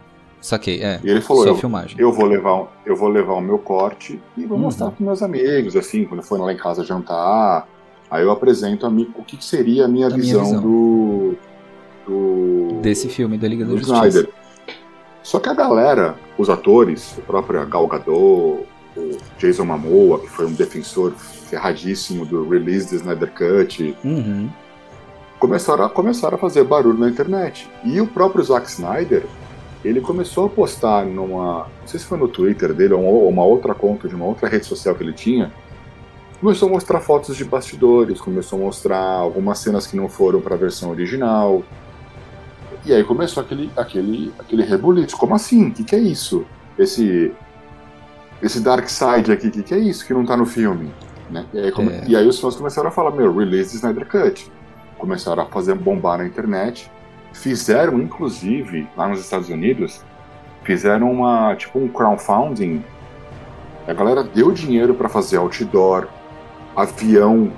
Saquei, 0.42 0.82
é. 0.84 1.00
E 1.04 1.10
ele 1.10 1.22
falou, 1.22 1.48
eu, 1.48 1.56
filmagem. 1.56 1.96
eu 1.98 2.12
vou 2.12 2.26
levar, 2.26 2.68
eu 2.86 2.96
vou 2.98 3.08
levar 3.08 3.34
o 3.34 3.42
meu 3.42 3.58
corte 3.58 4.20
e 4.36 4.46
vou 4.46 4.58
Uhum. 4.58 4.64
mostrar 4.66 4.92
para 4.92 5.06
meus 5.06 5.24
amigos, 5.24 5.76
assim, 5.76 6.04
quando 6.04 6.22
for 6.22 6.38
lá 6.40 6.52
em 6.52 6.58
casa 6.58 6.84
jantar. 6.84 7.66
Aí 8.12 8.22
eu 8.24 8.30
apresento 8.32 8.86
a 8.86 8.90
mim 8.90 9.10
o 9.16 9.24
que, 9.24 9.38
que 9.38 9.46
seria 9.46 9.86
a 9.86 9.88
minha 9.88 10.08
A 10.08 10.10
minha 10.10 10.22
visão, 10.22 10.44
visão. 10.44 10.62
do 10.62 11.32
do 11.32 11.38
Desse 12.84 13.08
filme 13.08 13.38
da 13.38 13.48
Liga 13.48 13.64
da 13.66 13.72
Justiça. 13.72 14.08
Snyder. 14.08 14.30
Só 15.24 15.40
que 15.40 15.48
a 15.48 15.54
galera, 15.54 16.16
os 16.38 16.50
atores, 16.50 17.16
a 17.18 17.22
própria 17.22 17.64
Gal 17.64 17.88
Gadot, 17.88 18.66
o 18.98 19.18
Jason 19.40 19.64
Momoa, 19.64 20.20
que 20.20 20.28
foi 20.30 20.46
um 20.46 20.52
defensor 20.52 21.12
ferradíssimo 21.14 22.26
do 22.26 22.48
release 22.48 22.90
do 22.90 22.96
Snyder 22.96 23.32
Cut, 23.32 23.96
Uhum. 24.04 24.50
começaram 25.40 25.86
a, 25.86 25.90
começaram 25.90 26.36
a 26.36 26.38
fazer 26.38 26.64
barulho 26.66 26.98
na 27.00 27.10
internet. 27.10 27.70
E 27.86 28.02
o 28.02 28.06
próprio 28.08 28.44
Zack 28.44 28.68
Snyder, 28.70 29.24
ele 29.84 30.02
começou 30.02 30.46
a 30.46 30.50
postar 30.50 31.06
numa. 31.06 31.68
Não 31.82 31.88
sei 31.88 32.00
se 32.02 32.06
foi 32.06 32.18
no 32.18 32.28
Twitter 32.28 32.74
dele 32.74 32.94
ou 32.94 33.28
uma 33.30 33.46
outra 33.46 33.74
conta 33.74 34.10
de 34.10 34.16
uma 34.16 34.26
outra 34.26 34.50
rede 34.50 34.66
social 34.66 34.94
que 34.94 35.04
ele 35.04 35.14
tinha. 35.14 35.52
Começou 36.42 36.68
a 36.68 36.72
mostrar 36.74 37.00
fotos 37.00 37.38
de 37.38 37.46
bastidores, 37.46 38.20
começou 38.20 38.60
a 38.60 38.64
mostrar 38.64 39.00
algumas 39.02 39.60
cenas 39.60 39.88
que 39.88 39.96
não 39.96 40.10
foram 40.10 40.42
para 40.42 40.56
a 40.56 40.58
versão 40.58 40.92
original. 40.92 41.64
E 42.86 42.94
aí 42.94 43.04
começou 43.04 43.42
aquele, 43.44 43.72
aquele, 43.78 44.34
aquele 44.40 44.64
rebuliço. 44.64 45.16
Como 45.18 45.34
assim? 45.36 45.70
O 45.70 45.72
que, 45.72 45.84
que 45.84 45.96
é 45.96 46.00
isso? 46.00 46.46
Esse, 46.78 47.32
esse 48.42 48.60
Dark 48.60 48.88
Side 48.90 49.32
aqui, 49.32 49.48
o 49.48 49.52
que, 49.52 49.64
que 49.64 49.74
é 49.74 49.80
isso 49.80 50.06
que 50.06 50.14
não 50.14 50.26
tá 50.26 50.36
no 50.36 50.46
filme? 50.46 50.92
Né? 51.30 51.46
E, 51.54 51.60
aí, 51.60 51.72
come- 51.72 51.94
É. 51.94 52.04
e 52.08 52.16
aí 52.16 52.28
os 52.28 52.40
fãs 52.40 52.56
começaram 52.56 52.90
a 52.90 52.92
falar, 52.92 53.12
meu, 53.12 53.34
release 53.36 53.76
Snyder 53.76 54.06
Cut 54.08 54.52
começaram 54.98 55.44
a 55.44 55.46
fazer 55.46 55.76
bombar 55.76 56.18
na 56.18 56.26
internet. 56.26 56.92
Fizeram, 57.32 58.00
inclusive, 58.00 58.88
lá 58.96 59.08
nos 59.08 59.20
Estados 59.20 59.50
Unidos, 59.50 60.02
fizeram 60.64 61.12
uma 61.12 61.56
tipo 61.56 61.80
um 61.80 61.88
crowdfunding. 61.88 62.84
A 63.88 63.94
galera 63.94 64.24
deu 64.24 64.52
dinheiro 64.52 64.94
para 64.94 65.10
fazer 65.10 65.38
outdoor, 65.38 66.08
avião 66.76 67.52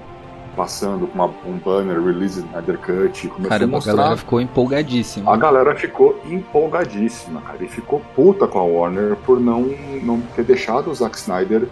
passando 0.55 1.05
com 1.07 1.13
uma- 1.15 1.33
um 1.45 1.57
banner 1.59 2.01
release 2.01 2.39
Snyder 2.39 2.77
Cut, 2.79 3.27
começou 3.27 3.45
a 3.45 3.49
Caramba, 3.49 3.73
a 3.73 3.77
mostrar. 3.77 3.95
galera 3.95 4.17
ficou 4.17 4.41
empolgadíssima. 4.41 5.33
A 5.33 5.37
galera 5.37 5.75
ficou 5.75 6.19
empolgadíssima, 6.25 7.41
cara, 7.41 7.63
e 7.63 7.67
ficou 7.67 7.99
puta 8.15 8.47
com 8.47 8.59
a 8.59 8.63
Warner 8.63 9.15
por 9.25 9.39
não, 9.39 9.61
não 10.03 10.21
ter 10.35 10.43
deixado 10.45 10.89
o 10.89 10.95
Zack 10.95 11.17
Snyder 11.17 11.67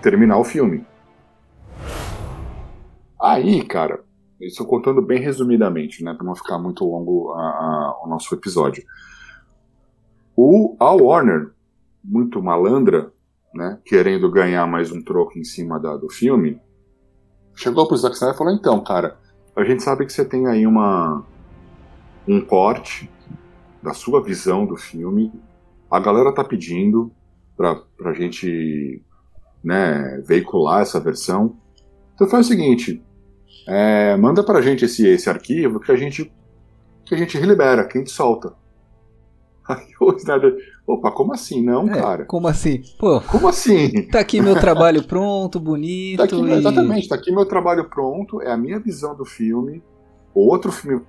terminar 0.00 0.38
o 0.38 0.44
filme. 0.44 0.84
Aí, 3.20 3.62
cara, 3.64 4.00
isso 4.40 4.62
eu 4.62 4.66
contando 4.66 5.02
bem 5.02 5.20
resumidamente, 5.20 6.02
né, 6.02 6.14
pra 6.14 6.24
não 6.24 6.34
ficar 6.34 6.58
muito 6.58 6.84
longo 6.84 7.32
a- 7.32 7.40
a- 7.42 8.00
o 8.04 8.08
nosso 8.08 8.34
episódio. 8.34 8.82
O, 10.36 10.74
a 10.80 10.90
Warner, 10.92 11.50
muito 12.02 12.42
malandra, 12.42 13.12
né, 13.54 13.78
querendo 13.84 14.30
ganhar 14.30 14.66
mais 14.66 14.90
um 14.90 15.02
troco 15.02 15.38
em 15.38 15.44
cima 15.44 15.78
da- 15.78 15.96
do 15.96 16.08
filme, 16.08 16.58
chegou 17.54 17.86
pro 17.86 17.96
Zack 17.96 18.14
Snyder 18.14 18.34
e 18.34 18.38
falou: 18.38 18.52
então, 18.52 18.82
cara, 18.82 19.18
a 19.56 19.64
gente 19.64 19.82
sabe 19.82 20.06
que 20.06 20.12
você 20.12 20.24
tem 20.24 20.46
aí 20.46 20.66
uma 20.66 21.24
um 22.26 22.40
corte 22.40 23.10
da 23.82 23.94
sua 23.94 24.22
visão 24.22 24.66
do 24.66 24.76
filme. 24.76 25.32
A 25.90 25.98
galera 25.98 26.32
tá 26.34 26.44
pedindo 26.44 27.10
pra, 27.56 27.76
pra 27.96 28.12
gente 28.12 29.02
né, 29.62 30.22
veicular 30.26 30.82
essa 30.82 31.00
versão. 31.00 31.56
Então 32.14 32.28
faz 32.28 32.46
o 32.46 32.48
seguinte: 32.48 33.02
é, 33.66 34.16
manda 34.16 34.42
pra 34.42 34.62
gente 34.62 34.84
esse, 34.84 35.06
esse 35.06 35.28
arquivo 35.28 35.80
que 35.80 35.92
a 35.92 35.96
gente 35.96 36.32
que 37.04 37.14
a 37.14 37.18
gente 37.18 37.36
relibera, 37.36 37.84
que 37.84 37.98
a 37.98 38.00
gente 38.00 38.12
solta. 38.12 38.54
Aí 39.70 39.86
o 40.00 40.12
Snyder, 40.16 40.56
opa, 40.86 41.10
como 41.10 41.32
assim? 41.32 41.62
Não, 41.62 41.88
É, 41.88 42.00
cara. 42.00 42.24
Como 42.24 42.48
assim? 42.48 42.82
Pô, 42.98 43.20
Como 43.20 43.48
assim? 43.48 44.06
tá 44.08 44.20
aqui 44.20 44.40
meu 44.40 44.58
trabalho 44.58 45.02
pronto, 45.04 45.60
bonito. 45.60 46.18
Tá 46.18 46.24
aqui, 46.24 46.34
e... 46.36 46.52
Exatamente, 46.52 47.08
tá 47.08 47.14
aqui 47.14 47.32
meu 47.32 47.46
trabalho 47.46 47.88
pronto, 47.88 48.40
é 48.42 48.50
a 48.50 48.56
minha 48.56 48.78
visão 48.80 49.14
do 49.14 49.24
filme. 49.24 49.82
O 50.34 50.48
outro 50.48 50.70
filme, 50.70 51.02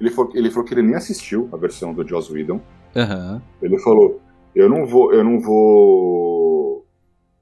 ele 0.00 0.10
falou, 0.10 0.32
ele 0.34 0.50
falou 0.50 0.64
que 0.64 0.74
ele 0.74 0.82
nem 0.82 0.94
assistiu 0.94 1.48
a 1.52 1.56
versão 1.56 1.92
do 1.92 2.06
Joss 2.06 2.32
Whedon. 2.32 2.60
Aham. 2.94 3.42
Ele 3.60 3.78
falou: 3.78 4.20
eu 4.54 4.70
não 4.70 4.86
vou, 4.86 5.12
eu 5.12 5.22
não 5.22 5.38
vou. 5.38 6.86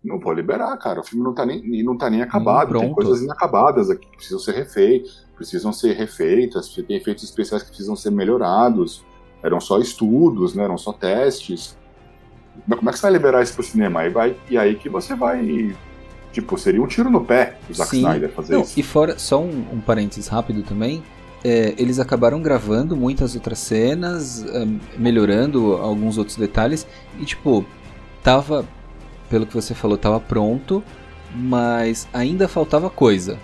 Não 0.02 0.18
vou 0.18 0.32
liberar, 0.32 0.76
cara. 0.76 1.00
O 1.00 1.04
filme 1.04 1.24
não 1.24 1.32
tá 1.32 1.46
nem, 1.46 1.82
não 1.84 1.96
tá 1.96 2.10
nem 2.10 2.20
acabado. 2.20 2.72
tem 2.72 2.80
pronto. 2.80 2.94
coisas 2.94 3.22
inacabadas 3.22 3.88
aqui 3.88 4.04
que 4.06 4.16
precisam 4.16 4.40
ser 4.40 4.52
refeitas, 4.52 5.24
precisam 5.36 5.72
ser 5.72 5.92
refeitas, 5.94 6.68
tem 6.74 6.96
efeitos 6.96 7.24
especiais 7.24 7.62
que 7.62 7.68
precisam 7.68 7.94
ser 7.96 8.10
melhorados. 8.10 9.04
Eram 9.44 9.60
só 9.60 9.78
estudos, 9.78 10.54
né? 10.54 10.64
Eram 10.64 10.76
só 10.78 10.92
testes. 10.92 11.76
Mas 12.66 12.78
como 12.78 12.88
é 12.88 12.92
que 12.92 12.98
você 12.98 13.02
vai 13.02 13.12
liberar 13.12 13.42
isso 13.42 13.54
pro 13.54 13.62
cinema? 13.62 14.00
Aí 14.00 14.10
vai, 14.10 14.34
e 14.50 14.56
aí 14.58 14.74
que 14.74 14.88
você 14.88 15.14
vai. 15.14 15.76
Tipo, 16.32 16.58
seria 16.58 16.82
um 16.82 16.86
tiro 16.88 17.10
no 17.10 17.24
pé 17.24 17.58
do 17.68 17.74
Zack 17.74 17.90
Sim. 17.90 17.98
Snyder 17.98 18.30
fazer 18.32 18.54
Não, 18.54 18.62
isso. 18.62 18.80
e 18.80 18.82
fora, 18.82 19.16
só 19.18 19.40
um, 19.40 19.64
um 19.74 19.80
parênteses 19.80 20.26
rápido 20.26 20.62
também. 20.64 21.02
é, 21.44 21.74
eles 21.76 22.00
acabaram 22.00 22.40
gravando 22.40 22.96
muitas 22.96 23.34
outras 23.36 23.58
cenas, 23.58 24.42
é, 24.46 24.66
melhorando 24.96 25.74
alguns 25.74 26.16
outros 26.18 26.36
detalhes. 26.38 26.86
E 27.20 27.24
tipo, 27.26 27.64
tava, 28.22 28.64
pelo 29.28 29.44
que 29.46 29.52
você 29.54 29.74
falou, 29.74 29.98
tava 29.98 30.18
pronto, 30.18 30.82
mas 31.34 32.08
ainda 32.14 32.48
faltava 32.48 32.88
coisa. 32.88 33.38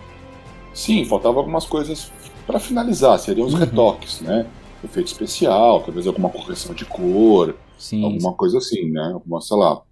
Sim, 0.73 1.05
faltava 1.05 1.39
algumas 1.39 1.67
coisas 1.67 2.11
pra 2.47 2.59
finalizar, 2.59 3.19
seriam 3.19 3.47
os 3.47 3.53
Uhum. 3.53 3.61
retoques, 3.61 4.21
né? 4.23 4.47
Efeito 4.83 5.09
especial, 5.09 5.83
talvez 5.83 6.07
alguma 6.07 6.31
correção 6.31 6.75
de 6.75 6.85
cor, 6.87 7.55
Sim. 7.79 8.03
alguma 8.05 8.33
coisa 8.35 8.59
assim, 8.59 8.91
né? 8.91 9.11
Alguma, 9.13 9.41
sei 9.41 9.57
lá. 9.57 9.83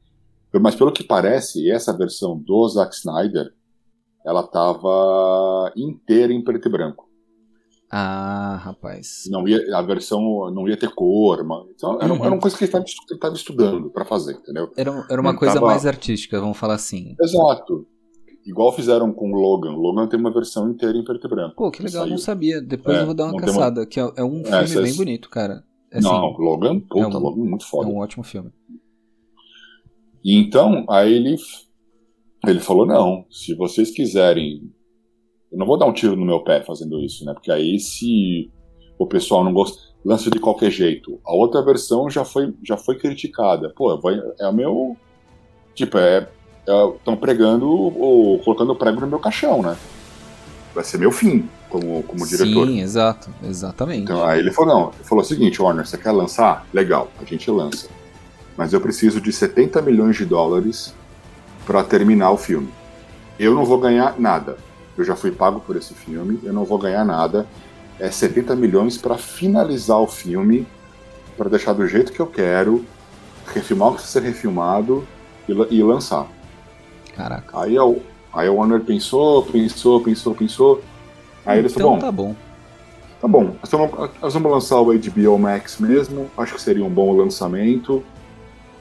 Mas 0.60 0.74
pelo 0.74 0.90
que 0.92 1.04
parece, 1.04 1.70
essa 1.70 1.96
versão 1.96 2.38
do 2.38 2.66
Zack 2.68 2.94
Snyder, 2.94 3.52
ela 4.24 4.42
tava 4.42 5.70
inteira 5.76 6.32
em 6.32 6.42
preto 6.42 6.68
e 6.68 6.72
branco. 6.72 7.06
Ah, 7.90 8.60
rapaz. 8.64 9.22
Não 9.30 9.46
ia, 9.48 9.76
a 9.76 9.80
versão 9.82 10.50
não 10.50 10.68
ia 10.68 10.76
ter 10.76 10.90
cor, 10.94 11.42
mas, 11.44 11.66
então 11.74 11.98
era, 12.00 12.12
Uhum. 12.12 12.24
era 12.24 12.34
uma 12.34 12.40
coisa 12.40 12.56
que 12.56 12.64
ele 12.64 12.72
estava 13.14 13.34
estudando 13.34 13.90
pra 13.90 14.04
fazer, 14.04 14.34
entendeu? 14.34 14.70
Era, 14.76 14.90
era 15.10 15.20
uma 15.20 15.32
Não 15.32 15.38
coisa 15.38 15.54
tava- 15.54 15.66
mais 15.66 15.86
artística, 15.86 16.38
vamos 16.40 16.56
falar 16.58 16.74
assim. 16.74 17.14
Exato. 17.20 17.86
Igual 18.48 18.72
fizeram 18.72 19.12
com 19.12 19.30
o 19.30 19.34
Logan. 19.36 19.72
O 19.72 19.80
Logan 19.80 20.06
tem 20.08 20.18
uma 20.18 20.32
versão 20.32 20.70
inteira 20.70 20.96
em 20.96 21.04
preto 21.04 21.26
e 21.26 21.30
branco. 21.30 21.54
Pô, 21.56 21.70
que 21.70 21.82
legal, 21.82 22.02
Saiu. 22.02 22.10
não 22.12 22.18
sabia. 22.18 22.60
Depois 22.62 22.96
É, 22.96 23.02
eu 23.02 23.06
vou 23.06 23.14
dar 23.14 23.24
uma 23.26 23.32
tem 23.32 23.40
uma- 23.42 23.46
caçada, 23.46 23.84
que 23.86 24.00
é, 24.00 24.02
é 24.16 24.24
um 24.24 24.42
filme 24.42 24.48
essas- 24.62 24.82
bem 24.82 24.96
bonito, 24.96 25.28
cara. 25.28 25.62
É, 25.92 25.98
assim, 25.98 26.08
não, 26.08 26.30
Logan, 26.32 26.80
puta, 26.80 27.00
é 27.00 27.06
um- 27.06 27.18
Logan 27.18 27.44
muito 27.44 27.64
é 27.64 27.68
foda. 27.68 27.88
um 27.90 27.98
ótimo 27.98 28.24
filme. 28.24 28.50
E 30.24 30.36
então, 30.36 30.84
aí 30.88 31.12
ele, 31.12 31.36
ele 32.46 32.60
falou: 32.60 32.86
não, 32.86 33.24
se 33.30 33.54
vocês 33.54 33.90
quiserem. 33.90 34.72
Eu 35.50 35.58
não 35.58 35.66
vou 35.66 35.78
dar 35.78 35.86
um 35.86 35.92
tiro 35.94 36.14
no 36.16 36.26
meu 36.26 36.42
pé 36.44 36.62
fazendo 36.62 37.00
isso, 37.00 37.24
né? 37.24 37.32
Porque 37.32 37.50
aí 37.50 37.78
se 37.80 38.50
o 38.98 39.06
pessoal 39.06 39.42
não 39.42 39.52
gosta, 39.52 39.78
lança 40.04 40.30
de 40.30 40.38
qualquer 40.38 40.70
jeito. 40.70 41.18
A 41.24 41.34
outra 41.34 41.64
versão 41.64 42.08
já 42.10 42.22
foi, 42.24 42.54
já 42.62 42.76
foi 42.76 42.98
criticada. 42.98 43.72
Pô, 43.74 43.98
vai, 43.98 44.20
é 44.40 44.46
o 44.48 44.52
meu. 44.52 44.96
Tipo, 45.74 45.96
é. 45.98 46.30
Estão 46.96 47.16
pregando 47.16 47.66
ou 47.68 48.38
colocando 48.40 48.74
prego 48.74 49.00
no 49.00 49.06
meu 49.06 49.18
caixão, 49.18 49.62
né? 49.62 49.76
Vai 50.74 50.84
ser 50.84 50.98
meu 50.98 51.10
fim 51.10 51.48
como, 51.68 52.02
como 52.02 52.26
diretor. 52.26 52.66
Sim, 52.66 52.80
exato. 52.80 53.30
Exatamente. 53.42 54.02
Então, 54.02 54.24
aí 54.24 54.38
ele 54.38 54.52
falou, 54.52 54.74
não, 54.74 54.92
ele 54.94 55.04
falou 55.04 55.24
o 55.24 55.26
seguinte, 55.26 55.60
Warner, 55.60 55.86
você 55.86 55.96
quer 55.96 56.12
lançar? 56.12 56.66
Legal, 56.72 57.10
a 57.20 57.24
gente 57.24 57.50
lança. 57.50 57.88
Mas 58.56 58.72
eu 58.72 58.80
preciso 58.80 59.20
de 59.20 59.32
70 59.32 59.80
milhões 59.82 60.16
de 60.16 60.24
dólares 60.24 60.94
para 61.66 61.82
terminar 61.82 62.30
o 62.30 62.36
filme. 62.36 62.68
Eu 63.38 63.54
não 63.54 63.64
vou 63.64 63.78
ganhar 63.78 64.18
nada. 64.18 64.56
Eu 64.96 65.04
já 65.04 65.14
fui 65.14 65.30
pago 65.30 65.60
por 65.60 65.76
esse 65.76 65.94
filme, 65.94 66.40
eu 66.42 66.52
não 66.52 66.64
vou 66.64 66.78
ganhar 66.78 67.04
nada. 67.04 67.46
É 68.00 68.10
70 68.10 68.54
milhões 68.56 68.98
para 68.98 69.16
finalizar 69.16 69.98
o 69.98 70.06
filme, 70.06 70.66
para 71.36 71.48
deixar 71.48 71.72
do 71.72 71.86
jeito 71.86 72.12
que 72.12 72.20
eu 72.20 72.26
quero, 72.26 72.84
refilmar 73.54 73.88
o 73.88 73.90
que 73.92 73.98
precisa 73.98 74.20
ser 74.20 74.26
refilmado 74.26 75.06
e, 75.48 75.52
e 75.76 75.82
lançar. 75.82 76.26
Caraca. 77.18 77.60
Aí, 77.60 77.76
a, 77.76 77.82
aí 78.32 78.46
a 78.48 78.52
Warner 78.52 78.80
pensou, 78.80 79.42
pensou, 79.42 80.00
pensou, 80.00 80.34
pensou. 80.34 80.82
Aí 81.44 81.58
eles 81.58 81.72
então 81.72 81.98
falaram, 81.98 82.00
bom, 82.00 82.06
tá 82.06 82.12
bom. 82.12 82.36
Tá 83.20 83.26
bom, 83.28 83.56
nós 83.60 83.70
vamos, 83.72 84.10
nós 84.22 84.32
vamos 84.34 84.52
lançar 84.52 84.80
o 84.80 84.96
HBO 84.96 85.38
Max 85.38 85.78
mesmo, 85.78 86.30
acho 86.38 86.54
que 86.54 86.62
seria 86.62 86.84
um 86.84 86.88
bom 86.88 87.12
lançamento. 87.16 88.04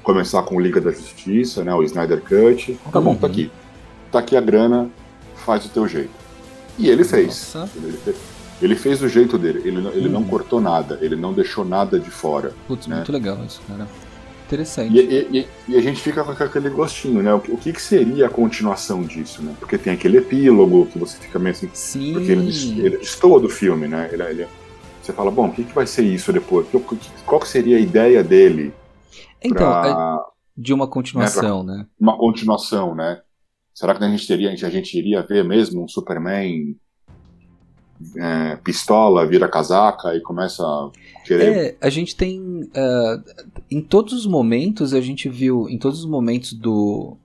Começar 0.03 0.43
com 0.43 0.61
Liga 0.61 0.79
da 0.79 0.91
Justiça, 0.91 1.63
né, 1.63 1.73
o 1.73 1.81
Snyder 1.83 2.21
Cut. 2.21 2.79
Tá 2.91 3.01
bom, 3.01 3.15
tá 3.15 3.25
Uhum. 3.25 3.33
aqui. 3.33 3.51
Tá 4.11 4.19
aqui 4.19 4.37
a 4.37 4.41
grana, 4.41 4.89
faz 5.37 5.65
o 5.65 5.69
teu 5.69 5.87
jeito. 5.87 6.11
E 6.77 6.87
ele 6.87 7.03
fez. 7.03 7.55
Ele 7.75 7.91
fez, 7.97 8.15
ele 8.61 8.75
fez 8.75 8.99
do 8.99 9.09
jeito 9.09 9.37
dele, 9.39 9.61
ele, 9.65 9.81
não- 9.81 9.91
ele 9.91 10.07
não 10.07 10.21
Uhum. 10.21 10.27
cortou 10.27 10.61
nada, 10.61 10.99
ele 11.01 11.15
não 11.15 11.33
deixou 11.33 11.65
nada 11.65 11.99
de 11.99 12.11
fora. 12.11 12.53
Putz, 12.67 12.85
né? 12.85 12.97
muito 12.97 13.11
legal 13.11 13.37
isso, 13.45 13.59
cara. 13.67 13.87
Interessante. 14.47 14.95
E, 14.97 14.99
e- 15.39 15.47
e- 15.67 15.75
a 15.75 15.81
gente 15.81 15.99
fica 15.99 16.23
com 16.23 16.31
aquele 16.31 16.69
gostinho, 16.69 17.21
né? 17.21 17.33
O 17.33 17.39
que, 17.41 17.51
o 17.51 17.57
que 17.57 17.73
que 17.73 17.81
seria 17.81 18.27
a 18.27 18.29
continuação 18.29 19.03
disso, 19.03 19.43
né? 19.43 19.53
Porque 19.59 19.77
tem 19.77 19.91
aquele 19.93 20.17
epílogo 20.19 20.85
que 20.87 20.97
você 20.97 21.17
fica 21.17 21.37
meio 21.37 21.53
assim, 21.53 21.69
Sim. 21.73 22.13
porque 22.13 22.31
ele, 22.31 22.49
ele 22.79 22.97
destoa 22.97 23.39
do 23.41 23.49
filme, 23.49 23.87
né? 23.87 24.09
Ele, 24.11 24.23
ele- 24.23 24.47
você 25.01 25.11
fala, 25.11 25.29
bom, 25.29 25.47
o 25.47 25.51
que, 25.53 25.63
que 25.65 25.73
vai 25.75 25.85
ser 25.85 26.03
isso 26.03 26.31
depois? 26.31 26.65
Qual 27.25 27.41
que 27.41 27.47
seria 27.47 27.77
a 27.77 27.79
ideia 27.79 28.23
dele 28.23 28.73
Então, 29.43 29.57
pra- 29.57 30.25
de 30.55 30.73
uma 30.73 30.87
continuação, 30.87 31.63
né? 31.63 31.85
uma 31.99 32.17
continuação, 32.17 32.95
né? 32.95 33.21
Será 33.73 33.93
que 33.95 34.03
a 34.03 34.09
gente 34.09 34.25
teria, 34.27 34.49
a 34.51 34.69
gente 34.69 34.97
iria 34.97 35.21
ver 35.21 35.43
mesmo 35.43 35.83
um 35.83 35.87
Superman 35.87 36.75
é, 38.15 38.55
pistola, 38.57 39.25
vira 39.25 39.47
casaca 39.47 40.15
e 40.15 40.21
começa 40.21 40.63
a 40.63 40.89
querer. 41.25 41.57
É, 41.57 41.77
a 41.81 41.89
gente 41.89 42.15
tem. 42.15 42.69
ah, 42.75 43.21
em 43.69 43.81
todos 43.81 44.13
os 44.13 44.25
momentos, 44.25 44.93
a 44.93 45.01
gente 45.01 45.27
viu. 45.29 45.67
Em 45.69 45.77
todos 45.77 45.99
os 45.99 46.05
momentos 46.05 46.53
do. 46.53 47.17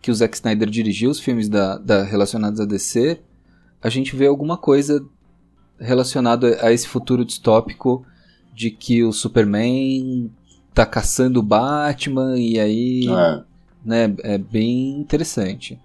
Que 0.00 0.10
o 0.10 0.14
Zack 0.14 0.36
Snyder 0.36 0.68
dirigiu 0.70 1.10
os 1.10 1.18
filmes 1.18 1.48
da, 1.48 1.76
da- 1.78 2.04
relacionados 2.04 2.60
a 2.60 2.64
DC, 2.64 3.20
a 3.82 3.88
gente 3.88 4.14
vê 4.14 4.26
alguma 4.26 4.56
coisa 4.56 5.04
relacionada 5.78 6.58
a 6.62 6.72
esse 6.72 6.86
futuro 6.86 7.24
distópico 7.24 8.04
de 8.54 8.70
que 8.70 9.02
o 9.04 9.12
Superman 9.12 10.30
tá 10.74 10.86
caçando 10.86 11.40
o 11.40 11.42
Batman 11.42 12.38
e 12.38 12.58
aí. 12.60 13.08
É, 13.08 13.42
né, 13.84 14.14
é 14.22 14.38
bem 14.38 14.98
interessante. 15.00 15.78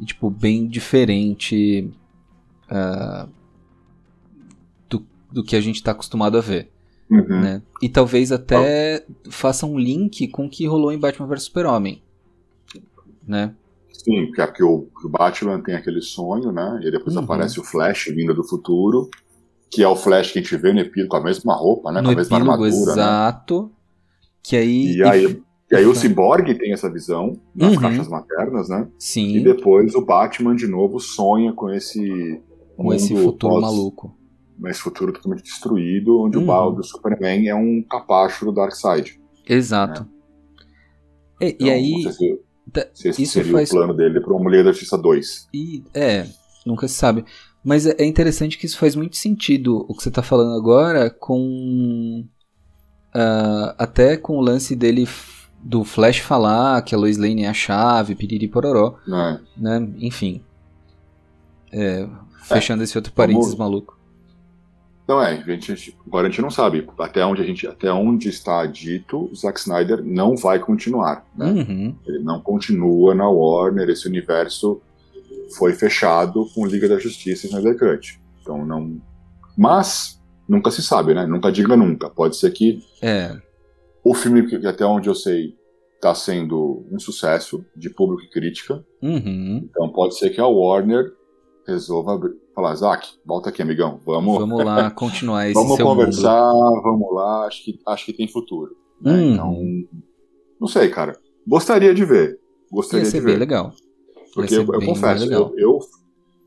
E, 0.00 0.04
tipo, 0.04 0.30
bem 0.30 0.66
diferente 0.68 1.90
ah, 2.70 3.28
do, 4.88 5.04
do 5.32 5.42
que 5.44 5.56
a 5.56 5.60
gente 5.60 5.82
tá 5.82 5.92
acostumado 5.92 6.36
a 6.38 6.40
ver, 6.40 6.70
uhum. 7.10 7.40
né? 7.40 7.62
E 7.82 7.88
talvez 7.88 8.32
até 8.32 9.04
faça 9.30 9.66
um 9.66 9.78
link 9.78 10.28
com 10.28 10.46
o 10.46 10.50
que 10.50 10.66
rolou 10.66 10.92
em 10.92 10.98
Batman 10.98 11.26
vs 11.26 11.44
Super-Homem, 11.44 12.02
né? 13.26 13.54
Sim, 13.92 14.26
porque, 14.26 14.62
é 14.62 14.64
o, 14.64 14.86
o 15.04 15.08
Batman 15.08 15.60
tem 15.60 15.74
aquele 15.74 16.00
sonho, 16.00 16.52
né? 16.52 16.80
E 16.82 16.90
depois 16.90 17.16
Uhum. 17.16 17.24
aparece 17.24 17.58
o 17.60 17.64
Flash 17.64 18.06
vindo 18.14 18.32
do 18.32 18.44
futuro, 18.44 19.10
que 19.70 19.82
é 19.82 19.88
o 19.88 19.96
Flash 19.96 20.32
que 20.32 20.38
a 20.38 20.42
gente 20.42 20.56
vê 20.56 20.72
no 20.72 20.80
epílogo 20.80 21.10
com 21.10 21.16
a 21.16 21.24
mesma 21.24 21.54
roupa, 21.54 21.90
né? 21.92 22.00
Com 22.00 22.06
no 22.06 22.12
a 22.12 22.14
mesma 22.14 22.36
epílogo 22.38 22.52
armadura, 22.64 22.96
né? 22.96 23.02
exato, 23.02 23.70
que 24.42 24.56
aí... 24.56 24.96
E 24.96 25.02
aí, 25.02 25.42
e 25.70 25.76
aí 25.76 25.84
o 25.84 25.92
e- 25.92 25.96
Cyborg 25.96 26.54
tem 26.54 26.72
essa 26.72 26.90
visão 26.90 27.38
nas 27.54 27.74
Uhum. 27.74 27.80
caixas 27.80 28.08
maternas, 28.08 28.68
né? 28.70 28.88
E 28.88 29.02
Sim, 29.02 29.42
depois 29.42 29.94
o 29.94 30.00
Batman 30.00 30.54
de 30.56 30.66
novo 30.66 30.98
sonha 31.00 31.52
com 31.52 31.68
esse 31.68 32.40
com 32.82 32.94
esse 32.94 33.14
futuro 33.14 33.54
pós- 33.54 33.62
maluco. 33.62 34.14
Esse 34.66 34.80
futuro 34.80 35.12
totalmente 35.12 35.44
destruído, 35.44 36.20
onde 36.22 36.36
Uhum. 36.36 36.42
o 36.44 36.46
balde 36.46 36.76
do 36.78 36.84
Superman 36.84 37.48
é 37.48 37.54
um 37.54 37.82
capacho 37.82 38.44
do 38.44 38.52
Darkseid. 38.52 39.20
Exato. 39.48 40.06
E, 41.40 41.46
e 41.46 41.50
Então, 41.54 41.68
aí... 41.72 41.92
Não 41.92 42.02
sei 42.02 42.12
se, 42.12 42.40
se 42.94 43.08
esse 43.08 43.22
isso 43.22 43.32
seria 43.34 43.52
faz- 43.52 43.70
o 43.70 43.74
plano 43.74 43.94
dele 43.94 44.20
para 44.20 44.34
uma 44.34 44.50
Liga 44.50 44.64
da 44.64 44.72
Justiça 44.72 44.98
2. 44.98 45.48
E 45.54 45.84
é, 45.94 46.26
nunca 46.66 46.88
se 46.88 46.94
sabe. 46.94 47.24
Mas 47.64 47.86
é 47.86 47.94
é 47.98 48.04
interessante 48.04 48.58
que 48.58 48.66
isso 48.66 48.78
faz 48.78 48.94
muito 48.96 49.16
sentido 49.16 49.84
o 49.88 49.94
que 49.94 50.02
você 50.02 50.10
tá 50.10 50.22
falando 50.22 50.54
agora 50.56 51.08
com. 51.10 52.24
ah, 53.14 53.74
até 53.78 54.16
com 54.16 54.38
o 54.38 54.40
lance 54.40 54.74
dele 54.76 55.06
do 55.62 55.82
Flash 55.84 56.18
falar 56.18 56.82
que 56.82 56.94
a 56.94 56.98
Lois 56.98 57.16
Lane 57.18 57.44
é 57.44 57.48
a 57.48 57.54
chave, 57.54 58.14
piriri 58.14 58.46
pororó, 58.48 58.96
Né? 59.06 59.40
né? 59.56 59.88
Enfim. 59.98 60.40
É, 61.72 62.06
fechando 62.54 62.82
esse 62.82 62.96
outro 62.96 63.12
parênteses 63.12 63.54
vamos- 63.54 63.58
maluco. 63.58 63.98
Então 65.04 65.22
é, 65.22 65.32
a 65.40 65.56
gente, 65.56 65.96
agora 66.06 66.26
a 66.26 66.30
gente 66.30 66.42
não 66.42 66.50
sabe 66.50 66.86
até 66.98 67.24
onde 67.24 67.40
a 67.40 67.44
gente, 67.44 67.66
até 67.66 67.90
onde 67.90 68.28
está 68.28 68.66
dito, 68.66 69.30
o 69.32 69.34
Zack 69.34 69.58
Snyder 69.58 70.04
não 70.04 70.36
vai 70.36 70.58
continuar, 70.58 71.26
né? 71.34 71.46
Uhum. 71.46 71.96
Ele 72.06 72.18
não 72.22 72.40
continua 72.42 73.14
na 73.14 73.26
Warner, 73.26 73.88
esse 73.88 74.06
universo 74.06 74.82
foi 75.56 75.72
fechado 75.72 76.46
com 76.54 76.66
Liga 76.66 76.86
da 76.88 76.98
Justiça 76.98 77.46
e 77.46 77.48
Snyder 77.48 77.78
Cut. 77.78 78.20
Então 78.42 78.66
não, 78.66 79.00
mas 79.56 80.20
nunca 80.46 80.70
se 80.70 80.82
sabe, 80.82 81.14
né? 81.14 81.24
Nunca 81.26 81.50
diga 81.50 81.74
nunca. 81.74 82.10
Pode 82.10 82.36
ser 82.36 82.50
que 82.50 82.78
É. 83.00 83.34
o 84.04 84.12
filme, 84.14 84.46
que 84.46 84.66
até 84.66 84.84
onde 84.84 85.08
eu 85.08 85.14
sei, 85.14 85.56
está 85.94 86.14
sendo 86.14 86.86
um 86.92 86.98
sucesso 86.98 87.64
de 87.74 87.88
público 87.88 88.22
e 88.24 88.28
crítica. 88.30 88.84
Uhum. 89.02 89.66
Então 89.70 89.88
pode 89.90 90.18
ser 90.18 90.28
que 90.30 90.40
a 90.40 90.46
Warner 90.46 91.10
resolva 91.70 92.18
falar, 92.54 92.74
Zack, 92.74 93.06
volta 93.24 93.48
aqui, 93.50 93.62
amigão. 93.62 94.00
Vamos, 94.04 94.38
Vamos 94.38 94.64
lá 94.64 94.90
continuar 94.92 95.46
esse 95.46 95.54
vamos 95.54 95.78
conversar, 95.78 96.52
vamos 96.82 97.14
lá, 97.14 97.46
acho 97.46 97.64
que, 97.64 97.78
acho 97.86 98.06
que 98.06 98.12
tem 98.12 98.28
futuro. 98.28 98.76
né? 99.00 99.12
Uhum. 99.12 99.32
Então, 99.32 99.64
não 100.60 100.68
sei, 100.68 100.88
cara. 100.88 101.16
Gostaria 101.46 101.94
de 101.94 102.04
ver. 102.04 102.30
mundo. 102.30 102.38
Gostaria 102.72 103.04
Ia 103.04 103.10
ser 103.10 103.20
de 103.20 103.24
ver. 103.26 103.38
legal. 103.38 103.72
Porque 104.34 104.54
eu, 104.54 104.60
eu 104.60 104.84
confesso, 104.84 105.24
eu, 105.32 105.52
eu, 105.56 105.78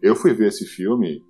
eu 0.02 0.16
fui 0.16 0.34
ver 0.34 0.48
esse 0.50 0.66
filme 0.66 1.24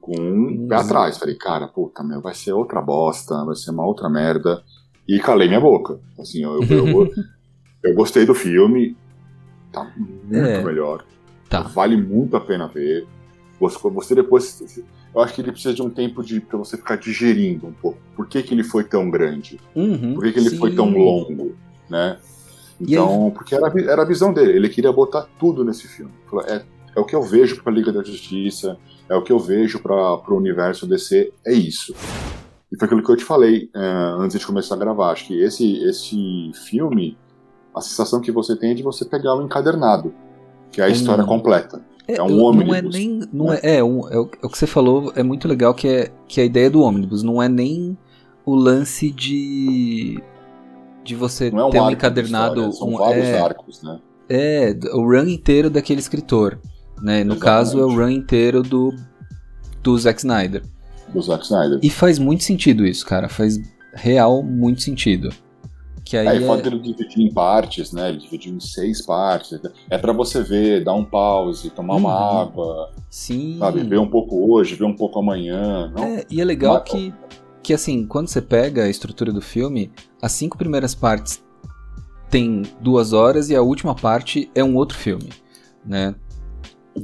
com 0.00 0.12
um 0.18 0.66
pé 0.68 0.76
Uhum. 0.76 0.80
atrás. 0.82 1.18
Falei, 1.18 1.34
cara, 1.36 1.68
puta, 1.68 2.02
meu, 2.02 2.20
vai 2.20 2.34
ser 2.34 2.52
outra 2.52 2.80
bosta, 2.80 3.44
vai 3.44 3.54
ser 3.54 3.70
uma 3.70 3.86
outra 3.86 4.08
merda. 4.08 4.62
E 5.08 5.18
calei 5.18 5.48
minha 5.48 5.60
boca. 5.60 6.00
Assim, 6.18 6.42
eu, 6.42 6.62
eu, 6.62 6.88
eu, 6.88 7.10
eu 7.84 7.94
gostei 7.94 8.24
do 8.24 8.34
filme. 8.34 8.96
Tá 9.72 9.90
muito 9.96 10.34
É. 10.36 10.62
melhor. 10.64 11.04
Tá. 11.48 11.62
Vale 11.62 11.96
muito 11.96 12.36
a 12.36 12.40
pena 12.40 12.66
ver. 12.68 13.06
Você, 13.68 14.14
depois. 14.14 14.84
Eu 15.14 15.20
acho 15.20 15.34
que 15.34 15.40
ele 15.40 15.52
precisa 15.52 15.74
de 15.74 15.82
um 15.82 15.90
tempo 15.90 16.22
de 16.22 16.40
para 16.40 16.58
você 16.58 16.76
ficar 16.76 16.96
digerindo 16.96 17.66
um 17.66 17.72
pouco. 17.72 17.98
Por 18.16 18.26
que, 18.26 18.42
que 18.42 18.54
ele 18.54 18.64
foi 18.64 18.84
tão 18.84 19.10
grande? 19.10 19.60
Uhum. 19.74 20.14
Por 20.14 20.24
que, 20.24 20.32
que 20.32 20.38
ele 20.38 20.50
foi 20.56 20.70
Sim. 20.70 20.76
tão 20.76 20.90
longo? 20.90 21.54
Né? 21.88 22.18
Então, 22.80 23.30
porque 23.34 23.54
era, 23.54 23.72
era 23.90 24.02
a 24.02 24.06
visão 24.06 24.32
dele. 24.32 24.52
Ele 24.52 24.68
queria 24.68 24.92
botar 24.92 25.26
tudo 25.38 25.64
nesse 25.64 25.86
filme. 25.86 26.12
É, 26.46 26.62
é 26.96 27.00
o 27.00 27.04
que 27.04 27.14
eu 27.14 27.22
vejo 27.22 27.62
pra 27.62 27.72
Liga 27.72 27.92
da 27.92 28.02
Justiça, 28.02 28.76
é 29.08 29.14
o 29.14 29.22
que 29.22 29.32
eu 29.32 29.38
vejo 29.38 29.78
para 29.80 29.94
o 29.94 30.36
universo 30.36 30.86
DC, 30.86 31.32
é 31.46 31.52
isso. 31.52 31.94
E 32.72 32.76
foi 32.76 32.86
aquilo 32.86 33.02
que 33.02 33.10
eu 33.10 33.16
te 33.16 33.24
falei 33.24 33.70
é, 33.74 33.80
antes 34.18 34.38
de 34.40 34.46
começar 34.46 34.74
a 34.74 34.78
gravar. 34.78 35.10
Acho 35.12 35.26
que 35.26 35.40
esse, 35.40 35.76
esse 35.84 36.50
filme, 36.66 37.16
a 37.74 37.80
sensação 37.80 38.20
que 38.20 38.32
você 38.32 38.56
tem 38.56 38.70
é 38.70 38.74
de 38.74 38.82
você 38.82 39.04
pegá-lo 39.04 39.42
encadernado, 39.42 40.12
que 40.70 40.80
é 40.80 40.84
a 40.84 40.88
Hum. 40.88 40.92
história 40.92 41.24
completa. 41.24 41.84
É 42.08 42.20
um 42.22 42.28
eu- 42.28 42.36
Não 42.36 42.74
é 42.74 42.78
ônibus, 42.78 42.94
nem. 42.96 43.20
Não 43.32 43.52
é, 43.52 43.60
é, 43.62 43.84
um, 43.84 44.08
é, 44.08 44.18
o, 44.18 44.30
é 44.42 44.46
o 44.46 44.48
que 44.48 44.58
você 44.58 44.66
falou, 44.66 45.12
é 45.14 45.22
muito 45.22 45.46
legal 45.46 45.72
que 45.74 45.86
é, 45.88 46.10
que 46.26 46.40
é 46.40 46.42
a 46.42 46.46
ideia 46.46 46.70
do 46.70 46.80
ônibus. 46.82 47.22
Não 47.22 47.42
é 47.42 47.48
nem 47.48 47.96
o 48.44 48.54
lance 48.54 49.10
de. 49.10 50.22
De 51.04 51.14
você 51.16 51.50
Não 51.50 51.58
é 51.60 51.64
um 51.64 51.70
ter 51.70 51.80
um 51.80 51.90
encadernado. 51.90 52.54
história, 52.60 52.72
são 52.72 52.88
um- 52.88 52.96
vários 52.98 53.26
é, 53.26 53.40
arcos, 53.40 53.82
né? 53.82 53.98
é, 54.28 54.76
o 54.92 55.00
run 55.02 55.26
inteiro 55.28 55.68
daquele 55.68 55.98
escritor. 56.00 56.58
Né? 57.02 57.24
No 57.24 57.32
Exatamente. 57.34 57.40
caso, 57.40 57.80
é 57.80 57.84
o 57.84 57.88
run 57.94 58.10
inteiro 58.10 58.62
do, 58.62 58.94
do 59.82 59.98
Zack 59.98 60.20
Snyder. 60.20 60.62
Do 61.12 61.20
Zack 61.20 61.42
Snyder. 61.44 61.80
E 61.82 61.90
faz 61.90 62.18
muito 62.20 62.44
sentido 62.44 62.86
isso, 62.86 63.04
cara. 63.04 63.28
Faz 63.28 63.58
real 63.94 64.42
muito 64.42 64.80
sentido. 64.82 65.30
Que 66.12 66.18
aí 66.18 66.26
É, 66.28 66.40
e 66.40 66.44
é- 66.44 66.46
pode 66.46 66.68
ele 66.68 66.78
dividir 66.78 67.20
em 67.24 67.32
partes, 67.32 67.90
né? 67.90 68.10
Ele 68.10 68.18
dividiu 68.18 68.52
em 68.54 68.60
seis 68.60 69.00
partes. 69.00 69.58
É 69.88 69.96
pra 69.96 70.12
você 70.12 70.42
ver, 70.42 70.84
dar 70.84 70.92
um 70.92 71.06
pause, 71.06 71.70
tomar 71.70 71.94
uma 71.96 72.10
Uhum. 72.10 72.40
água, 72.42 72.90
Sim. 73.08 73.56
sabe? 73.58 73.82
Ver 73.82 73.98
um 73.98 74.10
pouco 74.10 74.52
hoje, 74.52 74.74
ver 74.74 74.84
um 74.84 74.94
pouco 74.94 75.18
amanhã. 75.18 75.90
Não? 75.96 76.04
É, 76.04 76.24
e 76.30 76.38
é 76.38 76.44
legal 76.44 76.74
Mas- 76.74 76.90
que, 76.92 77.14
que, 77.62 77.72
assim, 77.72 78.06
quando 78.06 78.28
você 78.28 78.42
pega 78.42 78.84
a 78.84 78.90
estrutura 78.90 79.32
do 79.32 79.40
filme, 79.40 79.90
as 80.20 80.32
cinco 80.32 80.58
primeiras 80.58 80.94
partes 80.94 81.42
tem 82.28 82.60
duas 82.82 83.14
horas 83.14 83.48
e 83.48 83.56
a 83.56 83.62
última 83.62 83.94
parte 83.94 84.50
é 84.54 84.62
um 84.62 84.76
outro 84.76 84.98
filme, 84.98 85.30
né? 85.82 86.14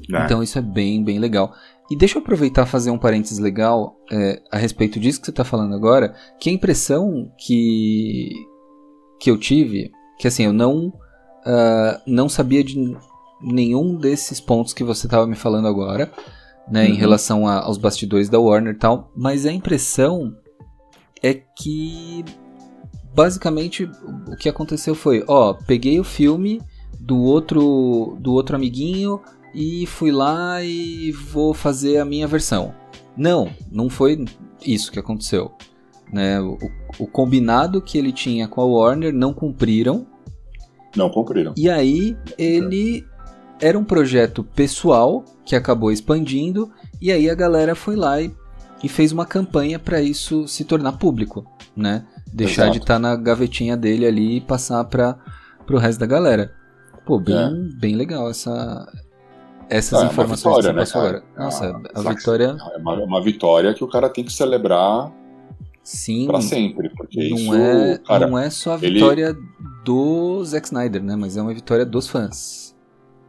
Né? 0.06 0.22
Então 0.26 0.42
isso 0.42 0.59
é 0.59 0.62
bem, 0.62 1.02
bem 1.02 1.18
legal. 1.18 1.54
E 1.90 1.96
deixa 1.96 2.18
eu 2.18 2.22
aproveitar 2.22 2.66
e 2.66 2.70
fazer 2.70 2.90
um 2.90 2.98
parênteses 2.98 3.38
legal 3.38 3.96
é, 4.12 4.42
a 4.52 4.59
respeito 4.59 5.00
disso 5.00 5.18
que 5.18 5.24
você 5.24 5.30
está 5.30 5.44
falando 5.44 5.74
agora, 5.74 6.14
que 6.38 6.50
a 6.50 6.52
impressão 6.52 7.32
que, 7.38 8.28
que 9.20 9.30
eu 9.30 9.38
tive, 9.38 9.90
que 10.18 10.26
assim, 10.28 10.44
eu 10.44 10.52
não, 10.52 10.92
ah, 11.44 12.00
não 12.06 12.28
sabia 12.28 12.62
de 12.64 12.96
nenhum 13.40 13.94
desses 13.96 14.40
pontos 14.40 14.72
que 14.72 14.82
você 14.84 15.06
estava 15.06 15.26
me 15.26 15.36
falando 15.36 15.68
agora, 15.68 16.10
né, 16.70 16.86
em 16.88 16.92
Uhum. 16.92 16.98
relação 16.98 17.46
a- 17.46 17.60
aos 17.60 17.78
bastidores 17.78 18.28
da 18.28 18.38
Warner 18.38 18.74
e 18.74 18.78
tal, 18.78 19.10
mas 19.16 19.46
a 19.46 19.52
impressão 19.52 20.34
é 21.22 21.34
que 21.34 22.24
basicamente 23.14 23.84
o 24.28 24.36
que 24.36 24.48
aconteceu 24.48 24.94
foi, 24.94 25.24
ó, 25.26 25.54
peguei 25.54 25.98
o 25.98 26.04
filme 26.04 26.60
do 27.00 27.18
outro 27.18 28.16
do 28.20 28.32
outro 28.32 28.54
amiguinho 28.56 29.20
e 29.54 29.86
fui 29.86 30.10
lá 30.12 30.62
e 30.62 31.10
vou 31.12 31.54
fazer 31.54 31.98
a 31.98 32.04
minha 32.04 32.26
versão. 32.26 32.74
Não, 33.16 33.50
não 33.72 33.88
foi 33.88 34.24
isso 34.64 34.92
que 34.92 34.98
aconteceu. 34.98 35.52
Né? 36.12 36.40
O, 36.40 36.56
o 36.98 37.06
combinado 37.06 37.82
que 37.82 37.98
ele 37.98 38.12
tinha 38.12 38.48
com 38.48 38.61
a 38.61 38.64
Warner 38.64 39.12
não 39.12 39.32
cumpriram 39.32 40.06
Não 40.96 41.11
cumpriram. 41.11 41.52
e 41.56 41.68
aí 41.68 42.16
ele 42.38 43.04
era 43.61 43.78
um 43.78 43.84
projeto 43.84 44.42
pessoal 44.42 45.24
que 45.44 45.54
acabou 45.54 45.90
expandindo 45.92 46.70
e 47.00 47.12
aí 47.12 47.28
a 47.28 47.34
galera 47.34 47.74
foi 47.74 47.94
lá 47.96 48.20
e, 48.22 48.32
e 48.82 48.88
fez 48.88 49.12
uma 49.12 49.26
campanha 49.26 49.78
para 49.78 50.00
isso 50.00 50.46
se 50.48 50.64
tornar 50.64 50.92
público, 50.92 51.44
né? 51.76 52.06
Deixar 52.32 52.62
Exato. 52.64 52.72
de 52.72 52.78
estar 52.84 52.98
na 52.98 53.16
gavetinha 53.16 53.76
dele 53.76 54.06
ali 54.06 54.36
e 54.36 54.40
passar 54.40 54.84
para 54.84 55.18
o 55.70 55.76
resto 55.76 55.98
da 56.00 56.06
galera. 56.06 56.52
Pô, 57.04 57.18
bem, 57.18 57.68
bem 57.78 57.96
legal 57.96 58.30
essa 58.30 58.86
essas 59.70 59.98
É, 60.00 60.02
uma 60.04 60.12
informações 60.12 60.56
vitória, 60.56 60.70
que 60.70 60.76
né. 60.76 61.22
Nossa, 61.36 61.66
Ah, 61.66 61.90
a 61.94 62.02
Zack- 62.02 62.16
vitória, 62.16 62.56
É 62.74 62.78
uma, 62.78 62.94
é 62.94 63.04
uma 63.04 63.22
vitória 63.22 63.74
que 63.74 63.84
o 63.84 63.88
cara 63.88 64.09
tem 64.09 64.24
que 64.24 64.32
celebrar 64.32 65.11
sim. 65.97 66.26
pra 66.26 66.41
sempre, 66.41 66.91
porque 66.91 67.28
não 67.30 67.36
isso, 67.36 67.55
é, 67.55 67.99
cara, 67.99 68.26
não 68.26 68.39
é 68.39 68.51
só 68.51 68.74
a 68.74 68.76
ele- 68.76 68.95
vitória 68.95 69.36
do 69.84 70.45
Zack 70.45 70.66
Snyder, 70.66 71.03
né? 71.03 71.16
Mas 71.16 71.36
é 71.36 71.43
uma 71.43 71.55
vitória 71.55 71.84
dos 71.86 72.07
fãs. 72.09 72.76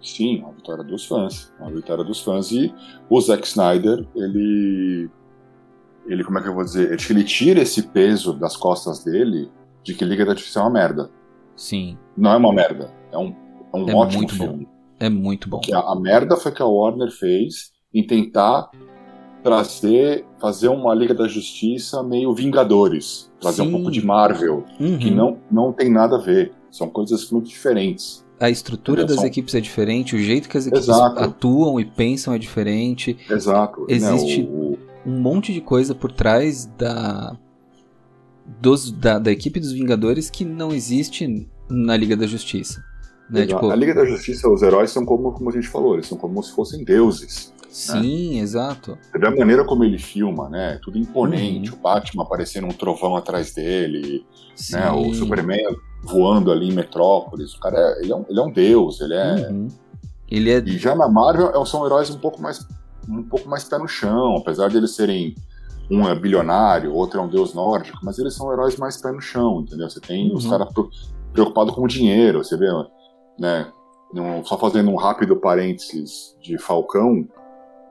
Sim, 0.02 0.40
uma 0.40 0.52
vitória 0.54 0.84
dos 0.84 1.06
fãs. 1.06 1.52
Uma 1.60 1.72
vitória 1.72 2.04
dos 2.04 2.22
fãs. 2.22 2.52
E 2.52 2.74
o 3.10 3.20
Zack 3.22 3.46
Snyder, 3.48 4.06
ele. 4.16 5.10
Ele, 6.08 6.24
como 6.24 6.40
é 6.40 6.42
que 6.42 6.48
eu 6.48 6.56
vou 6.56 6.64
dizer? 6.64 6.92
Ele, 6.92 7.02
ele 7.10 7.24
tira 7.24 7.62
esse 7.62 7.84
peso 7.84 8.34
das 8.34 8.56
costas 8.58 9.04
dele 9.04 9.50
de 9.84 9.94
que 9.94 10.04
Liga 10.06 10.26
da 10.26 10.34
Justiça 10.34 10.60
é 10.60 10.64
uma 10.64 10.72
merda. 10.72 11.10
Sim, 11.56 11.98
Não 12.18 12.32
é 12.32 12.38
uma 12.38 12.54
merda. 12.54 12.92
É 13.12 13.18
um, 13.18 13.36
é 13.74 13.78
um 13.78 13.90
É 13.90 13.94
ótimo 13.94 14.20
muito 14.20 14.36
bom. 14.36 14.44
filme. 14.46 14.68
é 15.00 15.10
muito 15.10 15.50
bom. 15.50 15.60
Que 15.60 15.74
a, 15.74 15.80
a 15.80 15.96
merda 16.00 16.36
foi 16.38 16.52
que 16.52 16.62
a 16.62 16.66
Warner 16.66 17.12
fez 17.12 17.72
em 17.94 18.06
tentar 18.08 18.70
trazer, 19.44 20.26
fazer 20.40 20.68
uma 20.68 20.94
Liga 20.94 21.14
da 21.14 21.28
Justiça 21.28 22.02
meio 22.04 22.34
Vingadores. 22.34 23.32
Trazer 23.40 23.64
Sim. 23.64 23.70
um 23.70 23.72
pouco 23.72 23.92
de 23.92 24.06
Marvel, 24.06 24.64
que 24.78 25.10
Uhum. 25.10 25.16
não, 25.16 25.38
não 25.50 25.74
tem 25.74 25.90
nada 25.90 26.18
a 26.18 26.20
ver. 26.20 26.52
São 26.72 26.88
coisas 26.90 27.30
muito 27.32 27.48
diferentes. 27.50 28.24
A 28.40 28.50
estrutura 28.50 29.04
das 29.06 29.18
São- 29.18 29.26
equipes 29.26 29.54
é 29.56 29.60
diferente, 29.60 30.16
o 30.16 30.20
jeito 30.20 30.48
que 30.48 30.58
as 30.58 30.66
equipes 30.68 30.88
Exato. 30.88 31.20
atuam 31.20 31.80
e 31.80 31.86
pensam 31.86 32.34
é 32.34 32.38
diferente. 32.38 33.18
Exato. 33.30 33.86
Existe- 33.90 34.44
né? 34.44 34.50
O- 34.50 34.78
Um 35.06 35.20
monte 35.22 35.54
de 35.54 35.62
coisa 35.62 35.96
por 35.96 36.12
trás 36.12 36.66
da, 36.78 37.36
dos, 38.62 38.92
da, 38.92 39.18
da 39.20 39.32
equipe 39.32 39.60
dos 39.60 39.72
Vingadores 39.72 40.30
que 40.30 40.44
não 40.44 40.72
existe 40.74 41.48
na 41.70 41.96
Liga 41.96 42.16
da 42.18 42.28
Justiça. 42.28 42.84
Né? 43.30 43.46
Tipo, 43.46 43.70
A 43.70 43.76
Liga 43.76 43.94
da 43.94 44.06
Justiça, 44.06 44.50
os 44.50 44.62
heróis 44.62 44.92
são 44.92 45.06
como, 45.06 45.32
como 45.32 45.50
a 45.50 45.54
gente 45.54 45.68
falou, 45.68 45.94
eles 45.94 46.08
são 46.08 46.18
como 46.18 46.42
se 46.44 46.52
fossem 46.54 46.84
deuses. 46.84 47.54
Sim, 47.70 48.40
exato. 48.40 48.98
Da 49.20 49.32
maneira 49.32 49.64
como 49.64 49.84
ele 49.84 49.98
filma, 49.98 50.50
né? 50.50 50.80
Tudo 50.84 50.98
imponente. 50.98 51.70
Uhum. 51.72 51.78
O 51.78 51.80
Batman 51.82 52.24
aparecendo 52.24 52.66
um 52.66 52.72
trovão 52.72 53.16
atrás 53.16 53.54
dele, 53.54 54.26
Sim. 54.56 54.76
né? 54.76 54.92
O 54.92 55.14
Superman 55.14 55.76
voando 56.04 56.52
ali 56.52 56.70
em 56.70 56.74
Metrópolis. 56.74 57.54
O 57.54 57.60
cara 57.60 57.78
é, 57.78 58.02
ele 58.04 58.12
é, 58.12 58.16
um, 58.16 58.26
ele 58.30 58.40
é 58.40 58.44
um 58.44 58.52
deus, 58.52 59.00
ele 59.02 59.14
é. 59.14 59.34
Uhum. 59.50 59.68
Ele 60.30 60.52
é. 60.52 60.60
E 60.60 60.78
já 60.78 60.96
na 60.96 61.08
Marvel 61.08 61.50
é- 61.50 61.66
são 61.66 61.86
heróis 61.86 62.10
um 62.10 62.18
pouco 62.20 62.42
mais 62.42 62.66
um 63.08 63.24
pouco 63.24 63.50
mais 63.50 63.64
pé 63.64 63.78
no 63.80 63.88
chão, 63.88 64.36
apesar 64.38 64.70
de 64.70 64.78
eles 64.78 64.92
serem 64.96 65.34
um 65.90 66.08
é 66.08 66.14
bilionário, 66.14 66.94
outro 66.94 67.20
é 67.20 67.24
um 67.24 67.28
deus 67.28 67.56
nórdico, 67.56 67.98
mas 68.04 68.20
eles 68.20 68.36
são 68.36 68.52
heróis 68.54 68.78
mais 68.78 69.02
pé 69.02 69.12
no 69.12 69.20
chão, 69.20 69.62
entendeu? 69.62 69.90
Você 69.90 70.00
tem 70.00 70.32
os 70.32 70.44
Uhum. 70.46 70.52
caras 70.52 70.72
pro- 70.72 70.90
preocupados 71.34 71.74
com 71.74 71.82
o 71.82 71.88
dinheiro, 71.88 72.44
você 72.44 72.56
vê, 72.56 72.68
né? 73.40 73.72
Só 74.46 74.58
fazendo 74.60 74.92
um 74.92 74.96
rápido 74.96 75.36
parênteses 75.38 76.36
de 76.42 76.58
Falcão, 76.60 77.28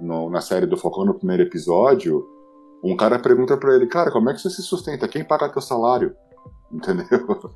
no- 0.00 0.30
na 0.30 0.40
série 0.40 0.66
do 0.66 0.76
Falcão 0.76 1.04
no 1.04 1.14
primeiro 1.14 1.42
episódio, 1.42 2.26
um 2.84 2.96
cara 2.96 3.18
pergunta 3.18 3.56
pra 3.56 3.74
ele, 3.74 3.86
cara, 3.86 4.10
como 4.10 4.30
é 4.30 4.34
que 4.34 4.40
você 4.40 4.50
se 4.50 4.62
sustenta? 4.62 5.08
Quem 5.08 5.24
paga 5.24 5.48
teu 5.48 5.60
salário? 5.62 6.12
Entendeu? 6.70 7.06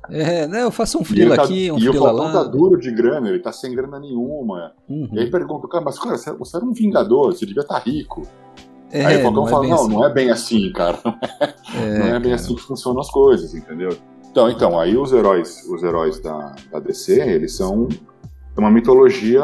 É, 0.09 0.47
né? 0.47 0.63
Eu 0.63 0.71
faço 0.71 0.97
um 0.97 1.03
frila 1.03 1.35
tá- 1.35 1.43
aqui, 1.43 1.71
um 1.71 1.77
e 1.77 1.87
o 1.87 1.93
Falcão 1.93 2.25
lá. 2.25 2.33
tá 2.33 2.43
duro 2.43 2.79
de 2.79 2.91
grana, 2.91 3.29
ele 3.29 3.39
tá 3.39 3.51
sem 3.51 3.73
grana 3.75 3.99
nenhuma. 3.99 4.71
Uhum. 4.89 5.07
E 5.13 5.19
aí 5.19 5.29
pergunta, 5.29 5.67
cara, 5.67 5.83
mas 5.83 5.99
cara, 5.99 6.17
você 6.17 6.57
era 6.57 6.65
um 6.65 6.73
vingador, 6.73 7.31
você 7.33 7.45
devia 7.45 7.61
estar 7.61 7.77
rico. 7.79 8.23
É, 8.91 9.05
aí 9.05 9.17
o 9.17 9.21
Falcão 9.23 9.47
é 9.47 9.49
fala, 9.49 9.61
bem 9.61 9.69
não, 9.71 9.77
assim. 9.77 9.89
não 9.93 10.05
é 10.05 10.13
bem 10.13 10.29
assim, 10.31 10.71
cara. 10.73 10.99
É, 11.75 11.97
não 11.99 12.05
é 12.07 12.11
bem 12.19 12.21
cara. 12.23 12.35
assim 12.35 12.53
que 12.55 12.61
funcionam 12.61 13.01
as 13.01 13.09
coisas, 13.09 13.55
entendeu? 13.55 13.89
Então, 14.29 14.47
então, 14.49 14.79
aí 14.79 14.95
os 14.95 15.11
heróis, 15.11 15.63
os 15.67 15.81
heróis 15.83 16.19
da, 16.19 16.55
da 16.71 16.79
DC, 16.79 17.19
eles 17.19 17.55
são 17.55 17.87
uma 18.57 18.69
mitologia 18.69 19.43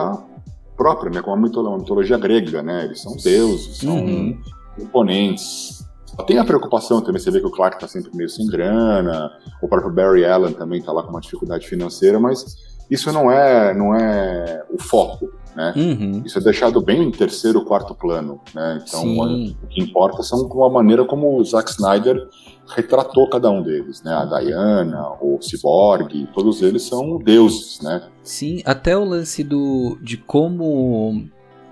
própria, 0.80 1.12
né? 1.12 1.22
Como 1.22 1.36
uma 1.36 1.42
mitologia, 1.48 1.72
uma 1.72 1.78
mitologia 1.80 2.18
grega, 2.18 2.64
né? 2.64 2.86
Eles 2.86 3.02
são 3.02 3.16
deuses, 3.18 3.78
são 3.80 3.98
Uhum. 3.98 4.40
imponentes. 4.80 5.86
Tem 6.26 6.38
a 6.38 6.44
preocupação 6.46 7.02
também, 7.02 7.22
você 7.22 7.30
vê 7.32 7.40
que 7.40 7.46
o 7.48 7.52
Clark 7.52 7.80
tá 7.80 7.88
sempre 7.88 8.10
meio 8.16 8.30
sem 8.30 8.48
grana, 8.48 9.30
o 9.62 9.68
próprio 9.68 9.92
Barry 9.92 10.26
Allen 10.26 10.54
também 10.54 10.82
tá 10.82 10.92
lá 10.92 11.04
com 11.04 11.10
uma 11.12 11.22
dificuldade 11.22 11.68
financeira, 11.68 12.20
mas 12.20 12.56
isso 12.90 13.12
não 13.14 13.32
é, 13.32 13.74
não 13.74 13.94
é 13.96 14.64
o 14.70 14.82
foco, 14.82 15.30
né? 15.60 15.74
Uhum. 15.76 16.22
Isso 16.26 16.40
é 16.40 16.42
deixado 16.42 16.80
bem 16.80 17.04
em 17.04 17.12
terceiro, 17.12 17.66
quarto 17.66 17.94
plano, 17.94 18.40
né? 18.56 18.82
Então, 18.88 19.02
Sim. 19.02 19.58
o 19.62 19.68
que 19.68 19.82
importa 19.82 20.24
são 20.24 20.50
a 20.64 20.70
maneira 20.70 21.04
como 21.04 21.38
o 21.38 21.44
Zack 21.44 21.70
Snyder 21.72 22.30
retratou 22.74 23.30
cada 23.30 23.52
um 23.52 23.62
deles, 23.62 24.02
né? 24.02 24.14
A 24.14 24.24
Diana, 24.24 25.10
o 25.20 25.38
Cyborg, 25.42 26.30
todos 26.34 26.62
eles 26.62 26.84
são 26.84 27.18
deuses, 27.18 27.82
né? 27.82 28.04
Sim, 28.24 28.62
até 28.64 28.98
o 28.98 29.04
lance 29.04 29.44
do 29.44 29.98
de 30.02 30.16
como 30.16 31.26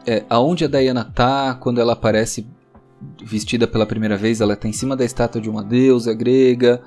é, 0.06 0.26
aonde 0.30 0.66
a 0.66 0.68
Diana 0.68 1.06
tá 1.06 1.56
quando 1.56 1.80
ela 1.80 1.94
aparece 1.94 2.46
vestida 3.24 3.66
pela 3.66 3.86
primeira 3.86 4.18
vez, 4.18 4.42
ela 4.42 4.58
tá 4.58 4.68
em 4.68 4.74
cima 4.74 4.98
da 4.98 5.06
estátua 5.06 5.40
de 5.40 5.50
uma 5.50 5.64
deusa 5.64 6.14
grega. 6.14 6.82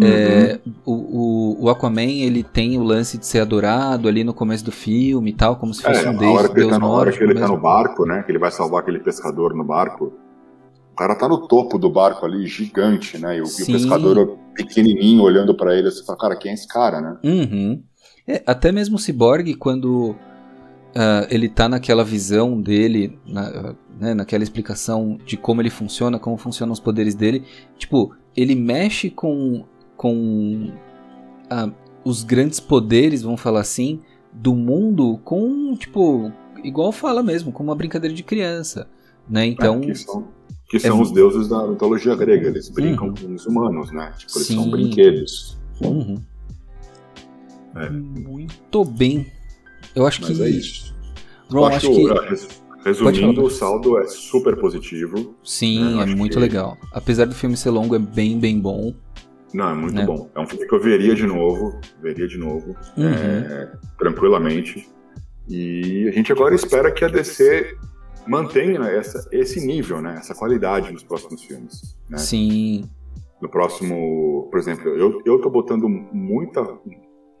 É, 0.00 0.60
o, 0.84 1.64
o, 1.64 1.68
Aquaman 1.68 2.02
ele 2.02 2.44
tem 2.44 2.78
o 2.78 2.82
lance 2.84 3.18
de 3.18 3.26
ser 3.26 3.40
adorado 3.40 4.06
ali 4.06 4.22
no 4.22 4.32
começo 4.32 4.64
do 4.64 4.70
filme 4.70 5.30
e 5.30 5.32
tal, 5.32 5.56
como 5.56 5.74
se 5.74 5.82
fosse 5.82 6.06
É, 6.06 6.10
um 6.10 6.16
deus, 6.16 6.32
hora 6.38 6.48
que 6.48 6.54
ele, 6.54 6.60
deus 6.60 6.70
tá, 6.70 6.78
na 6.78 6.86
hora 6.86 7.12
que 7.12 7.22
ele 7.24 7.34
tá 7.34 7.48
no 7.48 7.60
barco, 7.60 8.06
né? 8.06 8.22
Que 8.22 8.30
ele 8.30 8.38
vai 8.38 8.50
salvar 8.50 8.82
aquele 8.82 9.00
pescador 9.00 9.54
no 9.54 9.64
barco. 9.64 10.12
O 10.92 10.96
cara 10.96 11.14
tá 11.16 11.28
no 11.28 11.48
topo 11.48 11.78
do 11.78 11.90
barco 11.90 12.24
ali, 12.24 12.46
gigante, 12.46 13.18
né? 13.18 13.38
E 13.38 13.40
o, 13.40 13.44
e 13.44 13.62
o 13.62 13.66
pescador 13.66 14.38
pequenininho 14.54 15.22
olhando 15.22 15.56
pra 15.56 15.74
ele, 15.76 15.90
você 15.90 16.04
fala, 16.04 16.18
cara, 16.18 16.36
quem 16.36 16.52
é 16.52 16.54
esse 16.54 16.68
cara, 16.68 17.00
né? 17.00 17.16
Uhum. 17.24 17.82
É, 18.26 18.42
até 18.46 18.70
mesmo 18.70 18.96
o 18.96 18.98
Cyborg, 18.98 19.54
quando 19.54 20.14
ah, 20.94 21.26
ele 21.30 21.48
tá 21.48 21.68
naquela 21.68 22.02
visão 22.04 22.60
dele, 22.60 23.18
na- 23.26 23.74
né, 24.00 24.14
naquela 24.14 24.42
explicação 24.42 25.18
de 25.24 25.36
como 25.36 25.60
ele 25.60 25.70
funciona, 25.70 26.18
como 26.18 26.36
funcionam 26.36 26.72
os 26.72 26.80
poderes 26.80 27.14
dele, 27.14 27.44
tipo, 27.76 28.14
ele 28.36 28.54
mexe 28.54 29.10
com, 29.10 29.64
com 29.98 30.70
ah, 31.50 31.70
os 32.04 32.22
grandes 32.22 32.58
poderes, 32.60 33.20
vamos 33.20 33.40
falar 33.40 33.60
assim, 33.60 34.00
do 34.32 34.54
mundo 34.54 35.18
com, 35.24 35.74
tipo, 35.76 36.32
igual 36.64 36.92
fala 36.92 37.22
mesmo, 37.22 37.52
com 37.52 37.62
uma 37.62 37.74
brincadeira 37.74 38.14
de 38.14 38.22
criança, 38.22 38.88
né? 39.28 39.44
Então, 39.44 39.76
É, 39.78 39.80
que 39.80 39.94
são, 39.96 40.28
que 40.70 40.78
são 40.80 40.98
é- 40.98 41.02
os 41.02 41.10
deuses 41.12 41.48
da 41.48 41.66
mitologia 41.66 42.14
grega, 42.14 42.46
eles 42.48 42.68
brincam 42.70 43.08
Uhum. 43.08 43.14
com 43.14 43.34
os 43.34 43.44
humanos, 43.46 43.90
né? 43.92 44.12
Tipo, 44.16 44.38
eles 44.38 44.46
Sim. 44.46 44.54
são 44.54 44.70
brinquedos. 44.70 45.58
uhum. 45.82 46.18
É. 47.76 47.90
muito 47.90 48.84
bem. 48.84 49.26
Eu 49.94 50.06
acho 50.06 50.20
Mas 50.22 50.36
que, 50.36 50.42
é 50.42 50.48
isso. 50.48 50.94
Ron, 51.50 51.66
acho 51.66 51.76
acho, 51.76 51.90
que 51.92 52.08
é, 52.10 52.28
res- 52.28 52.48
resumindo, 52.84 53.42
o 53.44 53.50
saldo 53.50 53.98
é 53.98 54.06
super 54.08 54.56
positivo. 54.56 55.34
Sim, 55.44 55.78
É, 55.78 55.92
eu 55.94 56.00
é 56.00 56.04
acho 56.04 56.16
muito 56.16 56.32
que- 56.34 56.38
legal. 56.40 56.76
Apesar 56.92 57.26
do 57.26 57.34
filme 57.34 57.56
ser 57.56 57.70
longo, 57.70 57.94
é 57.94 57.98
bem, 57.98 58.38
bem 58.38 58.58
bom. 58.58 58.92
Não, 59.54 59.70
é 59.70 59.74
muito 59.74 59.94
Né? 59.94 60.04
bom. 60.06 60.30
É 60.34 60.40
um 60.40 60.46
filme 60.46 60.66
que 60.66 60.74
eu 60.74 60.80
veria 60.80 61.14
de 61.14 61.26
novo, 61.26 61.80
veria 62.02 62.26
de 62.28 62.36
novo, 62.38 62.74
Uhum. 62.96 63.08
é, 63.08 63.72
tranquilamente. 63.98 64.88
E 65.48 66.06
a 66.08 66.12
gente 66.12 66.30
agora 66.32 66.54
espera 66.54 66.92
que 66.92 67.04
a 67.04 67.08
DC 67.08 67.74
mantenha 68.26 68.80
essa, 68.82 69.26
esse 69.32 69.64
nível, 69.64 70.02
né? 70.02 70.16
Essa 70.18 70.34
qualidade 70.34 70.92
nos 70.92 71.02
próximos 71.02 71.42
filmes. 71.42 71.96
Né? 72.10 72.18
Sim. 72.18 72.88
No 73.40 73.48
próximo, 73.48 74.48
por 74.50 74.58
exemplo, 74.58 74.88
eu, 74.88 75.22
eu 75.24 75.40
tô 75.40 75.48
botando 75.48 75.88
muita, 75.88 76.62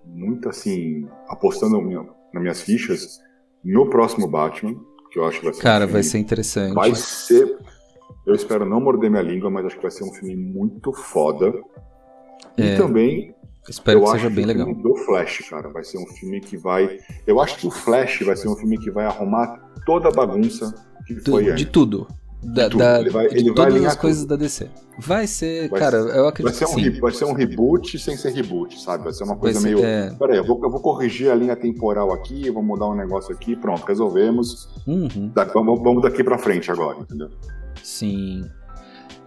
muita 0.06 0.50
assim, 0.50 1.06
apostando 1.28 1.80
minha- 1.82 2.06
nas 2.32 2.42
minhas 2.42 2.60
fichas 2.62 3.18
no 3.64 3.90
próximo 3.90 4.26
Batman, 4.28 4.74
que 5.10 5.18
eu 5.18 5.24
acho 5.26 5.40
que 5.40 5.44
vai 5.46 5.54
ser. 5.54 5.60
um 5.60 5.62
Cara, 5.62 5.78
filme- 5.80 5.92
vai 5.92 6.02
ser 6.02 6.18
interessante. 6.18 6.74
Vai 6.74 6.94
ser. 6.94 7.58
Eu 8.26 8.34
espero 8.34 8.64
não 8.64 8.80
morder 8.80 9.10
minha 9.10 9.22
língua, 9.22 9.50
mas 9.50 9.66
acho 9.66 9.76
que 9.76 9.82
vai 9.82 9.90
ser 9.90 10.04
um 10.04 10.12
filme 10.12 10.36
muito 10.36 10.92
foda. 10.92 11.52
É, 12.56 12.74
e 12.74 12.76
também 12.76 13.34
Espero 13.68 13.98
eu 13.98 14.02
que 14.04 14.08
acho 14.10 14.18
seja 14.22 14.34
bem 14.34 14.44
o 14.44 14.48
legal. 14.48 14.66
filme 14.66 14.82
do 14.82 14.96
Flash, 14.96 15.46
cara, 15.50 15.68
vai 15.68 15.84
ser 15.84 15.98
um 15.98 16.06
filme 16.06 16.40
que 16.40 16.56
vai. 16.56 16.98
Eu 17.26 17.40
acho 17.40 17.56
que 17.58 17.66
o 17.66 17.70
Flash 17.70 18.20
vai 18.24 18.34
ser 18.36 18.48
um 18.48 18.56
filme 18.56 18.78
que 18.78 18.90
vai 18.90 19.04
arrumar 19.04 19.58
toda 19.84 20.08
a 20.08 20.12
bagunça 20.12 20.74
que 21.06 21.14
Do- 21.14 21.30
foi 21.32 21.44
de 21.44 21.50
antes. 21.50 21.64
tudo. 21.70 22.06
Da, 22.40 22.68
da- 22.68 23.00
Ele 23.00 23.10
vai- 23.10 23.26
ele 23.26 23.44
vai 23.52 23.54
todas 23.54 23.84
as 23.84 23.96
coisas 23.96 24.22
tudo. 24.22 24.28
da 24.30 24.36
DC. 24.36 24.70
Vai 25.00 25.26
ser, 25.26 25.68
Vai 25.68 25.80
cara, 25.80 25.96
eu 25.96 26.06
Vai 26.22 26.28
acredito 26.28 26.54
ser, 26.54 26.64
um, 26.66 26.74
que 26.76 26.92
sim. 26.94 27.00
vai 27.00 27.12
ser 27.12 27.24
um 27.24 27.32
reboot 27.32 27.98
sem 27.98 28.16
ser 28.16 28.32
reboot, 28.32 28.80
sabe? 28.80 29.02
Vai 29.04 29.12
ser 29.12 29.24
uma 29.24 29.32
Vai 29.34 29.40
coisa 29.40 29.60
ser- 29.60 29.66
meio. 29.74 29.84
é, 29.84 30.14
Peraí, 30.16 30.36
eu 30.38 30.46
vou, 30.46 30.60
eu 30.62 30.70
vou 30.70 30.80
corrigir 30.80 31.30
a 31.30 31.34
linha 31.34 31.56
temporal 31.56 32.12
aqui, 32.12 32.46
eu 32.46 32.54
vou 32.54 32.62
mudar 32.62 32.86
um 32.88 32.94
negócio 32.94 33.34
aqui, 33.34 33.56
pronto, 33.56 33.84
resolvemos. 33.84 34.68
uhum, 34.86 35.28
Da- 35.34 35.44
vamos, 35.44 35.80
vamos 35.82 36.00
daqui 36.02 36.22
pra 36.22 36.38
frente 36.38 36.70
agora, 36.70 36.98
entendeu? 37.00 37.28
sim. 37.82 38.44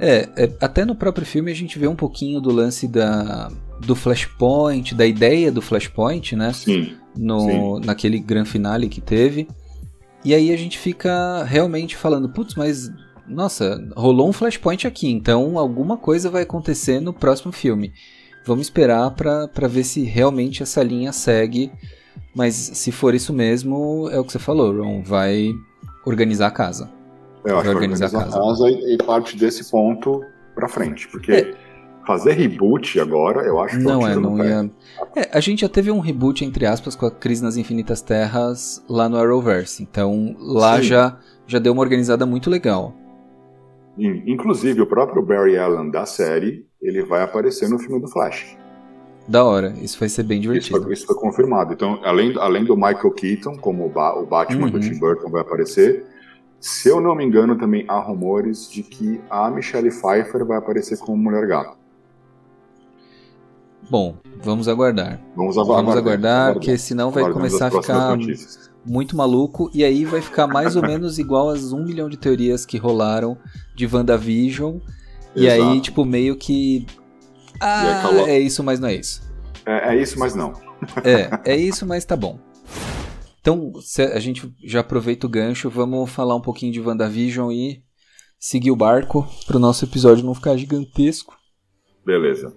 É, 0.04 0.28
é, 0.36 0.52
até 0.60 0.84
no 0.84 0.96
próprio 0.96 1.28
filme 1.28 1.52
a 1.52 1.56
gente 1.56 1.78
vê 1.78 1.88
um 1.88 1.96
pouquinho 1.96 2.42
do 2.42 2.52
lance 2.52 2.88
da, 2.88 3.52
do 3.80 3.96
Flashpoint, 3.96 4.96
da 4.96 5.06
ideia 5.06 5.52
do 5.52 5.62
Flashpoint, 5.62 6.36
né? 6.36 6.52
Sim. 6.54 6.96
no, 7.16 7.80
naquele 7.80 8.18
gran 8.18 8.44
finale 8.44 8.90
que 8.90 9.00
teve. 9.00 9.48
E 10.26 10.34
aí 10.34 10.52
a 10.52 10.58
gente 10.58 10.80
fica 10.80 11.44
realmente 11.44 11.96
falando, 11.96 12.30
putz, 12.30 12.56
mas 12.56 12.92
nossa, 13.28 13.80
rolou 13.96 14.28
um 14.28 14.34
flashpoint 14.34 14.86
aqui, 14.86 15.08
então 15.10 15.58
alguma 15.58 15.98
coisa 15.98 16.30
vai 16.30 16.44
acontecer 16.44 17.00
no 17.00 17.14
próximo 17.14 17.52
filme. 17.52 17.94
Vamos 18.44 18.66
esperar 18.66 19.12
pra 19.12 19.68
ver 19.70 19.84
se 19.84 20.04
realmente 20.04 20.64
essa 20.64 20.82
linha 20.82 21.14
segue. 21.14 21.72
Mas 22.36 22.56
se 22.56 22.92
for 22.92 23.14
isso 23.14 23.32
mesmo, 23.32 24.10
é 24.10 24.20
o 24.20 24.24
que 24.24 24.32
você 24.32 24.40
falou, 24.40 24.82
Ron, 24.82 25.04
vai 25.04 25.52
organizar 26.06 26.48
a 26.48 26.52
casa. 26.52 26.90
Eu 27.46 27.56
acho 27.58 27.64
que 27.70 27.76
organizar 27.76 28.06
organizar 28.06 28.38
a 28.40 28.44
a 28.44 28.48
casa 28.48 28.70
e, 28.70 28.94
e 28.94 28.98
parte 28.98 29.38
desse 29.38 29.70
ponto 29.72 30.24
pra 30.56 30.68
frente. 30.68 31.08
Porque 31.08 31.32
É. 31.32 31.54
fazer 32.06 32.34
reboot 32.34 33.00
agora, 33.00 33.42
eu 33.46 33.60
acho 33.60 33.78
que 33.78 33.84
Não 33.84 34.06
é, 34.06 34.10
tiro 34.10 34.22
no 34.22 34.38
não 34.38 34.46
ia. 34.46 34.72
É, 35.16 35.30
a 35.36 35.40
gente 35.40 35.62
já 35.62 35.70
teve 35.70 35.90
um 35.92 36.00
reboot, 36.00 36.44
entre 36.46 36.66
aspas, 36.66 36.96
com 36.96 37.06
a 37.06 37.12
Crise 37.12 37.44
nas 37.44 37.58
Infinitas 37.58 38.02
Terras 38.02 38.84
lá 38.90 39.08
no 39.10 39.18
Arrowverse. 39.18 39.82
Então 39.82 40.36
lá 40.40 40.78
Sim. 40.78 40.84
já, 40.84 41.18
já 41.48 41.60
deu 41.60 41.74
uma 41.74 41.82
organizada 41.82 42.26
muito 42.26 42.50
legal. 42.50 42.94
In- 43.98 44.24
Inclusive, 44.28 44.82
o 44.82 44.86
próprio 44.86 45.22
Barry 45.22 45.58
Allen 45.58 45.90
da 45.92 46.06
série, 46.06 46.66
ele 46.82 47.04
vai 47.04 47.22
aparecer 47.24 47.70
no 47.70 47.78
filme 47.78 48.00
do 48.02 48.08
Flash. 48.08 48.58
Da 49.28 49.44
hora, 49.44 49.74
isso 49.82 50.00
vai 50.00 50.10
ser 50.10 50.24
bem 50.24 50.40
Isso 50.40 50.48
divertido. 50.48 50.84
foi, 50.84 50.94
isso 50.94 51.06
foi 51.06 51.16
confirmado. 51.16 51.74
Então, 51.74 52.00
além, 52.04 52.34
além 52.40 52.64
do 52.66 52.76
Michael 52.76 53.12
Keaton, 53.12 53.56
como 53.58 53.86
o, 53.86 53.90
Ba- 53.90 54.16
o 54.20 54.26
Batman 54.26 54.68
do 54.70 54.76
Uhum. 54.76 54.80
Tim 54.80 54.98
Burton 54.98 55.30
vai 55.30 55.42
aparecer, 55.42 56.04
se 56.62 56.90
eu 56.90 57.02
não 57.02 57.16
me 57.16 57.26
engano, 57.26 57.58
também 57.58 57.84
há 57.88 58.00
rumores 58.00 58.70
de 58.70 58.84
que 58.84 59.20
a 59.32 59.50
Michelle 59.50 59.90
Pfeiffer 59.90 60.46
vai 60.46 60.60
aparecer 60.60 61.00
como 61.00 61.18
Mulher 61.18 61.48
Gato. 61.48 61.76
Bom, 63.90 64.16
vamos 64.44 64.68
aguardar. 64.68 65.20
Vamos 65.36 65.58
aguardar. 65.58 65.84
Vamos 65.84 65.98
aguardar, 65.98 66.54
porque 66.54 66.78
senão 66.78 67.10
vai 67.10 67.32
começar 67.32 67.68
a 67.68 67.72
ficar 67.72 68.16
notícias. 68.16 68.70
muito 68.86 69.18
maluco. 69.18 69.72
E 69.74 69.84
aí 69.84 70.06
vai 70.06 70.22
ficar 70.22 70.46
mais 70.46 70.76
ou 70.76 70.84
menos 70.84 71.18
igual 71.18 71.50
às 71.50 71.74
um 71.74 71.84
milhão 71.84 72.08
de 72.08 72.16
teorias 72.16 72.64
que 72.64 72.78
rolaram 72.78 73.36
de 73.76 73.88
WandaVision. 73.92 74.78
E 75.36 75.48
Exato. 75.48 75.72
aí, 75.72 75.82
tipo, 75.82 76.06
meio 76.06 76.36
que. 76.36 76.86
Ah, 77.60 78.04
é 78.28 78.40
isso, 78.40 78.64
mas 78.64 78.80
não 78.80 78.88
é 78.88 78.94
isso. 78.94 79.24
É, 79.66 79.96
é 79.96 79.98
isso, 79.98 80.20
mas 80.20 80.36
não. 80.36 80.54
É, 81.04 81.54
é 81.54 81.56
isso, 81.56 81.86
mas 81.88 82.06
tá 82.06 82.16
bom. 82.16 82.38
Então, 83.42 83.72
a 84.14 84.20
gente 84.20 84.54
já 84.64 84.82
aproveita 84.82 85.26
o 85.26 85.30
gancho, 85.30 85.70
vamos 85.70 86.10
falar 86.12 86.36
um 86.36 86.42
pouquinho 86.42 86.72
de 86.72 86.80
WandaVision 86.80 87.52
e 87.52 87.82
seguir 88.40 88.72
o 88.72 88.76
barco 88.76 89.28
pro 89.48 89.60
nosso 89.60 89.84
episódio 89.84 90.24
não 90.24 90.36
ficar 90.36 90.56
gigantesco. 90.56 91.36
Beleza. 92.06 92.54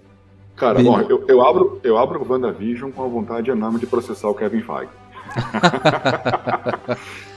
Cara, 0.57 0.81
bom, 0.83 1.01
eu, 1.01 1.25
eu 1.27 1.43
abro, 1.45 1.81
eu 1.83 1.99
abro 1.99 2.23
o 2.23 2.29
WandaVision 2.31 2.91
com 2.91 3.03
a 3.03 3.09
vontade 3.09 3.51
enorme 3.51 3.81
de 3.81 3.87
processar 3.87 4.29
o 4.29 4.35
Kevin 4.35 4.63
Feige. 4.63 4.91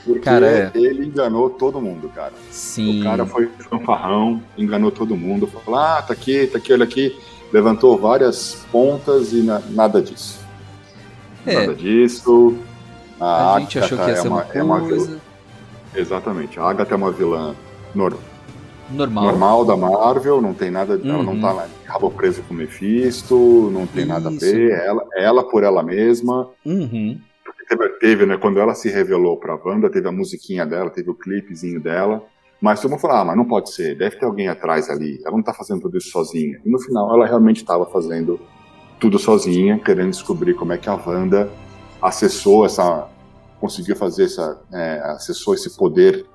Porque 0.06 0.20
Cara, 0.20 0.48
é. 0.48 0.72
ele 0.76 1.06
enganou 1.06 1.50
todo 1.50 1.82
mundo, 1.82 2.10
cara. 2.10 2.34
Sim. 2.52 3.02
O 3.02 3.04
cara 3.04 3.26
foi 3.26 3.48
fanfarrão, 3.70 4.42
enganou 4.58 4.92
todo 4.92 5.16
mundo, 5.18 5.48
falou, 5.48 5.80
ah, 5.80 6.02
tá 6.02 6.14
aqui, 6.14 6.48
tá 6.48 6.58
aqui, 6.58 6.74
olha 6.74 6.84
aqui. 6.84 7.18
Levantou 7.52 7.98
várias 7.98 8.66
pontas 8.72 9.32
e 9.34 9.42
na- 9.42 9.62
nada 9.70 10.02
disso. 10.02 10.40
É. 11.46 11.62
Nada 11.62 11.74
disso. 11.74 12.58
A, 13.20 13.56
a 13.56 13.60
gente 13.60 13.80
achou 13.80 13.98
que 13.98 14.04
ia 14.04 14.10
Agatha 14.12 14.22
ser 14.22 14.28
uma, 14.28 14.46
é 14.54 14.64
uma 14.64 14.80
coisa 14.82 15.06
vilã. 15.08 15.20
Exatamente. 15.96 16.60
A 16.60 16.64
Agatha 16.64 16.94
é 16.94 16.98
uma 16.98 17.12
vilã 17.12 17.56
nor- 17.96 18.18
normal. 18.92 19.24
normal 19.26 19.66
da 19.66 19.76
Marvel, 19.78 20.42
não 20.42 20.54
tem 20.54 20.70
nada, 20.72 20.94
ela 21.04 21.24
não 21.24 21.34
Uhum. 21.34 21.42
tá 21.42 21.52
lá 21.52 21.68
rabo 21.86 22.12
preso 22.12 22.42
com 22.44 22.54
o 22.54 22.58
Mephisto, 22.58 23.70
não 23.74 23.88
tem 23.88 24.06
nada 24.06 24.30
a 24.30 24.32
Isso. 24.32 24.42
ver, 24.46 24.72
ela, 24.86 25.04
ela 25.16 25.44
por 25.44 25.64
ela 25.64 25.82
mesma. 25.84 26.50
Uhum. 26.66 27.20
Teve, 27.68 27.90
teve, 28.00 28.26
né, 28.26 28.38
quando 28.38 28.60
ela 28.60 28.74
se 28.74 28.90
revelou 28.90 29.36
pra 29.36 29.60
Wanda, 29.66 29.90
teve 29.90 30.08
a 30.08 30.12
musiquinha 30.12 30.66
dela, 30.66 30.90
teve 30.90 31.10
o 31.10 31.14
clipezinho 31.16 31.82
dela. 31.82 32.24
Mas 32.62 32.80
todo 32.80 32.92
mundo 32.92 33.00
falou, 33.02 33.18
ah, 33.18 33.26
mas 33.26 33.36
não 33.38 33.46
pode 33.46 33.72
ser, 33.72 33.96
deve 33.96 34.16
ter 34.16 34.26
alguém 34.26 34.48
atrás 34.48 34.90
ali, 34.90 35.20
ela 35.26 35.36
não 35.36 35.44
tá 35.44 35.54
fazendo 35.54 35.82
tudo 35.82 35.98
isso 35.98 36.10
sozinha. 36.10 36.60
E 36.66 36.70
no 36.70 36.80
final 36.80 37.14
ela 37.14 37.28
realmente 37.28 37.58
estava 37.58 37.86
fazendo 37.86 38.40
tudo 39.00 39.20
sozinha, 39.20 39.78
querendo 39.78 40.12
descobrir 40.12 40.54
como 40.56 40.72
é 40.74 40.78
que 40.78 40.90
a 40.90 40.96
Wanda 40.96 41.50
acessou 42.02 42.66
essa. 42.66 43.08
conseguiu 43.60 43.96
fazer 43.96 44.26
essa. 44.26 44.62
é, 44.72 45.00
acessou 45.06 45.54
esse 45.54 45.76
poder 45.78 46.26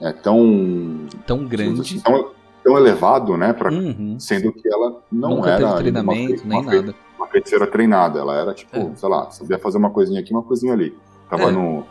é, 0.00 0.12
tão. 0.12 1.06
Tão 1.26 1.44
grande. 1.46 2.00
tão, 2.02 2.30
tão 2.62 2.76
elevado, 2.76 3.36
né? 3.36 3.52
Pra, 3.52 3.70
Uhum. 3.70 4.18
Sendo 4.18 4.52
que 4.52 4.68
ela 4.72 5.02
não 5.10 5.36
Nunca 5.36 5.50
era 5.50 5.74
treinamento, 5.76 6.42
uma, 6.44 6.48
nem 6.48 6.60
uma, 6.60 6.70
fe- 6.70 6.76
nada. 6.82 6.94
uma 7.16 7.26
feiticeira 7.28 7.66
treinada, 7.66 8.18
ela 8.20 8.36
era 8.36 8.54
tipo, 8.54 8.76
É. 8.76 8.94
sei 8.94 9.08
lá, 9.08 9.30
sabia 9.30 9.58
fazer 9.58 9.78
uma 9.78 9.90
coisinha 9.90 10.20
aqui, 10.20 10.32
uma 10.32 10.42
coisinha 10.42 10.72
ali. 10.72 10.96
Tava 11.30 11.44
É. 11.44 11.50
no. 11.50 11.84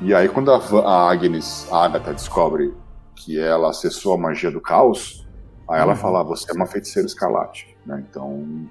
E 0.00 0.14
aí 0.14 0.28
quando 0.28 0.50
a, 0.52 0.56
a 0.58 1.10
Agnes, 1.10 1.66
a 1.72 1.84
Agatha 1.84 2.12
descobre 2.12 2.74
que 3.14 3.38
ela 3.38 3.70
acessou 3.70 4.12
a 4.12 4.18
magia 4.18 4.50
do 4.50 4.60
caos, 4.60 5.26
aí 5.68 5.80
ela 5.80 5.92
Uhum. 5.92 5.98
fala, 5.98 6.20
"Ah, 6.20 6.22
você 6.22 6.50
é 6.50 6.54
uma 6.54 6.66
feiticeira 6.66 7.06
escarlate, 7.06 7.76
né? 7.84 8.04
Então. 8.08 8.68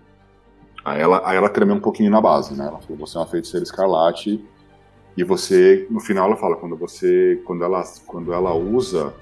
Aí 0.86 1.02
ela, 1.02 1.22
aí 1.26 1.36
ela 1.36 1.50
tremeu 1.50 1.76
um 1.76 1.80
pouquinho 1.80 2.12
na 2.12 2.22
base, 2.22 2.54
né? 2.56 2.68
Ela 2.68 2.80
falou, 2.80 3.06
você 3.08 3.18
é 3.18 3.20
uma 3.22 3.26
feiticeira 3.28 3.64
escarlate. 3.64 4.46
E 5.18 5.24
você, 5.24 5.88
no 5.90 6.00
final 6.00 6.28
ela 6.28 6.36
fala, 6.36 6.56
quando 6.58 6.76
você, 6.78 7.42
quando 7.46 7.64
ela, 7.64 7.84
quando 8.06 8.32
ela 8.32 8.54
usa 8.54 9.14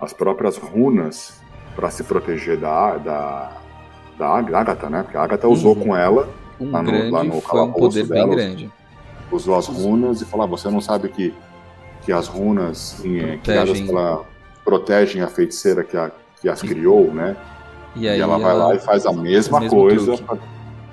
as 0.00 0.12
próprias 0.12 0.56
runas 0.56 1.40
para 1.76 1.90
se 1.90 2.02
proteger 2.02 2.58
da, 2.58 2.96
da, 2.96 3.52
da 4.18 4.28
Ag- 4.38 4.54
Agatha, 4.54 4.90
né? 4.90 5.02
Porque 5.04 5.16
a 5.16 5.22
Agatha 5.22 5.46
usou 5.48 5.76
Uhum. 5.76 5.84
com 5.84 5.96
ela, 5.96 6.28
Um 6.60 6.70
lá 6.72 6.82
no- 6.82 6.90
grande 6.90 7.10
lá 7.12 7.22
no 7.24 7.40
foi 7.40 7.60
um 7.60 7.72
poder 7.72 8.04
bem 8.06 8.18
delas. 8.22 8.34
grande. 8.34 8.70
usou 9.30 9.56
as 9.56 9.66
runas 9.66 10.20
e 10.20 10.24
falou, 10.24 10.46
ah, 10.46 10.48
você 10.48 10.68
não 10.70 10.80
sabe 10.80 11.08
que, 11.08 11.34
que 12.02 12.12
as 12.12 12.26
runas 12.28 13.04
em- 13.04 13.38
criadas 13.38 13.68
Protegem. 13.80 13.86
pela, 13.86 14.24
protegem 14.64 15.22
a 15.22 15.28
feiticeira 15.28 15.84
que, 15.84 15.96
a, 15.96 16.10
que 16.40 16.48
as 16.48 16.62
criou, 16.62 17.12
né? 17.12 17.36
E 17.94 18.04
E, 18.06 18.08
ela 18.20 18.38
vai 18.38 18.56
lá 18.56 18.74
e 18.74 18.78
faz 18.78 19.04
a 19.06 19.12
mesma 19.12 19.68
coisa, 19.68 20.12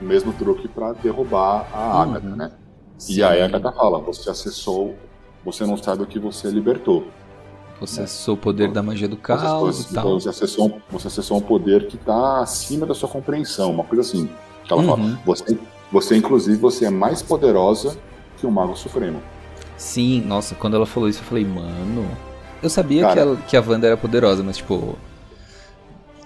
o 0.03 0.07
mesmo 0.07 0.33
truque 0.33 0.67
para 0.67 0.93
derrubar 0.93 1.67
a 1.73 1.77
Uhum. 1.95 2.01
Agatha, 2.01 2.35
né? 2.35 2.51
Sim, 2.97 3.13
E 3.15 3.23
aí 3.23 3.41
a 3.41 3.45
Agatha 3.45 3.71
fala, 3.71 3.99
você 3.99 4.29
acessou, 4.29 4.95
você 5.43 5.65
não 5.65 5.77
sabe 5.77 6.03
o 6.03 6.05
que 6.05 6.19
você 6.19 6.49
libertou. 6.49 7.07
Você 7.79 8.01
acessou 8.01 8.35
o 8.35 8.37
poder 8.37 8.71
da 8.71 8.81
magia 8.83 9.07
do 9.07 9.17
caos 9.17 9.77
você, 9.77 9.91
e 9.91 9.95
tal. 9.95 10.19
você 10.19 10.29
acessou, 10.29 10.79
você 10.89 11.07
acessou 11.07 11.37
um 11.37 11.41
poder 11.41 11.87
que 11.87 11.95
está 11.95 12.39
acima 12.39 12.85
da 12.85 12.93
sua 12.93 13.09
compreensão, 13.09 13.71
uma 13.71 13.83
coisa 13.83 14.01
assim. 14.01 14.29
Que 14.63 14.71
ela 14.73 14.81
Uhum. 14.83 14.87
fala, 14.89 15.19
você, 15.25 15.59
você 15.91 16.15
inclusive 16.15 16.57
você 16.57 16.85
é 16.85 16.89
mais 16.89 17.21
poderosa 17.21 17.97
que 18.37 18.45
o 18.45 18.51
Mago 18.51 18.75
Supremo. 18.75 19.21
Sim, 19.75 20.21
nossa, 20.21 20.55
quando 20.55 20.75
ela 20.75 20.85
falou 20.85 21.09
isso, 21.09 21.19
eu 21.19 21.25
falei, 21.25 21.43
mano. 21.43 22.07
Eu 22.61 22.69
sabia 22.69 23.01
Cara. 23.01 23.13
que, 23.13 23.19
ela- 23.19 23.35
que 23.35 23.57
a 23.57 23.61
Wanda 23.61 23.87
era 23.87 23.97
poderosa, 23.97 24.41
mas, 24.43 24.57
tipo. 24.57 24.95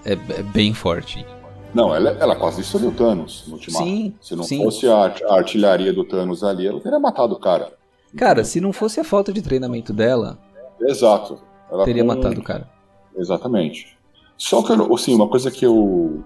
É, 0.04 0.12
é 0.12 0.42
bem 0.42 0.72
forte. 0.72 1.26
Não, 1.74 1.94
ela, 1.94 2.10
ela 2.18 2.34
quase 2.36 2.58
destruiu 2.62 2.88
o 2.88 2.92
Thanos 2.92 3.44
no 3.46 3.54
Ultimato. 3.54 3.84
Sim, 3.84 4.14
Se 4.20 4.34
não 4.34 4.42
sim. 4.42 4.62
fosse 4.64 4.86
a, 4.88 5.14
a 5.28 5.34
artilharia 5.36 5.92
do 5.92 6.02
Thanos 6.04 6.42
ali, 6.42 6.66
ela 6.66 6.80
teria 6.80 6.98
matado 6.98 7.34
o 7.34 7.38
cara. 7.38 7.72
Cara, 8.16 8.42
se 8.44 8.60
não 8.60 8.72
fosse 8.72 8.98
a 9.00 9.04
falta 9.04 9.32
de 9.32 9.42
treinamento 9.42 9.92
dela, 9.92 10.38
Exato. 10.80 11.38
Ela 11.70 11.84
teria 11.84 12.02
com- 12.02 12.08
matado 12.08 12.40
o 12.40 12.42
cara. 12.42 12.68
Exatamente. 13.16 13.98
Só 14.36 14.62
que, 14.62 14.72
assim, 14.94 15.14
uma 15.14 15.28
coisa 15.28 15.50
que 15.50 15.66
eu 15.66 16.22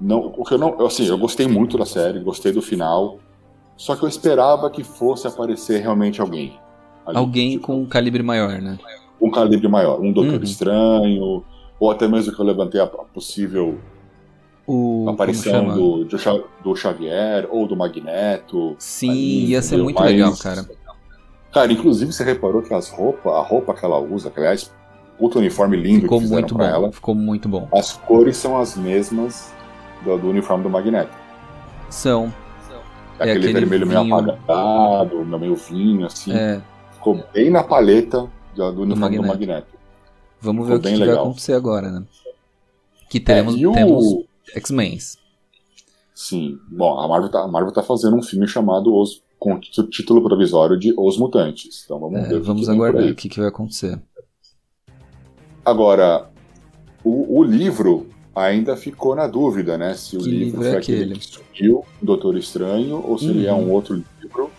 não, 0.00 0.26
o 0.36 0.44
que 0.44 0.52
eu 0.54 0.58
não, 0.58 0.84
assim, 0.84 1.06
eu 1.06 1.16
gostei 1.16 1.46
muito 1.46 1.78
da 1.78 1.86
série, 1.86 2.18
gostei 2.20 2.52
do 2.52 2.60
final. 2.60 3.18
Só 3.76 3.94
que 3.96 4.02
eu 4.02 4.08
esperava 4.08 4.68
que 4.70 4.82
fosse 4.84 5.26
aparecer 5.26 5.80
realmente 5.80 6.20
alguém. 6.20 6.58
ali, 7.06 7.16
Alguém 7.16 7.50
tipo, 7.52 7.66
com 7.68 7.80
um 7.82 7.86
calibre 7.86 8.22
maior, 8.22 8.60
né? 8.60 8.78
um 9.20 9.30
calibre 9.30 9.66
maior, 9.68 10.00
um 10.00 10.12
Doutor 10.12 10.34
Uhum. 10.34 10.42
Estranho, 10.42 11.44
ou 11.80 11.90
até 11.90 12.06
mesmo 12.06 12.32
que 12.34 12.40
eu 12.40 12.44
levantei 12.44 12.80
a 12.80 12.86
possível 12.86 13.78
O. 14.68 14.98
como 15.06 15.10
aparição 15.10 15.66
do, 15.74 16.04
do, 16.04 16.18
Xa- 16.18 16.42
do 16.62 16.76
Xavier 16.76 17.48
ou 17.50 17.66
do 17.66 17.74
Magneto. 17.74 18.76
Sim, 18.78 19.08
ali, 19.10 19.46
ia 19.46 19.62
ser 19.62 19.78
muito 19.82 19.98
Mas- 19.98 20.10
legal, 20.12 20.36
cara. 20.36 20.68
Cara, 21.52 21.72
inclusive 21.72 22.12
você 22.12 22.22
reparou 22.22 22.60
que 22.60 22.74
as 22.74 22.90
roupas, 22.90 23.32
a 23.32 23.40
roupa 23.40 23.72
que 23.72 23.82
ela 23.84 23.98
usa, 23.98 24.30
que 24.30 24.38
aliás, 24.38 24.70
puto 25.18 25.38
uniforme 25.38 25.76
lindo 25.78 26.02
Ficou 26.02 26.18
que 26.18 26.24
fizeram 26.24 26.40
muito 26.42 26.54
pra 26.54 26.66
bom. 26.68 26.74
ela, 26.74 26.92
Ficou 26.92 27.14
muito 27.14 27.48
bom. 27.48 27.66
as 27.72 27.92
cores 27.94 28.36
são 28.36 28.58
as 28.58 28.76
mesmas 28.76 29.50
do, 30.04 30.18
do 30.18 30.28
uniforme 30.28 30.62
do 30.62 30.68
Magneto. 30.70 31.10
São. 31.88 32.30
É 33.18 33.30
É 33.30 33.32
aquele, 33.32 33.48
aquele 33.48 33.52
vermelho 33.66 33.86
meio 33.86 34.02
vinho. 34.02 34.14
apagado, 34.16 35.24
meio 35.24 35.56
vinho, 35.56 36.06
assim. 36.06 36.32
É. 36.32 36.60
Ficou 36.92 37.24
bem 37.32 37.48
na 37.50 37.64
paleta 37.64 38.28
do, 38.54 38.72
do 38.72 38.82
uniforme 38.82 39.16
do 39.16 39.22
Magneto. 39.22 39.26
Magneto. 39.26 39.78
Vamos 40.40 40.66
Ficou 40.66 40.78
ver 40.80 40.88
o 40.88 40.92
que, 40.92 40.98
que 41.00 41.06
vai 41.06 41.14
acontecer 41.16 41.52
agora, 41.54 41.90
né? 41.90 42.02
Que 43.08 43.18
teremos, 43.18 43.54
É, 43.60 43.66
o- 43.66 43.72
temos 43.72 44.24
X-Men. 44.54 44.98
Sim. 46.14 46.58
Bom, 46.68 46.98
a 46.98 47.06
Marvel, 47.08 47.30
tá, 47.30 47.42
a 47.42 47.48
Marvel 47.48 47.72
tá 47.72 47.82
fazendo 47.82 48.16
um 48.16 48.22
filme 48.22 48.46
chamado 48.48 48.94
Os, 48.94 49.22
com 49.38 49.58
título 49.60 50.22
provisório 50.22 50.76
de 50.78 50.92
Os 50.96 51.16
Mutantes. 51.18 51.82
Então 51.84 51.98
vamos 52.00 52.18
É, 52.20 52.28
ver 52.28 52.40
vamos 52.40 52.66
que 52.66 52.72
aguardar 52.72 53.06
o 53.06 53.14
que, 53.14 53.28
que 53.28 53.38
vai 53.38 53.48
acontecer. 53.48 54.00
Agora, 55.64 56.30
o, 57.04 57.38
o 57.38 57.42
livro 57.42 58.06
ainda 58.34 58.76
ficou 58.76 59.14
na 59.14 59.26
dúvida, 59.26 59.76
né? 59.76 59.94
Se 59.94 60.16
o 60.16 60.20
livro 60.20 60.60
livro 60.60 60.60
foi 60.62 60.70
é 60.70 60.76
aquele 60.76 61.14
que 61.18 61.24
surgiu, 61.26 61.84
o 62.00 62.06
Doutor 62.06 62.36
Estranho, 62.36 63.04
ou 63.06 63.18
se 63.18 63.26
ele 63.26 63.46
é 63.46 63.52
Uhum. 63.52 63.68
um 63.68 63.72
outro 63.72 63.94
livro, 64.22 64.50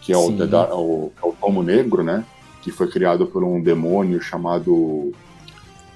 que 0.00 0.12
é 0.12 0.16
o, 0.16 0.28
o, 0.30 1.12
é 1.22 1.26
o 1.26 1.32
Tomo 1.40 1.62
Negro, 1.62 2.02
né? 2.02 2.24
Que 2.62 2.70
foi 2.70 2.88
criado 2.88 3.26
por 3.26 3.44
um 3.44 3.60
demônio 3.62 4.20
chamado. 4.20 5.12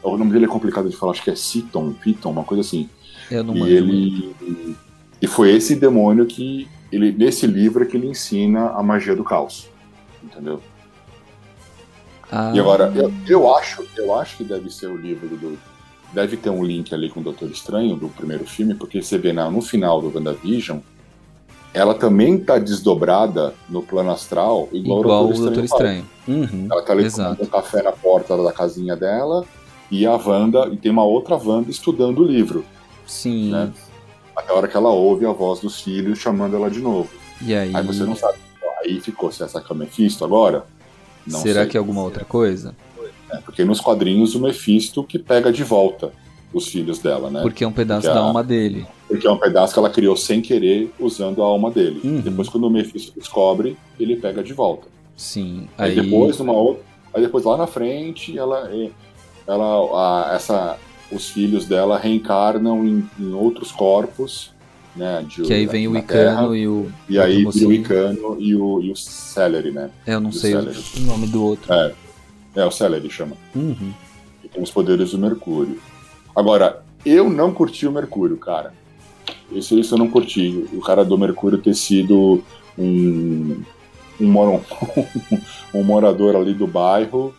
O 0.02 0.16
nome 0.16 0.32
dele 0.32 0.44
é 0.46 0.48
complicado 0.48 0.88
de 0.88 0.96
falar, 0.96 1.12
acho 1.12 1.22
que 1.22 1.30
é 1.30 1.34
Citon, 1.34 1.92
Piton, 1.92 2.30
uma 2.30 2.44
coisa 2.44 2.60
assim. 2.62 2.88
Eu 3.30 3.44
não 3.44 3.56
e 3.56 3.60
manjo 3.60 3.84
muito. 3.86 4.34
ele. 4.42 4.76
E 5.22 5.26
foi 5.26 5.50
esse 5.54 5.74
demônio 5.76 6.26
que. 6.26 6.68
Ele, 6.90 7.12
nesse 7.12 7.46
livro 7.46 7.84
é 7.84 7.86
que 7.86 7.96
ele 7.96 8.08
ensina 8.08 8.70
a 8.70 8.82
magia 8.82 9.14
do 9.14 9.22
caos. 9.22 9.68
Entendeu? 10.22 10.60
Ah, 12.30 12.52
E 12.54 12.60
agora, 12.60 12.92
eu, 12.94 13.12
eu 13.28 13.54
acho, 13.56 13.84
eu 13.96 14.14
acho 14.14 14.36
que 14.38 14.44
deve 14.44 14.70
ser 14.70 14.86
o 14.86 14.96
livro 14.96 15.28
do, 15.36 15.58
deve 16.12 16.36
ter 16.36 16.50
um 16.50 16.64
link 16.64 16.92
ali 16.94 17.08
com 17.10 17.20
o 17.20 17.22
Doutor 17.22 17.50
Estranho, 17.50 17.96
do 17.96 18.08
primeiro 18.08 18.44
filme, 18.44 18.74
porque 18.74 19.02
você 19.02 19.18
vê 19.18 19.32
na, 19.32 19.50
no 19.50 19.60
final 19.62 20.00
do 20.00 20.12
WandaVision, 20.14 20.78
ela 21.72 21.94
também 21.94 22.38
tá 22.38 22.58
desdobrada 22.58 23.54
no 23.68 23.82
plano 23.82 24.10
astral, 24.10 24.68
igual, 24.72 25.00
Igual 25.00 25.24
o 25.24 25.30
o 25.30 25.32
Doutor 25.32 25.44
Doutor 25.46 25.64
Estranho. 25.64 26.04
Estranho. 26.26 26.48
Uhum, 26.50 26.68
Ela 26.70 26.82
tá 26.82 26.92
ali 26.92 27.04
Exato. 27.04 27.36
com 27.36 27.44
um 27.44 27.48
café 27.48 27.82
na 27.82 27.92
porta 27.92 28.36
da 28.36 28.52
casinha 28.52 28.96
dela, 28.96 29.44
e 29.90 30.06
a 30.06 30.14
Wanda, 30.16 30.68
e 30.72 30.76
tem 30.76 30.90
uma 30.92 31.04
outra 31.04 31.36
Wanda 31.36 31.70
estudando 31.70 32.20
o 32.20 32.24
livro, 32.24 32.64
Sim. 33.10 33.50
né? 33.50 33.72
Até 34.36 34.52
a 34.52 34.54
hora 34.54 34.68
que 34.68 34.76
ela 34.76 34.90
ouve 34.90 35.26
a 35.26 35.32
voz 35.32 35.60
dos 35.60 35.80
filhos 35.80 36.18
chamando 36.18 36.54
ela 36.56 36.70
de 36.70 36.80
novo. 36.80 37.10
E 37.42 37.54
aí, 37.54 37.74
Aí 37.74 37.82
você 37.84 38.04
não 38.04 38.14
sabe. 38.16 38.38
Aí 38.84 39.00
ficou 39.00 39.30
se 39.32 39.42
essa 39.42 39.60
que 39.60 39.70
é 39.70 39.74
o 39.74 39.78
Mephisto 39.78 40.24
agora? 40.24 40.64
Não 41.26 41.40
será 41.40 41.62
sei. 41.62 41.70
que 41.70 41.76
é 41.76 41.80
alguma 41.80 42.02
outra 42.02 42.24
coisa? 42.24 42.74
É, 43.30 43.36
porque 43.38 43.64
nos 43.64 43.80
quadrinhos 43.80 44.34
o 44.34 44.40
Mephisto 44.40 45.04
que 45.04 45.18
pega 45.18 45.52
de 45.52 45.62
volta 45.64 46.12
os 46.52 46.66
filhos 46.68 46.98
dela, 46.98 47.30
né? 47.30 47.42
Porque 47.42 47.62
é 47.62 47.66
um 47.68 47.72
pedaço 47.72 48.02
Porque 48.02 48.14
da 48.18 48.20
a- 48.24 48.26
alma 48.26 48.42
dele. 48.42 48.86
Porque 49.06 49.26
é 49.26 49.30
um 49.30 49.36
pedaço 49.36 49.72
que 49.72 49.78
ela 49.78 49.90
criou 49.90 50.16
sem 50.16 50.40
querer, 50.40 50.92
usando 50.98 51.42
a 51.42 51.46
alma 51.46 51.70
dele. 51.70 52.00
Uhum. 52.02 52.20
Depois, 52.20 52.48
quando 52.48 52.64
o 52.64 52.70
Mephisto 52.70 53.12
descobre, 53.18 53.76
ele 53.98 54.16
pega 54.16 54.42
de 54.42 54.52
volta. 54.52 54.86
Sim. 55.16 55.68
Aí, 55.76 55.90
Aí, 55.98 56.00
depois, 56.04 56.38
numa 56.38 56.52
outra. 56.52 56.82
Aí 57.12 57.20
depois 57.22 57.44
lá 57.44 57.56
na 57.56 57.66
frente, 57.66 58.36
ela. 58.38 58.68
é- 58.72 58.90
ela 59.46 59.64
a- 60.30 60.34
essa, 60.34 60.78
os 61.10 61.28
filhos 61.30 61.66
dela 61.66 61.98
reencarnam 61.98 62.86
em, 62.86 63.08
em 63.18 63.32
outros 63.32 63.72
corpos. 63.72 64.52
Né, 64.96 65.24
de, 65.26 65.42
que 65.42 65.52
aí 65.52 65.66
vem 65.66 65.86
o 65.86 65.96
Icano 65.96 66.06
Terra, 66.08 66.56
e 66.56 66.66
o. 66.66 66.90
E 67.08 67.18
aí 67.18 67.44
vira 67.44 67.68
o. 67.68 67.72
Icano 67.72 68.36
e 68.40 68.56
o, 68.56 68.82
e 68.82 68.90
o 68.90 68.96
Celery, 68.96 69.70
né? 69.70 69.88
É, 70.04 70.14
eu 70.14 70.20
não 70.20 70.32
sei 70.32 70.52
o 70.54 70.58
o 70.62 71.00
nome 71.02 71.28
do 71.28 71.44
outro. 71.44 71.72
É, 71.72 71.92
é 72.56 72.64
o 72.66 72.72
Celery 72.72 73.08
chama. 73.08 73.36
Uhum. 73.54 73.92
que 74.42 74.48
tem 74.48 74.60
os 74.62 74.70
poderes 74.70 75.12
do 75.12 75.18
Mercúrio. 75.18 75.78
Agora, 76.34 76.82
eu 77.06 77.30
não 77.30 77.52
curti 77.52 77.86
o 77.86 77.92
Mercúrio, 77.92 78.36
cara. 78.36 78.74
Isso, 79.52 79.78
isso 79.78 79.94
eu 79.94 79.98
não 79.98 80.08
curti. 80.10 80.66
O 80.72 80.80
cara 80.80 81.04
do 81.04 81.16
Mercúrio 81.16 81.58
ter 81.58 81.74
sido 81.74 82.42
um, 82.76 83.62
um, 84.20 84.26
moro- 84.26 84.60
um 85.72 85.84
morador 85.84 86.34
ali 86.34 86.52
do 86.52 86.66
bairro. 86.66 87.32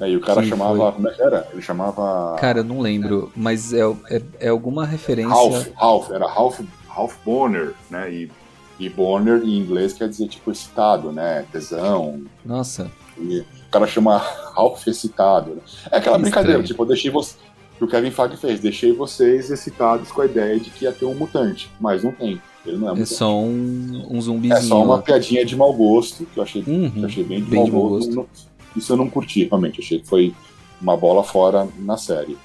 Né, 0.00 0.10
E 0.10 0.16
o 0.16 0.20
cara 0.20 0.42
chamava. 0.42 0.92
Como 0.92 1.08
é 1.08 1.12
que 1.12 1.22
era? 1.22 1.48
Ele 1.52 1.62
chamava. 1.62 2.36
Cara, 2.38 2.60
eu 2.60 2.64
não 2.64 2.80
lembro, 2.80 3.32
mas 3.36 3.72
é, 3.72 3.80
é, 4.10 4.22
é 4.40 4.48
alguma 4.48 4.84
referência. 4.86 5.30
Ralph, 5.34 5.66
Ralph, 5.76 6.10
era 6.10 6.26
Ralph, 6.28 6.60
Ralph 6.88 7.14
Bonner, 7.24 7.74
né? 7.90 8.12
E, 8.12 8.30
e 8.78 8.88
Bonner 8.88 9.42
em 9.42 9.56
inglês 9.58 9.92
quer 9.92 10.08
dizer 10.08 10.28
tipo 10.28 10.50
excitado, 10.50 11.10
né? 11.12 11.44
Tesão. 11.50 12.22
Nossa, 12.44 12.90
E 13.18 13.40
o 13.40 13.70
cara 13.70 13.86
chama 13.86 14.16
Ralph 14.54 14.86
excitado. 14.86 15.50
né? 15.56 15.60
É 15.90 15.96
aquela 15.98 16.16
Que 16.16 16.22
brincadeira, 16.22 16.52
estranho. 16.60 16.66
tipo, 16.68 16.82
eu 16.82 16.86
deixei 16.86 17.10
você. 17.10 17.34
O 17.80 17.86
Kevin 17.86 18.10
Feige 18.10 18.36
fez, 18.36 18.58
deixei 18.60 18.92
vocês 18.92 19.50
excitados 19.52 20.10
com 20.10 20.20
a 20.20 20.26
ideia 20.26 20.58
de 20.58 20.68
que 20.68 20.84
ia 20.84 20.90
ter 20.90 21.04
um 21.04 21.14
mutante, 21.14 21.70
mas 21.80 22.02
não 22.02 22.10
tem. 22.10 22.40
Ele 22.66 22.76
não 22.76 22.88
é 22.88 22.90
é 22.90 22.92
mutante. 22.94 23.14
só 23.14 23.38
um, 23.38 24.06
um 24.10 24.20
zumbizinho. 24.20 24.58
É 24.58 24.60
só 24.62 24.82
uma 24.82 25.00
piadinha 25.00 25.44
de 25.44 25.54
mau 25.54 25.72
gosto, 25.72 26.26
que 26.26 26.38
eu 26.38 26.42
achei, 26.42 26.60
que 26.62 26.68
eu 26.70 26.74
Uhum. 26.74 27.04
achei 27.06 27.22
bem 27.22 27.38
de 27.40 27.48
bem 27.48 27.58
mau 27.60 27.66
de 27.66 27.70
gosto. 27.70 28.14
gosto. 28.16 28.47
Não- 28.74 28.78
Isso 28.80 28.92
eu 28.92 28.96
não 28.96 29.08
curti, 29.10 29.44
realmente. 29.44 29.80
Achei 29.80 30.00
que 30.00 30.06
foi 30.06 30.34
uma 30.80 30.96
bola 30.96 31.22
fora 31.24 31.68
na 31.78 31.96
série. 31.96 32.36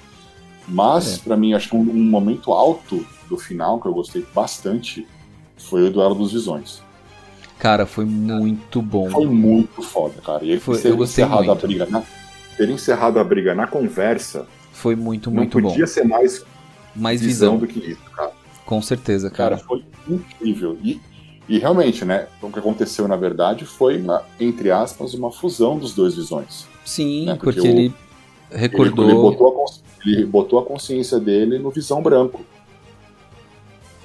Mas, 0.66 1.18
É. 1.18 1.22
pra 1.24 1.36
mim, 1.36 1.52
acho 1.54 1.68
que 1.70 1.76
um, 1.76 1.80
um 1.80 2.04
momento 2.04 2.52
alto 2.52 3.04
do 3.28 3.36
final, 3.36 3.80
que 3.80 3.86
eu 3.86 3.92
gostei 3.94 4.24
bastante, 4.34 5.06
foi 5.56 5.86
o 5.86 5.90
Duelo 5.90 6.14
dos 6.14 6.32
Visões. 6.32 6.82
Cara, 7.58 7.86
foi 7.86 8.04
muito 8.04 8.82
bom. 8.82 9.08
Foi 9.10 9.26
muito 9.26 9.82
foda, 9.82 10.20
cara. 10.22 10.44
E 10.44 10.50
ele 10.52 10.60
Foi- 10.60 10.78
ter 10.78 10.90
eu 10.90 10.96
gostei 10.96 11.24
encerrado 11.24 11.50
a 11.50 11.54
briga 11.54 11.86
na, 11.86 12.02
ter 12.56 12.68
encerrado 12.68 13.18
a 13.18 13.24
briga 13.24 13.54
na 13.54 13.66
conversa 13.66 14.46
Foi 14.72 14.96
muito, 14.96 15.30
não 15.30 15.36
muito 15.36 15.60
bom. 15.60 15.68
podia 15.70 15.86
ser 15.86 16.04
mais 16.04 16.44
Mais 16.94 17.20
visão, 17.20 17.56
visão, 17.56 17.58
do 17.58 17.66
que 17.66 17.90
isso, 17.90 18.02
cara. 18.14 18.32
com 18.66 18.80
certeza, 18.82 19.30
Cara, 19.30 19.56
cara. 19.56 19.66
foi 19.68 19.84
incrível. 20.08 20.76
E, 20.82 21.00
e 21.48 21.58
realmente, 21.58 22.04
né? 22.04 22.26
O 22.42 22.50
que 22.50 22.58
aconteceu, 22.58 23.06
na 23.08 23.16
verdade, 23.16 23.64
foi, 23.64 24.00
uma, 24.00 24.22
entre 24.40 24.70
aspas, 24.70 25.14
uma 25.14 25.30
fusão 25.30 25.78
dos 25.78 25.94
dois 25.94 26.14
visões. 26.14 26.66
Sim, 26.84 27.26
né, 27.26 27.34
porque 27.34 27.60
porque, 27.60 27.68
o- 27.68 27.70
ele 27.70 27.80
Ele, 28.50 28.60
recordou. 28.60 29.04
ele 29.06 29.14
botou 29.14 29.48
a 29.48 29.52
cons- 29.52 29.82
ele 30.06 30.24
botou 30.26 30.58
a 30.58 30.64
consciência 30.64 31.18
dele 31.18 31.58
no 31.58 31.70
visão 31.70 32.02
branco. 32.02 32.42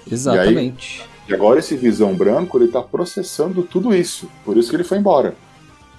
Exatamente. 0.10 1.04
E 1.28 1.34
agora 1.34 1.60
esse 1.60 1.76
visão 1.76 2.14
branco, 2.16 2.58
ele 2.58 2.70
tá 2.70 2.82
processando 2.82 3.62
tudo 3.64 3.94
isso. 3.94 4.28
Por 4.44 4.58
isso 4.58 4.70
que 4.70 4.76
ele 4.76 4.84
foi 4.84 4.98
embora. 4.98 5.36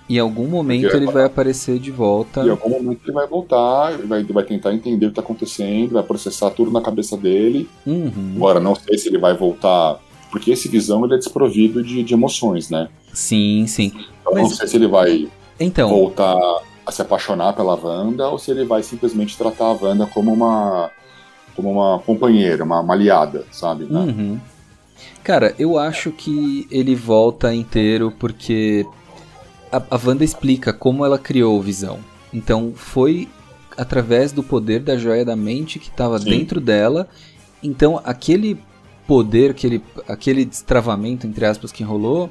Em 0.08 0.18
algum 0.18 0.48
momento 0.48 0.82
Porque- 0.82 0.96
ele 0.96 1.06
vai 1.06 1.24
aparecer 1.24 1.78
de 1.78 1.92
volta. 1.92 2.42
E 2.42 2.46
em 2.48 2.50
algum 2.50 2.68
momento 2.70 3.00
ele 3.04 3.12
vai 3.12 3.28
voltar, 3.28 3.92
ele 3.94 4.06
vai, 4.08 4.20
ele 4.20 4.32
vai 4.32 4.42
tentar 4.42 4.74
entender 4.74 5.06
o 5.06 5.10
que 5.10 5.14
tá 5.14 5.20
acontecendo, 5.20 5.92
vai 5.92 6.02
processar 6.02 6.50
tudo 6.50 6.72
na 6.72 6.80
cabeça 6.80 7.16
dele. 7.16 7.68
Uhum. 7.86 8.32
Agora, 8.34 8.58
não 8.58 8.74
sei 8.74 8.98
se 8.98 9.08
ele 9.08 9.18
vai 9.18 9.36
voltar. 9.36 10.00
Porque 10.30 10.50
esse 10.52 10.68
visão 10.68 11.04
ele 11.04 11.14
é 11.14 11.18
desprovido 11.18 11.82
de, 11.82 12.02
de 12.02 12.14
emoções, 12.14 12.70
né? 12.70 12.88
Sim, 13.12 13.66
sim. 13.66 13.92
Então, 14.20 14.32
Mas- 14.34 14.42
não 14.42 14.50
sei 14.50 14.66
se 14.68 14.76
ele 14.76 14.86
vai 14.86 15.28
Então, 15.58 15.88
voltar 15.90 16.36
a 16.86 16.92
se 16.92 17.02
apaixonar 17.02 17.52
pela 17.54 17.74
Wanda 17.74 18.28
ou 18.28 18.38
se 18.38 18.50
ele 18.50 18.64
vai 18.64 18.82
simplesmente 18.82 19.36
tratar 19.36 19.66
a 19.66 19.72
Wanda 19.72 20.06
como 20.06 20.32
uma 20.32 20.90
como 21.56 21.72
uma 21.72 21.98
companheira, 21.98 22.64
uma, 22.64 22.80
uma 22.80 22.94
aliada, 22.94 23.44
sabe? 23.50 23.84
né? 23.84 24.00
Uhum. 24.00 24.40
Cara, 25.22 25.54
eu 25.58 25.76
acho 25.78 26.10
que 26.10 26.66
ele 26.70 26.94
volta 26.94 27.52
inteiro 27.54 28.12
porque 28.18 28.86
a, 29.70 29.76
a 29.90 30.00
Wanda 30.02 30.24
explica 30.24 30.72
como 30.72 31.04
ela 31.04 31.18
criou 31.18 31.58
o 31.58 31.62
Visão. 31.62 31.98
Então 32.32 32.72
foi 32.74 33.28
através 33.76 34.32
do 34.32 34.42
poder 34.42 34.80
da 34.80 34.96
joia 34.96 35.24
da 35.24 35.36
mente 35.36 35.78
que 35.78 35.88
estava 35.88 36.18
dentro 36.18 36.60
dela. 36.60 37.08
Então 37.62 38.00
aquele 38.04 38.58
poder, 39.10 39.50
aquele, 39.50 39.82
aquele 40.06 40.44
destravamento, 40.44 41.26
entre 41.26 41.44
aspas, 41.44 41.72
que 41.72 41.82
rolou, 41.82 42.30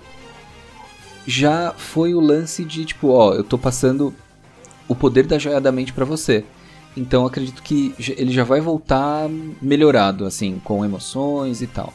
já 1.27 1.73
foi 1.75 2.13
o 2.13 2.21
lance 2.21 2.63
de 2.63 2.85
tipo, 2.85 3.09
ó, 3.09 3.33
eu 3.33 3.43
tô 3.43 3.57
passando 3.57 4.13
o 4.87 4.95
poder 4.95 5.27
da 5.27 5.37
joia 5.37 5.59
da 5.59 5.73
mente 5.73 5.91
pra 5.91 6.05
você. 6.05 6.45
Então 6.95 7.25
acredito 7.25 7.61
que 7.61 7.93
ele 8.15 8.31
já 8.31 8.45
vai 8.45 8.61
voltar 8.61 9.27
melhorado, 9.61 10.25
assim, 10.25 10.61
com 10.63 10.85
emoções 10.85 11.61
e 11.61 11.67
tal. 11.67 11.93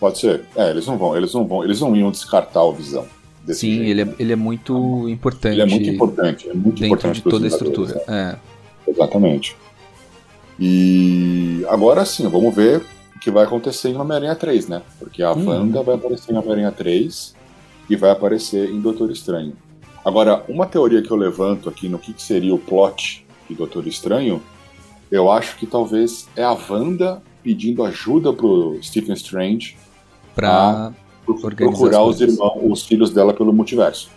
Pode 0.00 0.18
ser. 0.18 0.44
É, 0.56 0.70
eles 0.70 0.88
não 0.88 0.98
vão, 0.98 1.16
eles 1.16 1.32
não 1.32 1.46
vão, 1.46 1.62
eles 1.62 1.80
não 1.80 1.94
iam 1.94 2.10
descartar 2.10 2.64
o 2.64 2.72
visão. 2.72 3.06
Desse 3.44 3.60
Sim, 3.60 3.76
jeito. 3.76 3.90
ele 3.90 4.02
é, 4.02 4.14
ele 4.18 4.32
é 4.32 4.36
muito 4.36 5.08
importante 5.08 5.52
Ele 5.52 5.62
é 5.62 5.66
muito 5.66 5.88
importante, 5.88 6.48
é 6.48 6.52
muito 6.52 6.80
dentro 6.80 6.86
importante 6.86 7.16
de 7.16 7.22
toda 7.22 7.44
a 7.44 7.48
estrutura. 7.48 8.02
né? 8.08 8.40
É. 8.86 8.90
Exatamente. 8.90 9.56
E 10.58 11.64
agora 11.68 12.04
sim, 12.04 12.26
vamos 12.28 12.52
ver 12.52 12.82
que 13.24 13.30
vai 13.30 13.44
acontecer 13.44 13.88
em 13.88 13.96
Homem-Aranha 13.96 14.36
3, 14.36 14.68
né? 14.68 14.82
Porque 14.98 15.22
a 15.22 15.32
Hum. 15.32 15.46
Wanda 15.48 15.82
vai 15.82 15.94
aparecer 15.94 16.30
em 16.32 16.36
Homem-Aranha 16.36 16.70
3 16.70 17.34
e 17.88 17.96
vai 17.96 18.10
aparecer 18.10 18.68
em 18.70 18.78
Doutor 18.80 19.10
Estranho. 19.10 19.54
Agora, 20.04 20.44
uma 20.46 20.66
teoria 20.66 21.00
que 21.00 21.10
eu 21.10 21.16
levanto 21.16 21.66
aqui 21.70 21.88
no 21.88 21.98
que, 21.98 22.12
que 22.12 22.22
seria 22.22 22.54
o 22.54 22.58
plot 22.58 23.24
de 23.48 23.54
Doutor 23.54 23.86
Estranho, 23.86 24.42
eu 25.10 25.30
acho 25.30 25.56
que 25.56 25.66
talvez 25.66 26.28
é 26.36 26.44
a 26.44 26.52
Wanda 26.52 27.22
pedindo 27.42 27.82
ajuda 27.82 28.30
pro 28.30 28.78
Stephen 28.82 29.14
Strange 29.14 29.74
Organizar 30.36 30.94
procurar 31.24 32.04
os 32.04 32.20
irmãos, 32.20 32.60
os 32.62 32.82
filhos 32.84 33.10
dela 33.10 33.32
pelo 33.32 33.52
multiverso. 33.54 34.10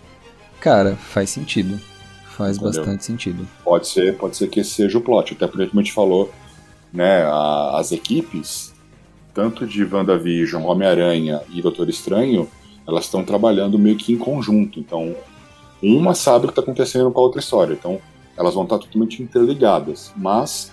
Cara, 0.59 0.97
faz 0.97 1.29
sentido. 1.29 1.79
Faz 2.35 2.57
Entendeu? 2.57 2.73
bastante 2.81 3.05
sentido. 3.05 3.47
Pode 3.63 3.87
ser, 3.87 4.17
pode 4.17 4.35
ser 4.35 4.47
que 4.49 4.59
esse 4.59 4.71
seja 4.71 4.97
o 4.97 5.01
plot, 5.01 5.33
até 5.33 5.47
porque 5.47 5.67
como 5.67 5.79
a 5.79 5.83
gente 5.83 5.93
falou, 5.93 6.29
né, 6.93 7.23
a- 7.23 7.77
as 7.79 7.91
equipes, 7.93 8.73
tanto 9.37 9.67
de 9.67 9.83
WandaVision, 9.85 10.63
Homem-Aranha 10.65 11.41
e 11.53 11.61
Doutor 11.61 11.87
Estranho, 11.89 12.49
elas 12.87 13.03
estão 13.05 13.23
trabalhando 13.23 13.77
meio 13.77 13.95
que 13.95 14.11
em 14.11 14.17
conjunto. 14.17 14.79
Então, 14.79 15.15
uma 15.79 16.15
sabe 16.15 16.45
o 16.45 16.47
que 16.47 16.53
está 16.53 16.61
acontecendo 16.63 17.11
com 17.11 17.19
a 17.19 17.23
outra 17.23 17.39
história. 17.39 17.71
Então, 17.73 17.99
elas 18.35 18.55
vão 18.55 18.63
estar 18.63 18.79
totalmente 18.79 19.21
interligadas. 19.21 20.11
Mas 20.17 20.71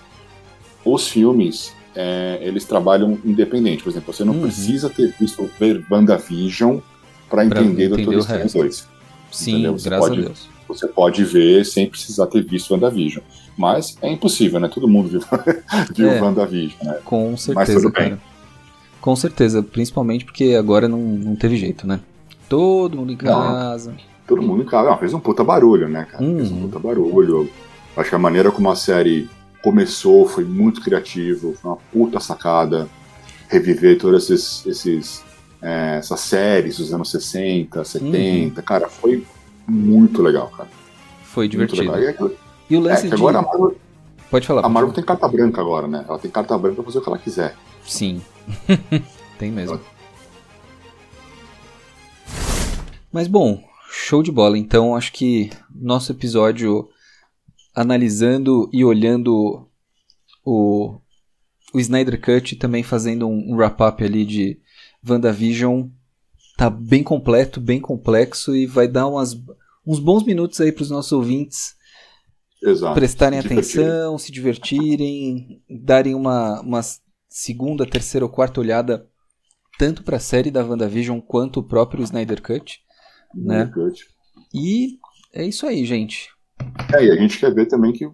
os 0.83 1.07
filmes, 1.07 1.73
é, 1.95 2.39
eles 2.41 2.65
trabalham 2.65 3.19
independente. 3.23 3.83
Por 3.83 3.91
exemplo, 3.91 4.11
você 4.11 4.23
não 4.23 4.33
Uhum. 4.33 4.41
precisa 4.41 4.89
ter 4.89 5.13
visto 5.19 5.47
ver 5.59 5.85
WandaVision 5.91 6.79
para 7.29 7.45
entender 7.45 7.83
entender 7.85 7.89
Doutor 7.89 8.17
Estranho 8.17 8.41
resto. 8.43 8.57
2. 8.57 8.87
Sim, 9.31 9.51
Entendeu? 9.51 9.77
Você 9.77 9.89
graças 9.89 10.09
pode- 10.09 10.21
a 10.21 10.25
Deus. 10.25 10.49
Você 10.67 10.87
pode 10.87 11.23
ver 11.23 11.63
sem 11.65 11.87
precisar 11.87 12.25
ter 12.25 12.43
visto 12.43 12.71
WandaVision. 12.71 13.23
Mas 13.55 13.95
é 14.01 14.11
impossível, 14.11 14.59
né? 14.59 14.67
Todo 14.67 14.87
mundo 14.87 15.07
viu, 15.07 15.21
viu 15.95 16.09
É. 16.09 16.19
WandaVision, 16.19 16.79
né? 16.83 16.97
Com 17.05 17.37
certeza, 17.37 17.79
tudo 17.79 17.91
bem. 17.93 18.09
cara. 18.17 18.34
Com 19.05 19.15
certeza, 19.15 19.61
principalmente 19.61 20.25
porque 20.25 20.55
agora 20.57 20.87
não, 20.87 20.97
não 20.97 21.35
teve 21.35 21.57
jeito, 21.57 21.85
né? 21.85 21.99
Todo 22.49 22.97
mundo 22.97 23.13
em 23.13 23.15
casa. 23.15 23.93
Todo 24.25 24.41
mundo 24.41 24.63
em 24.63 24.65
casa. 24.65 24.89
Não, 24.89 24.97
fez 24.97 25.13
um 25.13 25.19
puta 25.19 25.43
barulho, 25.43 25.87
né, 25.87 26.07
cara? 26.11 26.25
Fez 26.25 26.51
um 26.51 26.55
Uhum. 26.55 26.61
puta 26.63 26.79
barulho. 26.79 27.47
Acho 27.95 28.09
que 28.09 28.15
a 28.15 28.19
maneira 28.19 28.51
como 28.51 28.67
a 28.71 28.75
série 28.75 29.29
começou 29.63 30.27
foi 30.27 30.43
muito 30.43 30.81
criativo, 30.81 31.53
foi 31.53 31.69
uma 31.69 31.77
puta 31.93 32.19
sacada. 32.19 32.87
Reviver 33.47 33.95
todas 33.99 34.27
esses, 34.31 34.65
esses, 34.65 35.23
é, 35.61 35.97
essas 35.99 36.19
séries 36.21 36.79
dos 36.79 36.91
anos 36.91 37.11
60, 37.11 37.83
70. 37.83 38.59
Uhum. 38.59 38.65
Cara, 38.65 38.89
foi 38.89 39.23
muito 39.67 40.23
legal, 40.23 40.47
cara. 40.47 40.67
Foi 41.25 41.47
divertido. 41.47 41.83
legal. 41.83 41.99
E, 42.01 42.05
é- 42.07 42.15
E 42.71 42.75
o 42.75 42.79
é, 42.79 42.89
lance 42.89 43.03
que 43.03 43.09
de. 43.09 43.13
agora 43.13 43.37
a 43.37 43.41
Marvel, 43.43 43.75
Pode 44.35 44.47
falar. 44.47 44.65
A 44.65 44.67
Marvel 44.67 44.91
tem 44.91 45.01
carta 45.01 45.29
branca 45.29 45.61
agora, 45.61 45.87
né? 45.87 46.03
Ela 46.09 46.19
tem 46.19 46.29
carta 46.29 46.57
branca 46.57 46.75
pra 46.75 46.83
fazer 46.83 46.97
o 46.97 47.01
que 47.01 47.07
ela 47.07 47.17
quiser. 47.17 47.55
Sim. 47.87 48.21
tem 49.39 49.49
mesmo. 49.49 49.79
Mas 53.13 53.29
bom, 53.29 53.63
show 53.89 54.21
de 54.21 54.33
bola. 54.33 54.57
Então 54.57 54.93
acho 54.93 55.13
que 55.13 55.49
nosso 55.73 56.11
episódio 56.11 56.89
analisando 57.73 58.69
e 58.73 58.83
olhando 58.83 59.69
o, 60.43 60.99
o 61.73 61.79
Snyder 61.79 62.19
Cut 62.19 62.57
também 62.57 62.83
fazendo 62.83 63.29
um, 63.29 63.53
um 63.53 63.55
wrap-up 63.55 64.03
ali 64.03 64.25
de 64.25 64.59
WandaVision 65.09 65.87
tá 66.57 66.69
bem 66.69 67.03
completo, 67.03 67.61
bem 67.61 67.79
complexo 67.79 68.53
e 68.53 68.65
vai 68.65 68.85
dar 68.85 69.07
umas, 69.07 69.33
uns 69.87 69.99
bons 69.99 70.25
minutos 70.25 70.59
aí 70.59 70.73
para 70.73 70.83
os 70.83 70.89
nossos 70.89 71.13
ouvintes 71.13 71.73
Exato. 72.63 72.95
prestarem 72.95 73.41
Se 73.41 73.47
atenção, 73.47 74.17
se 74.17 74.31
divertirem, 74.31 75.61
darem 75.69 76.15
uma, 76.15 76.61
uma 76.61 76.81
segunda, 77.27 77.85
terceira 77.85 78.25
ou 78.25 78.31
quarta 78.31 78.59
olhada 78.59 79.07
tanto 79.77 80.03
para 80.03 80.17
a 80.17 80.21
série 80.21 80.51
da 80.51 80.63
WandaVision 80.63 81.19
quanto 81.19 81.59
o 81.59 81.63
próprio 81.63 82.03
Snyder 82.03 82.41
Cut. 82.41 82.79
né? 83.33 83.69
Cut. 83.73 84.07
E 84.53 84.97
é 85.33 85.45
isso 85.45 85.65
aí, 85.65 85.85
gente. 85.85 86.29
É, 86.93 87.05
e 87.05 87.11
a 87.11 87.15
gente 87.15 87.37
quer 87.37 87.53
ver 87.53 87.65
também 87.65 87.91
que 87.91 88.09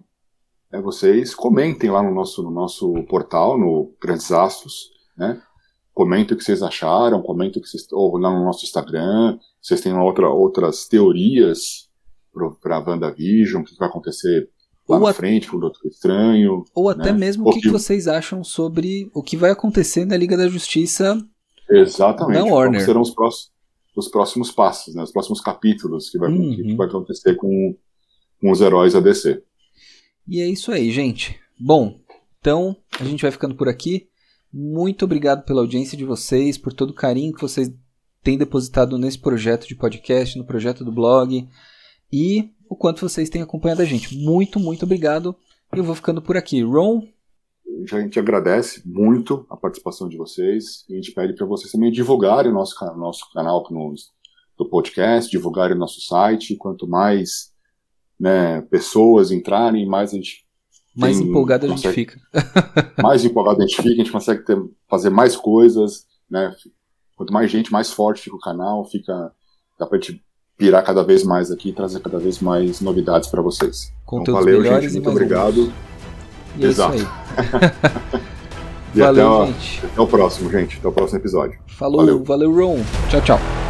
é, 0.72 0.80
vocês 0.80 1.34
comentem 1.34 1.90
lá 1.90 2.02
no 2.02 2.12
nosso, 2.12 2.42
no 2.42 2.50
nosso 2.50 2.92
portal, 3.04 3.58
no 3.58 3.94
Grandes 4.00 4.32
Astros, 4.32 4.90
né? 5.16 5.40
Comentem 5.94 6.34
o 6.34 6.38
que 6.38 6.44
vocês 6.44 6.62
acharam, 6.62 7.22
comentem 7.22 7.60
o 7.60 7.62
que 7.62 7.68
vocês. 7.68 7.86
Ou 7.92 8.16
lá 8.16 8.30
no 8.30 8.44
nosso 8.44 8.64
Instagram, 8.64 9.38
vocês 9.60 9.82
têm 9.82 9.94
outra, 9.94 10.28
outras 10.28 10.88
teorias 10.88 11.90
para 12.60 12.78
WandaVision, 12.80 13.62
o 13.62 13.64
que 13.64 13.76
vai 13.78 13.88
acontecer 13.88 14.48
lá 14.88 14.96
Ou 14.96 15.02
na 15.04 15.10
a- 15.10 15.14
frente 15.14 15.48
com 15.48 15.56
o 15.56 15.60
Doutor 15.60 15.86
Estranho. 15.88 16.64
Ou 16.74 16.88
até 16.88 17.12
né? 17.12 17.18
mesmo 17.18 17.48
o 17.48 17.52
que, 17.52 17.60
que 17.60 17.68
vocês 17.70 18.08
acham 18.08 18.42
sobre 18.42 19.10
o 19.14 19.22
que 19.22 19.36
vai 19.36 19.50
acontecer 19.50 20.04
na 20.04 20.16
Liga 20.16 20.36
da 20.36 20.48
Justiça. 20.48 21.18
Exatamente. 21.70 22.40
Qual 22.40 22.52
Warner. 22.54 22.84
serão 22.84 23.00
os 23.00 23.10
próximos, 23.10 23.52
os 23.96 24.08
próximos 24.08 24.50
passos, 24.50 24.94
né? 24.94 25.02
Os 25.02 25.12
próximos 25.12 25.40
capítulos 25.40 26.10
que 26.10 26.18
vai, 26.18 26.30
Uhum. 26.30 26.54
que 26.56 26.74
vai 26.76 26.86
acontecer 26.86 27.34
com, 27.36 27.76
com 28.40 28.50
os 28.50 28.60
heróis 28.60 28.92
da 28.92 29.00
DC. 29.00 29.42
E 30.28 30.40
é 30.40 30.46
isso 30.48 30.70
aí, 30.72 30.90
gente. 30.90 31.38
Bom, 31.58 31.98
então 32.40 32.76
a 32.98 33.04
gente 33.04 33.22
vai 33.22 33.30
ficando 33.30 33.54
por 33.54 33.68
aqui. 33.68 34.08
Muito 34.52 35.04
obrigado 35.04 35.44
pela 35.44 35.60
audiência 35.62 35.96
de 35.96 36.04
vocês, 36.04 36.58
por 36.58 36.72
todo 36.72 36.90
o 36.90 36.94
carinho 36.94 37.32
que 37.32 37.40
vocês 37.40 37.72
têm 38.22 38.36
depositado 38.36 38.98
nesse 38.98 39.18
projeto 39.18 39.66
de 39.66 39.74
podcast, 39.74 40.36
no 40.38 40.44
projeto 40.44 40.84
do 40.84 40.92
blog 40.92 41.48
e 42.12 42.50
o 42.68 42.76
quanto 42.76 43.00
vocês 43.08 43.28
têm 43.30 43.42
acompanhado 43.42 43.82
a 43.82 43.84
gente. 43.84 44.16
Muito, 44.16 44.58
muito 44.60 44.84
obrigado. 44.84 45.34
Eu 45.74 45.84
vou 45.84 45.94
ficando 45.94 46.20
por 46.20 46.36
aqui. 46.36 46.62
Ron, 46.62 47.06
A 47.92 48.00
gente 48.00 48.18
agradece 48.18 48.82
muito 48.86 49.46
a 49.48 49.56
participação 49.56 50.08
de 50.08 50.16
vocês 50.16 50.84
e 50.88 50.92
a 50.92 50.96
gente 50.96 51.12
pede 51.12 51.34
para 51.34 51.46
vocês 51.46 51.70
também 51.72 51.90
divulgarem 51.90 52.50
o 52.50 52.54
nosso, 52.54 52.74
nosso 52.96 53.30
canal 53.32 53.66
no, 53.70 53.94
do 54.58 54.68
podcast, 54.68 55.30
divulgarem 55.30 55.76
o 55.76 55.78
nosso 55.80 56.00
site. 56.00 56.56
Quanto 56.56 56.86
mais 56.86 57.52
né, 58.20 58.60
pessoas 58.62 59.30
entrarem, 59.30 59.86
mais 59.86 60.12
a 60.12 60.16
gente 60.16 60.46
mais 60.94 61.18
Tem- 61.18 61.26
empolgado 61.26 61.64
a 61.64 61.68
gente 61.70 61.76
consegue- 61.82 61.94
fica. 61.94 62.20
mais 63.02 63.24
empolgado 63.24 63.62
a 63.62 63.66
gente 63.66 63.76
fica, 63.76 63.88
a 63.88 63.94
gente 63.96 64.12
consegue 64.12 64.44
ter- 64.44 64.62
fazer 64.88 65.08
mais 65.08 65.34
coisas, 65.34 66.06
né? 66.30 66.54
Quanto 67.16 67.32
mais 67.32 67.50
gente, 67.50 67.72
mais 67.72 67.90
forte 67.90 68.20
fica 68.22 68.36
o 68.36 68.40
canal, 68.40 68.84
fica 68.84 69.32
dá 69.78 69.86
pra 69.86 69.98
gente 69.98 70.22
pirar 70.62 70.84
cada 70.84 71.02
vez 71.02 71.24
mais 71.24 71.50
aqui 71.50 71.70
e 71.70 71.72
trazer 71.72 71.98
cada 72.00 72.18
vez 72.18 72.38
mais 72.40 72.80
novidades 72.80 73.28
para 73.28 73.42
vocês. 73.42 73.92
Então, 74.12 74.34
valeu, 74.34 74.62
gente, 74.62 74.92
muito 74.92 75.10
obrigado. 75.10 75.72
E 76.56 76.64
é 76.64 76.68
Exato. 76.68 76.94
aí. 76.94 78.22
E 78.94 79.00
Valeu, 79.00 79.26
até, 79.32 79.42
o- 79.42 79.46
gente. 79.46 79.86
até 79.86 80.00
o 80.02 80.06
próximo, 80.06 80.50
gente. 80.50 80.76
Até 80.78 80.86
o 80.88 80.92
próximo 80.92 81.18
episódio. 81.18 81.58
Falou, 81.78 82.00
Valeu. 82.00 82.22
valeu, 82.22 82.54
Ron. 82.54 82.80
Tchau, 83.08 83.22
tchau. 83.22 83.61